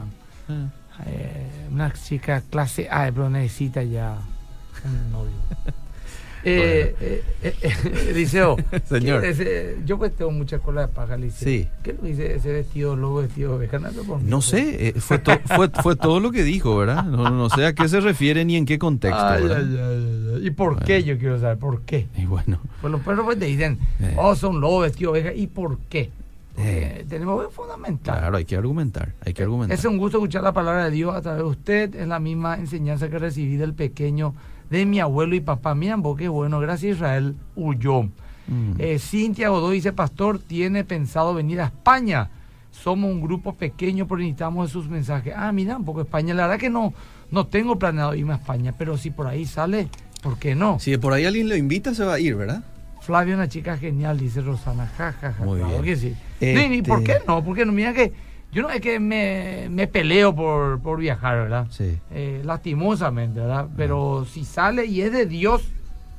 Ah, 0.48 0.70
Eh, 1.06 1.68
una 1.70 1.92
chica 1.92 2.42
clase 2.50 2.88
A, 2.90 3.04
pero 3.12 3.28
necesita 3.30 3.82
ya 3.82 4.16
un 4.84 5.12
novio. 5.12 5.32
Eh, 6.48 6.94
eh, 7.00 7.22
eh, 7.42 7.54
eh, 7.62 8.06
Eliseo, 8.10 8.56
Señor. 8.84 9.20
¿qué- 9.22 9.28
ese- 9.30 9.76
yo 9.84 9.98
pues 9.98 10.14
tengo 10.14 10.30
mucha 10.30 10.58
cola 10.60 10.82
de 10.82 10.88
paja, 10.88 11.14
Eliseo. 11.16 11.48
Sí. 11.48 11.68
¿Qué 11.82 11.92
lo 11.92 12.02
dice 12.02 12.36
ese 12.36 12.52
vestido, 12.52 12.94
lobo 12.94 13.16
vestido 13.22 13.50
de 13.50 13.56
oveja? 13.56 13.78
No, 13.80 13.90
por 14.04 14.22
No 14.22 14.36
pues. 14.36 14.44
sé, 14.46 14.88
eh, 14.88 14.92
fue, 15.00 15.18
to- 15.18 15.40
fue, 15.44 15.68
fue 15.82 15.96
todo 15.96 16.20
lo 16.20 16.30
que 16.30 16.42
dijo, 16.44 16.76
¿verdad? 16.76 17.02
No, 17.04 17.30
no 17.30 17.50
sé 17.50 17.66
a 17.66 17.74
qué 17.74 17.88
se 17.88 18.00
refiere 18.00 18.44
ni 18.44 18.56
en 18.56 18.64
qué 18.64 18.78
contexto. 18.78 19.20
Ay, 19.26 19.42
ay, 19.44 19.50
ay, 19.56 20.30
ay. 20.36 20.46
¿Y 20.46 20.50
por 20.50 20.82
qué? 20.84 21.02
Yo 21.02 21.18
quiero 21.18 21.40
saber, 21.40 21.58
¿por 21.58 21.80
qué? 21.82 22.06
Y 22.16 22.26
bueno, 22.26 22.60
Pues 22.80 22.92
los 22.92 23.00
perros 23.00 23.24
pues 23.24 23.38
te 23.38 23.46
dicen, 23.46 23.78
Eh. 24.00 24.14
oh, 24.16 24.36
son 24.36 24.60
lobo 24.60 24.80
vestido 24.80 25.12
de 25.12 25.20
oveja. 25.20 25.34
¿Y 25.34 25.48
por 25.48 25.78
qué? 25.88 26.10
Eh. 26.58 27.04
tenemos 27.08 27.44
que 27.44 27.52
fundamental. 27.52 28.18
claro, 28.18 28.36
hay 28.38 28.44
que 28.46 28.56
argumentar, 28.56 29.12
hay 29.24 29.34
que 29.34 29.42
argumentar. 29.42 29.76
Es 29.76 29.84
un 29.84 29.98
gusto 29.98 30.16
escuchar 30.18 30.42
la 30.42 30.52
palabra 30.52 30.84
de 30.86 30.90
Dios 30.90 31.14
a 31.14 31.20
través 31.20 31.42
de 31.42 31.48
usted. 31.48 31.94
Es 31.94 32.08
la 32.08 32.18
misma 32.18 32.54
enseñanza 32.56 33.08
que 33.10 33.18
recibí 33.18 33.56
del 33.56 33.74
pequeño 33.74 34.32
de 34.70 34.86
mi 34.86 35.00
abuelo 35.00 35.34
y 35.34 35.40
papá. 35.40 35.74
Miren 35.74 36.02
vos 36.02 36.16
qué 36.16 36.28
bueno. 36.28 36.60
Gracias 36.60 36.96
Israel 36.96 37.36
huyó. 37.54 38.04
Mm. 38.48 38.72
Eh, 38.78 38.98
Cintia 38.98 39.48
Godoy 39.48 39.76
dice, 39.76 39.92
pastor, 39.92 40.38
tiene 40.38 40.84
pensado 40.84 41.34
venir 41.34 41.60
a 41.60 41.66
España. 41.66 42.30
Somos 42.70 43.10
un 43.10 43.20
grupo 43.20 43.54
pequeño, 43.54 44.06
pero 44.06 44.18
necesitamos 44.18 44.68
de 44.68 44.72
sus 44.72 44.88
mensajes. 44.88 45.32
Ah, 45.36 45.50
mira, 45.52 45.76
un 45.76 45.84
poco 45.84 46.02
España. 46.02 46.34
La 46.34 46.46
verdad 46.46 46.60
que 46.60 46.70
no, 46.70 46.92
no 47.30 47.46
tengo 47.46 47.78
planeado 47.78 48.14
irme 48.14 48.34
a 48.34 48.36
España, 48.36 48.74
pero 48.76 48.98
si 48.98 49.10
por 49.10 49.26
ahí 49.26 49.46
sale, 49.46 49.88
¿por 50.22 50.38
qué 50.38 50.54
no? 50.54 50.78
Si 50.78 50.96
por 50.98 51.12
ahí 51.12 51.24
alguien 51.24 51.48
lo 51.48 51.56
invita, 51.56 51.94
se 51.94 52.04
va 52.04 52.14
a 52.14 52.20
ir, 52.20 52.36
¿verdad? 52.36 52.62
Flavia, 53.00 53.34
una 53.34 53.48
chica 53.48 53.78
genial, 53.78 54.18
dice 54.18 54.40
Rosana. 54.42 54.86
Ja, 54.98 55.12
ja, 55.12 55.32
ja. 55.32 55.44
Muy 55.44 55.58
claro 55.58 55.80
bien. 55.80 55.84
que 55.84 55.96
sí. 55.96 56.14
Este- 56.40 56.66
y 56.66 56.68
ni 56.68 56.82
¿Por 56.82 57.02
qué 57.02 57.18
no? 57.26 57.42
¿Por 57.42 57.56
qué 57.56 57.64
no? 57.64 57.72
Mira 57.72 57.94
que 57.94 58.12
yo 58.56 58.62
no 58.62 58.70
es 58.70 58.80
que 58.80 58.98
me, 58.98 59.68
me 59.70 59.86
peleo 59.86 60.34
por, 60.34 60.80
por 60.80 60.98
viajar, 60.98 61.36
¿verdad? 61.36 61.66
Sí. 61.68 61.98
Eh, 62.10 62.40
lastimosamente, 62.42 63.38
¿verdad? 63.38 63.66
Pero 63.76 64.24
si 64.24 64.46
sale 64.46 64.86
y 64.86 65.02
es 65.02 65.12
de 65.12 65.26
Dios, 65.26 65.62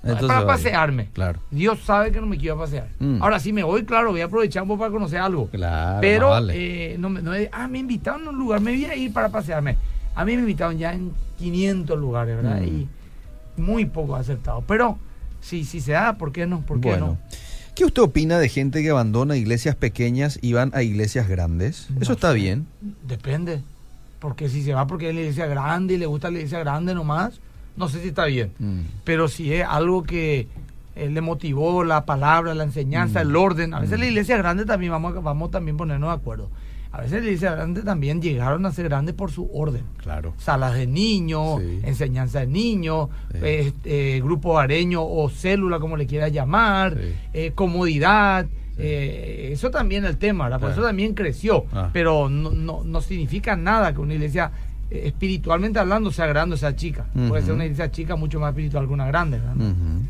es 0.04 0.14
para 0.22 0.46
pasearme. 0.46 1.10
Claro. 1.14 1.40
Dios 1.50 1.80
sabe 1.80 2.12
que 2.12 2.22
no 2.22 2.28
me 2.28 2.38
quiero 2.38 2.56
pasear. 2.56 2.90
Mm. 3.00 3.24
Ahora, 3.24 3.40
si 3.40 3.52
me 3.54 3.64
voy, 3.64 3.86
claro, 3.86 4.12
voy 4.12 4.22
a 4.22 4.26
aprovechar 4.26 4.62
un 4.62 4.68
poco 4.68 4.82
para 4.82 4.92
conocer 4.92 5.18
algo. 5.18 5.50
Claro, 5.50 5.98
Pero 6.00 6.30
vale. 6.30 6.94
eh, 6.94 6.98
no, 7.00 7.10
no 7.10 7.34
es, 7.34 7.50
ah, 7.52 7.68
me 7.68 7.80
invitaron 7.80 8.28
a 8.28 8.30
un 8.30 8.38
lugar, 8.38 8.62
me 8.62 8.70
voy 8.70 8.86
a 8.86 8.96
ir 8.96 9.12
para 9.12 9.30
pasearme. 9.30 9.76
A 10.14 10.24
mí 10.24 10.36
me 10.36 10.42
invitaron 10.44 10.78
ya 10.78 10.94
en 10.94 11.14
500 11.40 11.98
lugares, 11.98 12.36
¿verdad? 12.36 12.62
Mm. 12.62 12.68
Y 12.68 12.88
muy 13.60 13.86
poco 13.86 14.16
aceptado. 14.16 14.64
Pero 14.68 15.00
si, 15.42 15.66
si 15.66 15.82
se 15.82 15.94
da, 15.94 16.14
¿por 16.14 16.32
qué 16.32 16.46
no? 16.46 16.62
¿Por 16.62 16.80
qué 16.82 16.98
no? 16.98 17.18
¿Qué 17.78 17.86
usted 17.86 18.02
opina 18.02 18.40
de 18.40 18.50
gente 18.50 18.82
que 18.82 18.90
abandona 18.90 19.38
iglesias 19.38 19.76
pequeñas 19.76 20.40
y 20.42 20.54
van 20.54 20.72
a 20.74 20.82
iglesias 20.82 21.28
grandes? 21.28 21.88
¿Eso 22.02 22.14
está 22.14 22.32
bien? 22.32 22.66
Depende. 23.08 23.62
Porque 24.18 24.50
si 24.50 24.64
se 24.64 24.74
va 24.74 24.88
porque 24.88 25.10
es 25.10 25.14
la 25.14 25.22
iglesia 25.22 25.46
grande 25.46 25.94
y 25.94 25.98
le 25.98 26.08
gusta 26.08 26.32
la 26.32 26.38
iglesia 26.38 26.58
grande 26.58 26.96
nomás, 26.96 27.40
no 27.76 27.88
sé 27.88 28.02
si 28.02 28.08
está 28.08 28.26
bien. 28.26 28.52
Mm. 28.58 28.80
Pero 29.04 29.28
si 29.28 29.54
es 29.54 29.64
algo 29.64 30.02
que 30.02 30.48
eh, 30.96 31.12
le 31.12 31.22
motivó 31.22 31.84
la 31.84 32.04
palabra, 32.06 32.56
la 32.56 32.64
enseñanza, 32.64 33.20
mm. 33.20 33.28
el 33.28 33.36
orden. 33.36 33.74
A 33.76 33.80
veces 33.80 34.00
la 34.00 34.06
mm. 34.06 34.10
iglesia 34.10 34.38
grande 34.38 34.66
también 34.66 34.92
vamos, 34.92 35.22
vamos 35.22 35.52
también 35.52 35.78
ponernos 35.78 36.10
de 36.10 36.16
acuerdo. 36.16 36.50
A 36.92 37.02
veces 37.02 37.20
la 37.22 37.26
iglesia 37.26 37.52
grande 37.52 37.82
también 37.84 38.22
llegaron 38.22 38.66
a 38.66 38.72
ser 38.72 38.90
grandes 38.90 39.14
por 39.14 39.32
su 39.32 39.50
orden. 39.54 39.84
Claro. 39.98 40.34
Salas 40.38 40.74
de 40.74 40.88
niños, 40.88 41.62
enseñanza 41.84 42.40
de 42.40 42.48
niños, 42.48 43.10
este, 43.34 44.22
grupo 44.22 44.58
areño 44.58 45.04
o 45.04 45.30
célula, 45.30 45.80
como 45.80 45.98
le 45.98 46.08
quiera 46.08 46.30
llamar, 46.30 46.98
eh, 47.34 47.52
comodidad. 47.54 48.48
Eh, 48.80 49.50
eso 49.52 49.72
también 49.72 50.04
es 50.04 50.12
el 50.12 50.18
tema, 50.18 50.56
Por 50.60 50.72
eso 50.72 50.84
también 50.84 51.14
creció. 51.14 51.66
Ah. 51.74 51.90
Pero 51.92 52.30
no, 52.30 52.52
no, 52.52 52.84
no 52.84 53.02
significa 53.02 53.56
nada 53.56 53.94
que 53.94 54.00
una 54.00 54.14
iglesia 54.14 54.52
espiritualmente 54.90 55.80
hablando, 55.80 56.12
sea 56.12 56.28
grande 56.28 56.56
o 56.56 56.58
sea 56.58 56.76
chica. 56.76 57.06
Puede 57.28 57.44
ser 57.44 57.54
una 57.54 57.66
iglesia 57.66 57.92
chica 57.92 58.16
mucho 58.16 58.40
más 58.40 58.50
espiritual 58.50 58.88
que 58.88 58.94
una 58.94 59.08
grande. 59.08 59.40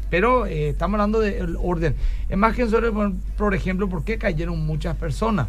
Pero 0.09 0.45
eh, 0.45 0.69
estamos 0.69 0.95
hablando 0.95 1.19
del 1.19 1.57
orden. 1.61 1.95
Es 2.29 2.37
más 2.37 2.55
que 2.55 2.67
sobre, 2.67 2.91
por 3.37 3.55
ejemplo, 3.55 3.89
por 3.89 4.03
qué 4.03 4.17
cayeron 4.17 4.65
muchas 4.65 4.95
personas. 4.95 5.47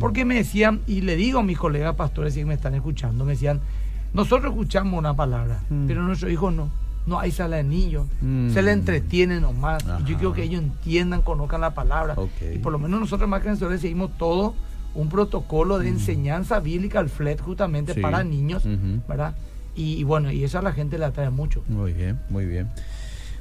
Porque 0.00 0.24
me 0.24 0.36
decían, 0.36 0.80
y 0.86 1.02
le 1.02 1.16
digo 1.16 1.40
a 1.40 1.42
mis 1.42 1.58
colegas 1.58 1.94
pastores 1.94 2.34
que 2.34 2.44
me 2.44 2.54
están 2.54 2.74
escuchando, 2.74 3.24
me 3.24 3.32
decían, 3.32 3.60
nosotros 4.12 4.52
escuchamos 4.52 4.98
una 4.98 5.14
palabra, 5.14 5.60
pero 5.86 6.02
nuestros 6.02 6.30
hijos 6.32 6.52
no. 6.52 6.70
No 7.06 7.18
hay 7.18 7.30
sala 7.30 7.56
de 7.56 7.64
niños, 7.64 8.06
se 8.52 8.60
le 8.60 8.72
entretiene 8.72 9.40
nomás. 9.40 9.82
Yo 10.04 10.16
quiero 10.16 10.34
que 10.34 10.42
ellos 10.42 10.62
entiendan, 10.62 11.22
conozcan 11.22 11.62
la 11.62 11.72
palabra. 11.74 12.14
Y 12.54 12.58
por 12.58 12.70
lo 12.70 12.78
menos 12.78 13.00
nosotros 13.00 13.28
más 13.28 13.42
que 13.42 13.56
seguimos 13.78 14.16
todo 14.18 14.54
un 14.94 15.08
protocolo 15.08 15.78
de 15.78 15.88
enseñanza 15.88 16.60
bíblica 16.60 16.98
al 16.98 17.08
FLET 17.08 17.40
justamente 17.40 17.94
para 17.94 18.24
niños, 18.24 18.64
¿verdad? 19.08 19.34
Y, 19.74 20.02
bueno, 20.02 20.32
y 20.32 20.42
eso 20.42 20.58
a 20.58 20.62
la 20.62 20.72
gente 20.72 20.98
le 20.98 21.04
atrae 21.04 21.30
mucho. 21.30 21.62
Muy 21.68 21.92
bien, 21.92 22.18
muy 22.30 22.46
bien. 22.46 22.68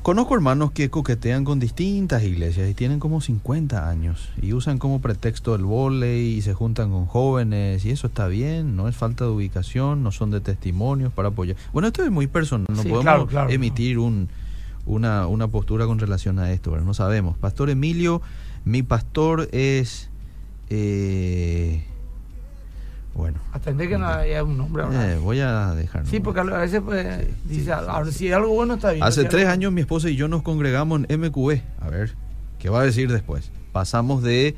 Conozco 0.04 0.36
hermanos 0.36 0.72
que 0.72 0.90
coquetean 0.90 1.44
con 1.44 1.60
distintas 1.60 2.24
iglesias 2.24 2.70
y 2.70 2.74
tienen 2.74 3.00
como 3.00 3.20
50 3.20 3.90
años 3.90 4.30
y 4.42 4.54
usan 4.54 4.78
como 4.78 5.02
pretexto 5.02 5.54
el 5.56 5.64
volei 5.66 6.38
y 6.38 6.42
se 6.42 6.54
juntan 6.54 6.92
con 6.92 7.08
jóvenes 7.08 7.84
y 7.84 7.90
eso 7.90 8.08
está 8.08 8.28
bien, 8.28 8.78
no 8.78 8.88
es 8.88 8.96
falta 8.96 9.26
de 9.26 9.32
ubicación, 9.32 10.04
no 10.04 10.12
son 10.12 10.32
de 10.32 10.40
testimonios 10.40 11.12
para 11.12 11.30
apoyar. 11.30 11.58
Bueno, 11.74 11.90
esto 11.90 12.04
es 12.04 12.12
muy 12.12 12.28
personal, 12.28 12.68
no 12.70 12.84
podemos 12.84 13.52
emitir 13.52 14.00
un, 14.00 14.30
una, 14.86 15.28
una 15.28 15.50
postura 15.50 15.86
con 15.88 16.00
relación 16.00 16.40
a 16.40 16.54
esto, 16.54 16.78
no 16.78 16.94
sabemos. 16.94 17.38
Pastor 17.38 17.70
Emilio, 17.70 18.22
mi 18.64 18.84
pastor 18.84 19.50
es 19.52 20.10
eh, 20.70 21.84
bueno. 23.14 23.40
Atender 23.52 23.90
que 23.90 23.98
no 23.98 24.08
haya 24.08 24.44
un 24.44 24.58
nombre. 24.58 24.84
Eh, 24.92 25.18
voy 25.18 25.40
a 25.40 25.74
dejar. 25.74 26.06
Sí, 26.06 26.20
porque 26.20 26.42
a 26.42 26.44
veces 26.44 26.82
pues, 26.86 27.26
dice, 27.46 27.74
si 28.12 28.32
algo 28.32 28.54
bueno 28.54 28.76
está 28.76 28.92
bien. 28.92 29.04
Hace 29.04 29.26
tres 29.26 29.48
años 29.48 29.72
mi 29.72 29.82
esposa 29.82 30.10
y 30.10 30.16
yo 30.16 30.28
nos 30.28 30.44
congregamos 30.44 31.02
en 31.08 31.22
MQE. 31.22 31.64
A 31.82 31.90
ver, 31.90 32.16
¿qué 32.60 32.70
va 32.70 32.82
a 32.82 32.84
decir 32.84 33.12
después? 33.12 33.52
Pasamos 33.72 34.22
de 34.22 34.56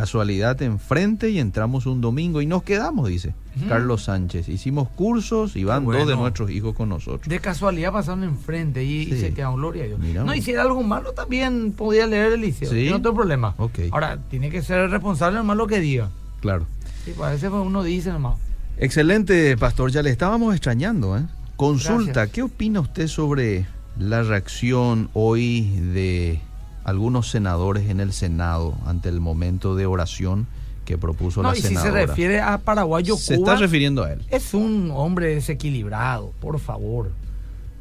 casualidad 0.00 0.62
enfrente 0.62 1.28
y 1.28 1.38
entramos 1.38 1.84
un 1.84 2.00
domingo 2.00 2.40
y 2.40 2.46
nos 2.46 2.62
quedamos, 2.62 3.06
dice 3.10 3.34
Carlos 3.68 4.04
Sánchez. 4.04 4.48
Hicimos 4.48 4.88
cursos 4.88 5.56
y 5.56 5.64
van 5.64 5.84
dos 5.84 6.08
de 6.08 6.16
nuestros 6.16 6.50
hijos 6.50 6.74
con 6.74 6.88
nosotros. 6.88 7.28
De 7.28 7.38
casualidad 7.38 7.92
pasaron 7.92 8.24
enfrente 8.24 8.82
y, 8.82 9.10
se 9.20 9.34
quedaron 9.34 9.56
gloria 9.56 9.84
a 9.84 9.86
Dios. 9.88 10.00
no, 10.24 10.34
y 10.34 10.40
si 10.40 10.52
era 10.52 10.62
algo 10.62 10.82
malo 10.82 11.12
también 11.12 11.72
podía 11.72 12.06
leer 12.06 12.32
el 12.32 12.40
liceo. 12.40 12.72
No 12.90 13.02
tengo 13.02 13.14
problema. 13.14 13.54
Ahora, 13.90 14.18
tiene 14.30 14.48
que 14.48 14.62
ser 14.62 14.88
responsable 14.88 15.36
nomás 15.36 15.58
lo 15.58 15.66
que 15.66 15.80
diga. 15.80 16.08
Claro. 16.40 16.64
Sí, 17.04 17.12
pues 17.14 17.28
a 17.28 17.32
veces 17.32 17.50
uno 17.52 17.82
dice 17.82 18.10
nomás. 18.10 18.38
Excelente, 18.78 19.54
pastor. 19.58 19.90
Ya 19.90 20.02
le 20.02 20.08
estábamos 20.08 20.54
extrañando, 20.54 21.18
¿eh? 21.18 21.26
Consulta, 21.56 22.28
¿qué 22.28 22.40
opina 22.40 22.80
usted 22.80 23.06
sobre 23.06 23.66
la 23.98 24.22
reacción 24.22 25.10
hoy 25.12 25.68
de 25.92 26.40
algunos 26.84 27.30
senadores 27.30 27.88
en 27.88 28.00
el 28.00 28.12
Senado 28.12 28.74
ante 28.86 29.08
el 29.08 29.20
momento 29.20 29.74
de 29.76 29.86
oración 29.86 30.46
que 30.84 30.98
propuso 30.98 31.42
la 31.42 31.56
y 31.56 31.60
Si 31.60 31.76
se 31.76 31.90
refiere 31.90 32.40
a 32.40 32.58
Paraguayo 32.58 33.16
Se 33.16 33.34
está 33.34 33.56
refiriendo 33.56 34.02
a 34.02 34.12
él. 34.12 34.22
Es 34.30 34.54
un 34.54 34.90
hombre 34.92 35.34
desequilibrado, 35.34 36.32
por 36.40 36.58
favor. 36.58 37.12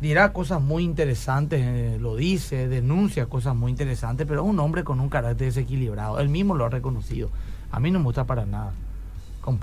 Dirá 0.02 0.32
cosas 0.32 0.62
muy 0.62 0.84
interesantes, 0.84 1.62
eh, 1.62 1.98
lo 2.00 2.16
dice, 2.16 2.68
denuncia 2.68 3.26
cosas 3.26 3.56
muy 3.56 3.72
interesantes, 3.72 4.26
pero 4.28 4.44
es 4.44 4.50
un 4.50 4.60
hombre 4.60 4.84
con 4.84 5.00
un 5.00 5.10
carácter 5.10 5.48
desequilibrado. 5.48 6.20
Él 6.20 6.30
mismo 6.30 6.56
lo 6.56 6.66
ha 6.66 6.70
reconocido. 6.70 7.30
A 7.72 7.80
mí 7.80 7.92
no 7.92 8.00
me 8.00 8.06
gusta 8.06 8.26
para 8.26 8.46
nada. 8.46 8.74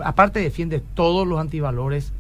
aparte 0.05 0.41
defiende 0.41 0.83
todos 0.95 1.27
los 1.27 1.39
antivalores 1.39 2.13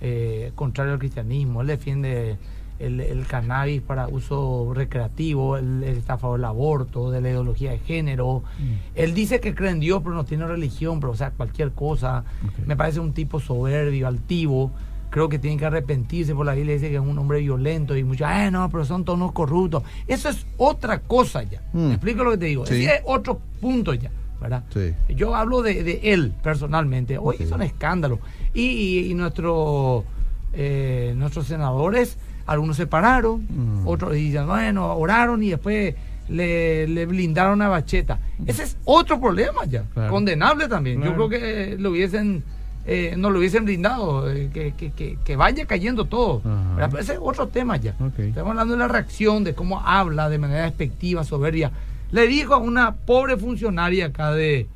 eh, 0.00 0.52
contrarios 0.54 0.94
al 0.94 0.98
cristianismo. 0.98 1.62
Él 1.62 1.68
defiende 1.68 2.38
el, 2.78 3.24
cannabis 3.26 3.80
para 3.80 4.08
uso 4.08 4.72
recreativo, 4.74 5.56
él, 5.56 5.84
está 5.84 6.14
a 6.14 6.18
favor 6.18 6.38
del 6.38 6.46
aborto, 6.46 7.10
de 7.10 7.20
la 7.20 7.30
ideología 7.30 7.72
de 7.72 7.78
género. 7.78 8.42
Mm. 8.58 8.72
Él 8.94 9.14
dice 9.14 9.40
que 9.40 9.54
cree 9.54 9.70
en 9.70 9.80
Dios, 9.80 10.00
pero 10.02 10.14
no 10.14 10.24
tiene 10.24 10.46
religión, 10.46 11.00
pero 11.00 11.12
o 11.12 11.16
sea, 11.16 11.30
cualquier 11.30 11.72
cosa. 11.72 12.24
Me 12.66 12.76
parece 12.76 13.00
un 13.00 13.12
tipo 13.12 13.40
soberbio, 13.40 14.08
altivo. 14.08 14.70
Creo 15.10 15.28
que 15.28 15.38
tiene 15.38 15.58
que 15.58 15.66
arrepentirse 15.66 16.34
por 16.34 16.46
la 16.46 16.54
Biblia, 16.54 16.74
dice 16.74 16.88
que 16.88 16.94
es 16.94 17.00
un 17.00 17.18
hombre 17.18 17.40
violento 17.40 17.94
y 17.94 18.02
muchos, 18.02 18.26
eh, 18.30 18.50
no, 18.50 18.68
pero 18.70 18.84
son 18.84 19.04
todos 19.04 19.32
corruptos. 19.32 19.82
Eso 20.06 20.30
es 20.30 20.46
otra 20.56 21.00
cosa 21.00 21.42
ya. 21.42 21.60
Mm. 21.72 21.86
¿Me 21.88 21.94
explico 21.94 22.24
lo 22.24 22.30
que 22.32 22.38
te 22.38 22.46
digo? 22.46 22.64
es 22.64 23.02
otro 23.04 23.38
punto 23.60 23.94
ya. 23.94 24.10
¿verdad? 24.42 24.64
Yo 25.08 25.36
hablo 25.36 25.62
de, 25.62 26.00
él 26.02 26.34
personalmente. 26.42 27.16
Hoy 27.16 27.36
es 27.38 27.52
un 27.52 27.62
escándalo. 27.62 28.18
Y, 28.52 29.12
nuestro, 29.14 30.04
eh, 30.52 31.14
nuestros 31.16 31.46
senadores 31.46 32.18
algunos 32.46 32.76
se 32.76 32.86
pararon, 32.86 33.46
mm. 33.48 33.86
otros 33.86 34.12
dicen, 34.14 34.46
bueno, 34.46 34.94
oraron 34.94 35.42
y 35.42 35.50
después 35.50 35.94
le, 36.28 37.06
blindaron 37.06 37.62
a 37.62 37.68
Bacheta. 37.68 38.18
Ese 38.46 38.64
es 38.64 38.76
otro 38.84 39.20
problema 39.20 39.64
ya, 39.64 39.84
condenable 40.08 40.68
también. 40.68 41.02
Yo 41.02 41.14
creo 41.14 41.28
que 41.28 41.76
lo 41.78 41.90
hubiesen, 41.90 42.42
eh, 42.86 43.14
no 43.16 43.30
lo 43.30 43.38
hubiesen 43.38 43.64
blindado, 43.64 44.30
eh, 44.30 44.50
que, 44.52 45.36
vaya 45.36 45.66
cayendo 45.66 46.06
todo. 46.06 46.42
Pero 46.76 46.98
ese 46.98 47.14
es 47.14 47.18
otro 47.20 47.48
tema 47.48 47.76
ya. 47.76 47.94
Estamos 48.18 48.50
hablando 48.50 48.74
de 48.74 48.78
la 48.78 48.88
reacción, 48.88 49.44
de 49.44 49.54
cómo 49.54 49.80
habla 49.80 50.28
de 50.28 50.38
manera 50.38 50.64
despectiva, 50.64 51.24
soberbia. 51.24 51.70
Le 52.10 52.26
dijo 52.26 52.54
a 52.54 52.58
una 52.58 52.94
pobre 52.94 53.36
funcionaria 53.36 54.06
acá 54.06 54.32
de, 54.32 54.68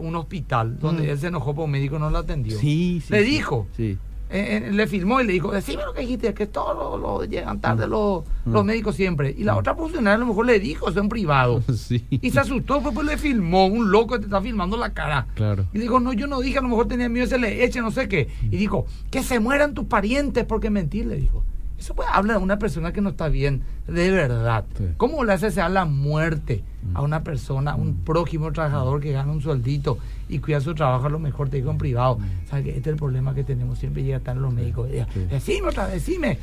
un 0.00 0.16
hospital, 0.16 0.78
donde 0.80 1.04
mm. 1.04 1.10
él 1.10 1.18
se 1.18 1.26
enojó 1.28 1.54
porque 1.54 1.64
un 1.64 1.70
médico 1.70 1.98
no 1.98 2.10
lo 2.10 2.18
atendió. 2.18 2.58
Sí, 2.58 3.02
le 3.08 3.22
dijo. 3.22 3.68
Sí 3.76 3.84
eh, 3.92 3.98
eh, 4.28 4.70
le 4.72 4.86
filmó 4.88 5.20
y 5.20 5.26
le 5.26 5.34
dijo, 5.34 5.52
decime 5.52 5.84
lo 5.84 5.92
que 5.92 6.00
dijiste, 6.00 6.34
que 6.34 6.46
todos 6.46 7.00
los 7.00 7.28
llegan 7.28 7.60
tarde 7.60 7.86
mm. 7.86 7.90
los, 7.90 8.24
mm. 8.44 8.52
los 8.52 8.64
médicos 8.64 8.96
siempre. 8.96 9.34
Y 9.36 9.44
la 9.44 9.54
mm. 9.54 9.58
otra 9.58 9.74
funcionaria 9.74 10.16
a 10.16 10.18
lo 10.18 10.26
mejor 10.26 10.46
le 10.46 10.58
dijo 10.58 10.88
eso 10.88 11.00
en 11.00 11.08
privado. 11.08 11.62
Y 12.10 12.30
se 12.30 12.40
asustó, 12.40 12.80
pues, 12.80 12.94
pues 12.94 13.06
le 13.06 13.16
filmó, 13.16 13.66
un 13.66 13.90
loco 13.90 14.14
que 14.14 14.20
te 14.20 14.24
está 14.26 14.40
filmando 14.40 14.76
la 14.76 14.92
cara. 14.92 15.26
Claro. 15.34 15.66
Y 15.72 15.78
dijo, 15.78 16.00
no, 16.00 16.12
yo 16.12 16.26
no 16.26 16.40
dije, 16.40 16.58
a 16.58 16.62
lo 16.62 16.68
mejor 16.68 16.88
tenía 16.88 17.08
miedo, 17.08 17.26
se 17.26 17.38
le 17.38 17.64
eche, 17.64 17.80
no 17.80 17.90
sé 17.90 18.08
qué. 18.08 18.28
Y 18.42 18.56
dijo, 18.56 18.86
que 19.10 19.22
se 19.22 19.38
mueran 19.38 19.74
tus 19.74 19.86
parientes 19.86 20.44
porque 20.44 20.70
mentir, 20.70 21.06
le 21.06 21.16
dijo. 21.16 21.44
Eso 21.78 21.94
puede 21.94 22.08
hablar 22.10 22.38
de 22.38 22.42
una 22.42 22.58
persona 22.58 22.92
que 22.92 23.00
no 23.00 23.10
está 23.10 23.28
bien, 23.28 23.62
de 23.86 24.10
verdad. 24.10 24.64
¿Cómo 24.96 25.24
le 25.24 25.34
hace 25.34 25.60
a 25.60 25.68
la 25.68 25.84
muerte 25.84 26.64
a 26.94 27.02
una 27.02 27.22
persona, 27.22 27.74
un 27.74 27.88
mm. 27.88 28.04
prójimo 28.04 28.52
trabajador 28.52 29.00
que 29.00 29.12
gana 29.12 29.32
un 29.32 29.40
sueldito 29.40 29.98
y 30.28 30.38
cuida 30.38 30.60
su 30.60 30.74
trabajo 30.74 31.06
a 31.06 31.10
lo 31.10 31.18
mejor 31.18 31.48
te 31.48 31.56
digo 31.58 31.70
en 31.70 31.78
privado? 31.78 32.18
Mm. 32.18 32.48
¿Sabes 32.48 32.64
que 32.64 32.70
este 32.70 32.90
es 32.90 32.94
el 32.94 32.96
problema 32.96 33.34
que 33.34 33.44
tenemos? 33.44 33.78
Siempre 33.78 34.02
llega 34.02 34.20
tarde 34.20 34.40
los 34.40 34.52
médicos. 34.52 34.88
Decime 35.30 35.68
otra, 35.68 35.86
decime. 35.88 36.38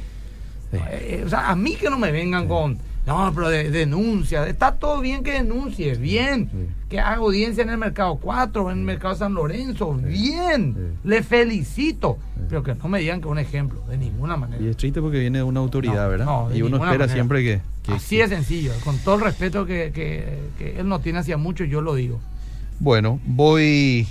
Eh, 0.72 1.24
o 1.26 1.30
sea, 1.30 1.50
a 1.50 1.56
mí 1.56 1.76
que 1.76 1.90
no 1.90 2.00
me 2.00 2.12
vengan 2.12 2.48
con 2.48 2.78
no, 3.06 3.32
pero 3.36 3.50
de, 3.50 3.70
denuncia. 3.70 4.48
Está 4.48 4.76
todo 4.76 5.02
bien 5.02 5.24
que 5.24 5.34
denuncie, 5.34 5.96
bien. 5.96 6.50
Que 6.90 7.00
haga 7.00 7.18
audiencia 7.18 7.64
en 7.64 7.70
el 7.70 7.78
mercado 7.78 8.16
4, 8.16 8.72
en 8.72 8.78
el 8.80 8.84
mercado 8.84 9.16
San 9.16 9.34
Lorenzo, 9.34 9.94
bien. 9.94 10.96
Le 11.04 11.22
felicito. 11.24 12.18
Pero 12.48 12.64
que 12.64 12.76
no 12.76 12.88
me 12.88 13.00
digan 13.00 13.20
que 13.20 13.28
es 13.28 13.32
un 13.32 13.40
ejemplo, 13.40 13.82
de 13.90 13.98
ninguna 13.98 14.38
manera. 14.38 14.64
Y 14.64 14.68
es 14.68 14.78
triste 14.78 15.02
porque 15.02 15.20
viene 15.20 15.40
de 15.40 15.44
una 15.44 15.60
autoridad, 15.60 16.10
¿verdad? 16.10 16.50
y 16.54 16.62
uno 16.62 16.78
espera 16.78 17.08
siempre 17.08 17.44
que, 17.44 17.62
Así 17.92 18.22
es 18.22 18.30
sencillo, 18.30 18.72
con 18.86 18.98
todo 19.00 19.16
el 19.16 19.22
respeto 19.22 19.66
que, 19.66 19.92
que 20.58 20.80
él 20.80 20.88
no 20.88 21.00
tiene 21.00 21.20
hacia 21.20 21.36
mucho, 21.36 21.66
yo 21.66 21.82
lo 21.82 21.96
digo. 21.96 22.22
Bueno, 22.80 23.20
voy 23.26 24.08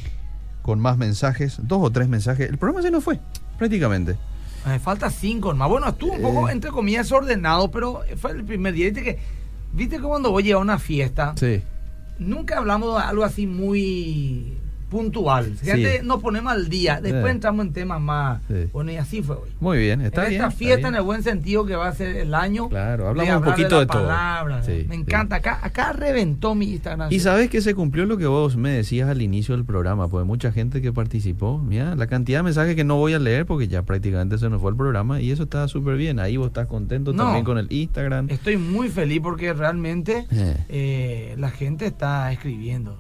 con 0.61 0.81
más 0.81 0.97
mensajes, 0.99 1.59
dos 1.63 1.81
o 1.83 1.91
tres 1.91 2.09
mensajes. 2.09 2.49
El 2.49 2.59
programa 2.59 2.83
se 2.83 2.91
nos 2.91 3.03
fue, 3.03 3.19
prácticamente. 3.59 4.17
Me 4.67 4.79
falta 4.79 5.11
cinco 5.11 5.55
más. 5.55 5.69
Bueno, 5.69 5.89
estuvo 5.89 6.13
un 6.13 6.23
poco, 6.23 6.49
entre 6.49 6.71
comillas, 6.71 7.11
ordenado, 7.11 7.71
pero 7.71 8.03
fue 8.17 8.33
el 8.33 8.45
primer 8.45 8.75
día. 8.75 8.87
Viste 8.87 9.03
que, 9.03 9.19
viste 9.73 9.97
que 9.97 10.03
cuando 10.03 10.31
voy 10.31 10.51
a 10.53 10.59
una 10.59 10.79
fiesta, 10.79 11.35
sí. 11.37 11.63
nunca 12.19 12.59
hablamos 12.59 12.97
de 12.97 13.03
algo 13.03 13.25
así 13.25 13.47
muy 13.47 14.59
puntual. 14.93 15.57
Gente, 15.63 16.03
nos 16.05 16.21
ponemos 16.21 16.53
al 16.53 16.69
día. 16.69 17.01
Después 17.01 17.33
entramos 17.33 17.65
en 17.65 17.73
temas 17.73 18.01
más. 18.01 18.43
Bueno, 18.75 18.93
y 18.93 18.97
así 18.97 19.23
fue 19.23 19.37
hoy. 19.37 19.49
Muy 19.59 19.79
bien, 19.79 20.03
está 20.03 20.25
en 20.25 20.31
bien. 20.31 20.43
Esta 20.43 20.51
fiesta 20.51 20.89
en 20.89 20.97
el 20.97 21.03
buen 21.03 21.23
sentido 21.23 21.65
que 21.65 21.75
va 21.77 21.89
a 21.89 21.95
ser 21.95 22.15
el 22.17 22.35
año. 22.35 22.69
Claro, 22.69 23.09
hablamos 23.09 23.37
un 23.37 23.43
poquito 23.43 23.81
de, 23.81 23.87
todo. 23.87 24.07
Me 24.87 24.95
encanta. 24.95 25.37
Acá, 25.37 25.61
acá 25.63 25.95
reventó 25.95 26.55
mi 26.55 26.73
Instagram. 26.73 27.11
Y 27.11 27.21
sabes 27.21 27.49
que 27.49 27.63
se 27.63 27.75
cumplió 27.75 28.05
lo 28.05 28.19
que 28.19 28.27
vos 28.27 28.57
me 28.57 28.71
decías 28.71 29.09
al 29.09 29.23
inicio 29.23 29.57
del 29.57 29.65
programa, 29.65 30.09
pues 30.09 30.27
mucha 30.27 30.53
gente 30.53 30.83
que 30.83 30.93
participó. 30.93 31.57
Mira, 31.57 31.95
la 31.97 32.07
cantidad 32.07 32.41
de 32.41 32.43
mensajes 32.43 32.77
que 32.77 32.85
no 32.85 32.97
voy 32.97 33.15
a 33.15 33.19
leer 33.19 33.47
porque 33.47 33.69
ya 33.69 33.83
prácticamente 33.85 34.37
se 34.37 34.51
nos 34.51 34.61
fue 34.61 34.73
el 34.73 34.77
programa 34.77 35.23
y 35.23 35.31
eso 35.31 35.45
está 35.45 35.67
súper 35.69 35.97
bien. 35.97 36.21
Ahí 36.21 36.37
vos 36.37 36.49
estás 36.49 36.67
contento 36.67 37.15
también 37.15 37.47
con 37.47 37.57
el 37.57 37.73
Instagram. 37.73 38.27
Estoy 38.29 38.59
muy 38.59 38.91
feliz 38.91 39.21
porque 39.23 39.55
realmente 39.55 40.27
eh. 40.31 40.57
Eh, 40.69 41.35
la 41.39 41.51
gente 41.51 41.87
está 41.87 42.31
escribiendo. 42.31 42.99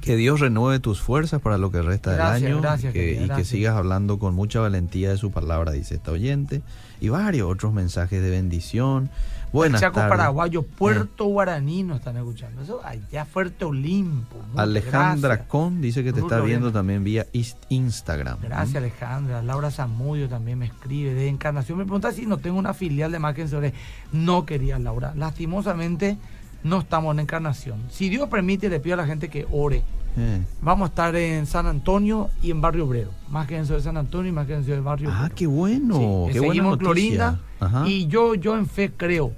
Que 0.00 0.16
Dios 0.16 0.40
renueve 0.40 0.78
tus 0.80 1.00
fuerzas 1.00 1.23
para 1.40 1.58
lo 1.58 1.70
que 1.70 1.82
resta 1.82 2.12
del 2.12 2.20
año 2.20 2.62
y 2.92 3.28
que 3.28 3.44
sigas 3.44 3.76
hablando 3.76 4.18
con 4.18 4.34
mucha 4.34 4.60
valentía 4.60 5.10
de 5.10 5.16
su 5.16 5.30
palabra, 5.30 5.72
dice 5.72 5.96
esta 5.96 6.12
oyente. 6.12 6.62
Y 7.00 7.08
varios 7.08 7.50
otros 7.50 7.72
mensajes 7.72 8.22
de 8.22 8.30
bendición. 8.30 9.10
Buenas 9.52 9.80
Chaco 9.80 10.00
Paraguayo, 10.00 10.62
Puerto 10.62 11.26
Guaraní 11.26 11.84
nos 11.84 11.98
están 11.98 12.16
escuchando. 12.16 12.62
Eso 12.62 12.80
allá 12.84 13.24
Fuerte 13.24 13.64
Olimpo. 13.64 14.36
Alejandra 14.56 15.46
Con 15.46 15.80
dice 15.80 16.02
que 16.02 16.12
te 16.12 16.18
está 16.18 16.40
viendo 16.40 16.72
también 16.72 17.04
vía 17.04 17.26
Instagram. 17.68 18.38
Gracias 18.42 18.76
Alejandra. 18.76 19.42
Laura 19.42 19.70
Zamudio 19.70 20.28
también 20.28 20.58
me 20.58 20.66
escribe. 20.66 21.14
De 21.14 21.28
Encarnación 21.28 21.78
me 21.78 21.84
pregunta 21.84 22.10
si 22.10 22.26
no 22.26 22.38
tengo 22.38 22.58
una 22.58 22.74
filial 22.74 23.12
de 23.12 23.20
Mackenzie. 23.20 23.72
No 24.12 24.44
quería 24.44 24.78
Laura. 24.80 25.12
Lastimosamente 25.14 26.18
no 26.64 26.80
estamos 26.80 27.14
en 27.14 27.20
Encarnación. 27.20 27.80
Si 27.90 28.08
Dios 28.08 28.28
permite, 28.28 28.68
le 28.68 28.80
pido 28.80 28.94
a 28.94 28.96
la 28.96 29.06
gente 29.06 29.28
que 29.28 29.46
ore. 29.52 29.84
Eh. 30.16 30.42
Vamos 30.62 30.86
a 30.86 30.88
estar 30.90 31.16
en 31.16 31.46
San 31.46 31.66
Antonio 31.66 32.30
y 32.42 32.50
en 32.50 32.60
Barrio 32.60 32.86
Obrero. 32.86 33.10
Más 33.28 33.46
que 33.46 33.56
en 33.56 33.66
de 33.66 33.80
San 33.80 33.96
Antonio 33.96 34.30
y 34.30 34.32
más 34.32 34.46
que 34.46 34.54
en 34.54 34.64
de 34.64 34.80
Barrio 34.80 35.10
Ah, 35.12 35.30
qué 35.34 35.46
bueno. 35.46 36.26
qué 36.32 36.38
seguimos 36.38 36.78
Clorinda. 36.78 37.40
Y 37.86 38.06
yo, 38.06 38.34
yo 38.34 38.56
en 38.56 38.66
fe 38.66 38.92
creo 38.96 39.32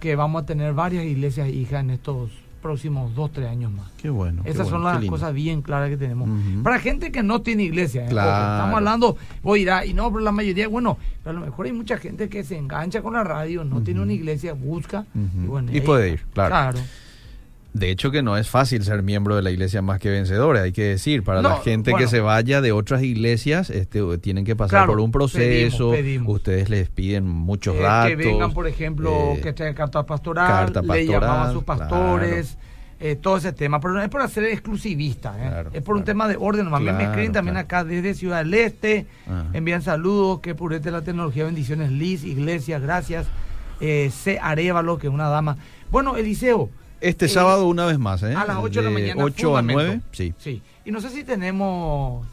que 0.00 0.16
vamos 0.16 0.42
a 0.42 0.46
tener 0.46 0.72
varias 0.72 1.04
iglesias 1.04 1.48
hijas 1.48 1.80
en 1.80 1.90
estos 1.90 2.30
próximos 2.62 3.14
dos, 3.14 3.30
tres 3.30 3.48
años 3.48 3.70
más. 3.70 3.90
Qué 3.96 4.10
bueno. 4.10 4.42
Esas 4.44 4.68
son 4.68 4.82
las 4.82 5.04
cosas 5.04 5.32
bien 5.32 5.62
claras 5.62 5.88
que 5.88 5.96
tenemos. 5.96 6.28
Para 6.62 6.80
gente 6.80 7.12
que 7.12 7.22
no 7.22 7.42
tiene 7.42 7.64
iglesia, 7.64 8.02
¿eh? 8.02 8.08
estamos 8.08 8.76
hablando, 8.76 9.16
voy 9.42 9.68
a 9.68 9.84
ir 9.84 9.90
y 9.90 9.94
no, 9.94 10.10
pero 10.10 10.20
la 10.20 10.32
mayoría, 10.32 10.66
bueno, 10.66 10.98
a 11.24 11.32
lo 11.32 11.40
mejor 11.40 11.66
hay 11.66 11.72
mucha 11.72 11.98
gente 11.98 12.28
que 12.28 12.42
se 12.42 12.56
engancha 12.56 13.02
con 13.02 13.12
la 13.12 13.22
radio, 13.22 13.64
no 13.64 13.82
tiene 13.82 14.00
una 14.00 14.12
iglesia, 14.12 14.54
busca 14.54 15.06
y, 15.14 15.46
bueno, 15.46 15.70
y 15.72 15.80
puede 15.80 16.10
ir, 16.10 16.24
claro. 16.32 16.50
claro. 16.50 16.78
De 17.76 17.90
hecho 17.90 18.10
que 18.10 18.22
no 18.22 18.38
es 18.38 18.48
fácil 18.48 18.84
ser 18.84 19.02
miembro 19.02 19.36
de 19.36 19.42
la 19.42 19.50
iglesia 19.50 19.82
más 19.82 20.00
que 20.00 20.08
vencedora, 20.08 20.62
hay 20.62 20.72
que 20.72 20.84
decir, 20.84 21.22
para 21.22 21.42
la 21.42 21.58
gente 21.58 21.92
que 21.92 22.08
se 22.08 22.20
vaya 22.20 22.62
de 22.62 22.72
otras 22.72 23.02
iglesias, 23.02 23.68
este, 23.68 24.00
tienen 24.16 24.46
que 24.46 24.56
pasar 24.56 24.86
por 24.86 24.98
un 24.98 25.12
proceso, 25.12 25.92
ustedes 26.24 26.70
les 26.70 26.88
piden 26.88 27.28
muchos 27.28 27.78
datos. 27.78 28.12
Eh, 28.12 28.16
que 28.16 28.28
vengan, 28.28 28.54
por 28.54 28.66
ejemplo, 28.66 29.34
eh, 29.34 29.40
que 29.42 29.52
traigan 29.52 29.74
carta 29.74 30.06
pastoral, 30.06 30.72
le 30.72 31.06
llamaban 31.06 31.50
a 31.50 31.52
sus 31.52 31.64
pastores. 31.64 32.56
Eh, 32.98 33.14
todo 33.14 33.36
ese 33.36 33.52
tema, 33.52 33.78
pero 33.78 33.92
no 33.92 34.02
es 34.02 34.08
por 34.08 34.22
hacer 34.22 34.44
exclusivista, 34.44 35.66
es 35.70 35.82
por 35.82 35.96
un 35.96 36.04
tema 36.04 36.28
de 36.28 36.38
orden. 36.40 36.68
Claro, 36.68 36.82
me 36.82 37.04
escriben 37.04 37.32
también 37.32 37.58
acá 37.58 37.84
desde 37.84 38.14
Ciudad 38.14 38.38
del 38.38 38.54
Este, 38.54 39.06
envían 39.52 39.82
saludos, 39.82 40.40
que 40.40 40.54
purete 40.54 40.90
la 40.90 41.02
tecnología, 41.02 41.44
bendiciones, 41.44 41.92
Liz, 41.92 42.24
Iglesia, 42.24 42.78
gracias, 42.78 43.26
C. 43.80 44.38
Arevalo, 44.40 44.96
que 44.96 45.08
es 45.08 45.12
una 45.12 45.28
dama. 45.28 45.58
Bueno, 45.90 46.16
Eliseo, 46.16 46.70
este 47.00 47.28
sábado 47.28 47.66
una 47.66 47.86
vez 47.86 47.98
más, 47.98 48.22
¿eh? 48.22 48.34
A 48.34 48.44
las 48.44 48.58
8 48.58 48.80
de, 48.80 48.84
la 48.84 48.90
mañana. 48.90 49.24
8 49.24 49.56
a 49.56 49.62
9, 49.62 50.00
sí. 50.12 50.34
Sí. 50.38 50.62
Y 50.84 50.90
no 50.90 51.00
sé 51.00 51.10
si 51.10 51.24
tenemos 51.24 52.26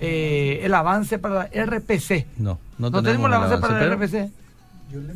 eh, 0.00 0.60
el 0.62 0.74
avance 0.74 1.18
para 1.18 1.48
la 1.52 1.64
RPC. 1.64 2.26
No, 2.38 2.58
no, 2.78 2.90
¿No 2.90 3.02
tenemos, 3.02 3.28
el 3.28 3.34
avance, 3.34 3.58
para 3.58 3.86
la 3.86 3.94
RPC. 3.94 4.30
Yo 4.92 5.00
le, 5.00 5.14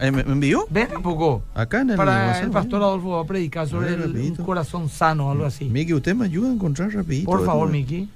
¿Eh, 0.00 0.10
¿Me, 0.10 0.22
envió? 0.22 0.66
Ven 0.70 0.88
un 0.96 1.02
poco. 1.02 1.42
Acá 1.54 1.80
en 1.80 1.90
el 1.90 1.96
Para 1.96 2.40
el 2.40 2.50
pastor 2.50 2.82
Adolfo 2.82 3.10
va 3.10 3.22
a 3.22 3.26
predicar 3.26 3.68
sobre 3.68 3.94
el, 3.94 4.36
corazón 4.44 4.88
sano, 4.88 5.30
algo 5.30 5.46
así. 5.46 5.66
Miki, 5.66 5.94
usted 5.94 6.14
me 6.14 6.24
ayuda 6.24 6.48
a 6.48 6.52
encontrar 6.52 6.92
rapidito. 6.92 7.26
Por 7.30 7.44
favor, 7.44 7.70
Miki. 7.70 8.08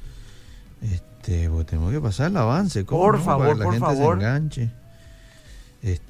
Este, 0.82 1.48
pues 1.48 1.66
tenemos 1.66 1.92
que 1.92 2.00
pasar 2.00 2.30
el 2.30 2.36
avance. 2.36 2.84
Por 2.84 3.22
favor, 3.22 3.46
Para 3.46 3.54
que 3.54 3.58
la 3.58 3.70
gente 3.70 3.86
favor. 3.86 4.18
Se 4.18 4.24
enganche. 4.24 4.70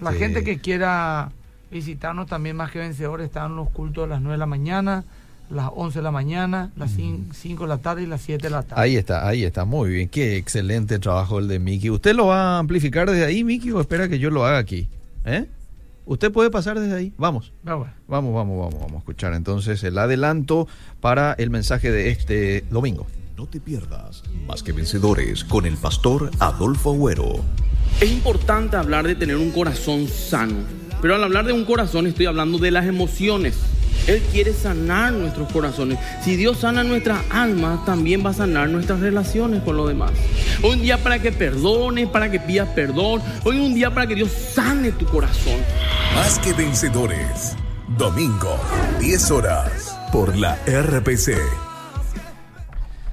La 0.00 0.12
gente 0.12 0.38
este, 0.38 0.44
que 0.44 0.60
quiera 0.60 1.30
visitarnos 1.70 2.26
también 2.26 2.56
más 2.56 2.70
que 2.70 2.78
vencedores. 2.78 3.26
Están 3.26 3.56
los 3.56 3.70
cultos 3.70 4.04
a 4.04 4.06
las 4.06 4.20
9 4.20 4.34
de 4.34 4.38
la 4.38 4.46
mañana, 4.46 5.04
las 5.50 5.70
11 5.74 5.98
de 5.98 6.02
la 6.02 6.10
mañana, 6.10 6.70
las 6.76 6.92
5 6.92 7.62
de 7.62 7.68
la 7.68 7.78
tarde 7.78 8.02
y 8.02 8.06
las 8.06 8.22
7 8.22 8.42
de 8.42 8.50
la 8.50 8.62
tarde. 8.62 8.82
Ahí 8.82 8.96
está, 8.96 9.26
ahí 9.26 9.44
está, 9.44 9.64
muy 9.64 9.90
bien. 9.90 10.08
Qué 10.08 10.36
excelente 10.36 10.98
trabajo 10.98 11.38
el 11.38 11.48
de 11.48 11.58
Miki. 11.58 11.90
¿Usted 11.90 12.14
lo 12.14 12.26
va 12.26 12.56
a 12.56 12.58
amplificar 12.58 13.10
desde 13.10 13.24
ahí, 13.24 13.44
Miki, 13.44 13.70
o 13.72 13.80
espera 13.80 14.08
que 14.08 14.18
yo 14.18 14.30
lo 14.30 14.44
haga 14.44 14.58
aquí? 14.58 14.88
¿Eh? 15.24 15.46
Usted 16.06 16.32
puede 16.32 16.50
pasar 16.50 16.80
desde 16.80 16.94
ahí. 16.94 17.12
Vamos. 17.18 17.52
Vamos, 17.62 17.88
vamos, 18.06 18.34
vamos, 18.34 18.74
vamos 18.74 18.94
a 18.94 18.98
escuchar 18.98 19.34
entonces 19.34 19.84
el 19.84 19.98
adelanto 19.98 20.66
para 21.00 21.34
el 21.34 21.50
mensaje 21.50 21.90
de 21.90 22.10
este 22.10 22.64
domingo. 22.70 23.06
No 23.36 23.46
te 23.46 23.60
pierdas 23.60 24.24
Más 24.48 24.64
que 24.64 24.72
Vencedores 24.72 25.44
con 25.44 25.64
el 25.64 25.76
pastor 25.76 26.30
Adolfo 26.40 26.92
Agüero. 26.92 27.44
Es 28.00 28.10
importante 28.10 28.76
hablar 28.76 29.06
de 29.06 29.14
tener 29.14 29.36
un 29.36 29.52
corazón 29.52 30.08
sano 30.08 30.56
pero 31.00 31.14
al 31.14 31.24
hablar 31.24 31.46
de 31.46 31.52
un 31.52 31.64
corazón 31.64 32.06
estoy 32.06 32.26
hablando 32.26 32.58
de 32.58 32.70
las 32.70 32.86
emociones. 32.86 33.54
Él 34.06 34.22
quiere 34.32 34.54
sanar 34.54 35.12
nuestros 35.12 35.52
corazones. 35.52 35.98
Si 36.24 36.36
Dios 36.36 36.58
sana 36.58 36.82
nuestra 36.82 37.22
alma, 37.28 37.82
también 37.84 38.24
va 38.24 38.30
a 38.30 38.34
sanar 38.34 38.70
nuestras 38.70 39.00
relaciones 39.00 39.62
con 39.62 39.76
los 39.76 39.86
demás. 39.86 40.12
Hoy 40.62 40.76
un 40.76 40.82
día 40.82 40.96
para 40.98 41.20
que 41.20 41.30
perdones, 41.30 42.08
para 42.08 42.30
que 42.30 42.40
pidas 42.40 42.68
perdón. 42.70 43.22
Hoy 43.44 43.60
un 43.60 43.74
día 43.74 43.92
para 43.92 44.06
que 44.06 44.14
Dios 44.14 44.30
sane 44.30 44.92
tu 44.92 45.04
corazón. 45.06 45.60
Más 46.14 46.38
que 46.38 46.54
vencedores. 46.54 47.54
Domingo, 47.98 48.58
10 49.00 49.30
horas, 49.30 49.98
por 50.10 50.36
la 50.36 50.56
RPC. 50.66 51.67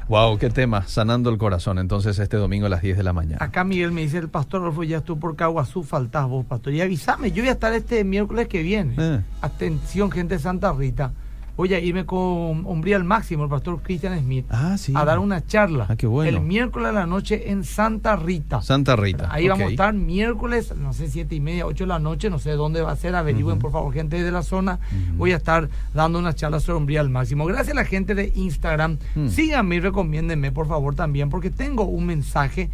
Wow, 0.07 0.37
qué 0.37 0.51
tema, 0.51 0.83
sanando 0.87 1.31
el 1.31 1.39
corazón. 1.39 1.79
Entonces, 1.79 2.19
este 2.19 2.37
domingo 2.37 2.67
a 2.67 2.69
las 2.69 2.83
10 2.83 2.97
de 2.97 3.03
la 3.03 3.11
mañana. 3.11 3.43
Acá 3.43 3.63
Miguel 3.63 3.91
me 3.91 4.01
dice: 4.01 4.19
el 4.19 4.29
pastor 4.29 4.61
Rolfo, 4.61 4.83
ya 4.83 5.01
tú 5.01 5.17
por 5.17 5.35
Caguazú, 5.35 5.83
faltás 5.83 6.27
vos, 6.27 6.45
pastor. 6.45 6.73
Y 6.73 6.81
avísame, 6.81 7.31
yo 7.31 7.41
voy 7.41 7.49
a 7.49 7.53
estar 7.53 7.73
este 7.73 8.03
miércoles 8.03 8.47
que 8.47 8.61
viene. 8.61 8.95
Eh. 8.97 9.21
Atención, 9.41 10.11
gente 10.11 10.35
de 10.35 10.39
Santa 10.39 10.71
Rita 10.73 11.11
voy 11.57 11.73
a 11.73 11.79
irme 11.79 12.05
con 12.05 12.65
Hombría 12.65 12.97
al 12.97 13.03
Máximo, 13.03 13.43
el 13.43 13.49
pastor 13.49 13.81
Christian 13.81 14.19
Smith, 14.19 14.45
ah, 14.49 14.75
a 14.93 15.05
dar 15.05 15.19
una 15.19 15.45
charla. 15.45 15.87
Ah, 15.89 15.95
qué 15.95 16.07
bueno. 16.07 16.37
El 16.37 16.43
miércoles 16.43 16.89
a 16.89 16.91
la 16.91 17.05
noche 17.05 17.51
en 17.51 17.63
Santa 17.63 18.15
Rita. 18.15 18.61
Santa 18.61 18.95
Rita. 18.95 19.29
Ahí 19.31 19.47
vamos 19.47 19.67
a 19.67 19.71
estar 19.71 19.93
miércoles, 19.93 20.73
no 20.75 20.93
sé, 20.93 21.09
siete 21.09 21.35
y 21.35 21.39
media, 21.39 21.65
ocho 21.65 21.85
de 21.85 21.89
la 21.89 21.99
noche, 21.99 22.29
no 22.29 22.39
sé 22.39 22.51
dónde 22.51 22.81
va 22.81 22.91
a 22.91 22.95
ser, 22.95 23.15
averigüen 23.15 23.59
por 23.59 23.71
favor, 23.71 23.93
gente 23.93 24.21
de 24.21 24.31
la 24.31 24.43
zona. 24.43 24.79
Voy 25.17 25.31
a 25.31 25.37
estar 25.37 25.69
dando 25.93 26.19
una 26.19 26.33
charla 26.33 26.59
sobre 26.59 26.77
Hombría 26.77 27.01
al 27.01 27.09
Máximo. 27.09 27.45
Gracias 27.45 27.69
a 27.69 27.75
la 27.75 27.85
gente 27.85 28.15
de 28.15 28.31
Instagram. 28.35 28.97
Mm. 29.15 29.27
Síganme 29.29 29.75
y 29.75 29.79
recomiéndenme, 29.79 30.51
por 30.51 30.67
favor, 30.67 30.95
también, 30.95 31.29
porque 31.29 31.49
tengo 31.49 31.83
un 31.83 32.05
mensaje. 32.05 32.69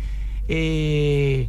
Eh, 0.48 1.48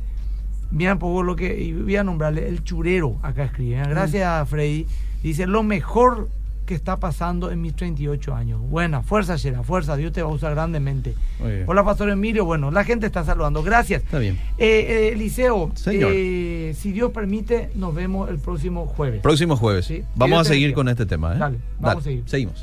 Mira 0.72 0.95
un 0.95 0.99
poco 0.99 1.22
lo 1.22 1.37
que 1.37 1.74
voy 1.83 1.97
a 1.97 2.03
nombrarle 2.03 2.49
el 2.49 2.64
churero 2.64 3.16
acá 3.22 3.45
escribe. 3.45 3.83
Gracias, 3.87 4.49
Freddy. 4.49 4.87
Dice, 5.22 5.47
lo 5.47 5.62
mejor 5.62 6.30
que 6.67 6.75
está 6.75 6.99
pasando 6.99 7.51
en 7.51 7.61
mis 7.61 7.75
38 7.75 8.35
años. 8.35 8.61
Buena, 8.61 9.03
fuerza, 9.03 9.37
Shera, 9.37 9.63
fuerza, 9.63 9.97
Dios 9.97 10.13
te 10.13 10.23
va 10.23 10.31
a 10.31 10.33
usar 10.33 10.55
grandemente. 10.55 11.15
Hola, 11.67 11.85
Pastor 11.85 12.11
Emilio. 12.11 12.45
Bueno, 12.45 12.71
la 12.71 12.85
gente 12.85 13.07
está 13.07 13.25
saludando. 13.25 13.63
Gracias. 13.63 14.03
Está 14.03 14.19
bien. 14.19 14.39
Eh, 14.59 14.87
eh 14.89 15.09
Eliseo, 15.13 15.73
eh, 15.87 16.75
si 16.77 16.93
Dios 16.93 17.11
permite, 17.13 17.71
nos 17.75 17.95
vemos 17.95 18.31
el 18.31 18.39
próximo 18.39 18.87
jueves. 18.87 19.21
Próximo 19.23 19.57
jueves. 19.57 19.87
¿Sí? 19.87 20.05
Vamos 20.15 20.41
a 20.41 20.45
seguir 20.45 20.73
con 20.75 20.89
este 20.89 21.07
tema. 21.07 21.35
Dale, 21.35 21.59
vamos 21.79 22.03
a 22.03 22.05
seguir. 22.05 22.23
Seguimos. 22.27 22.61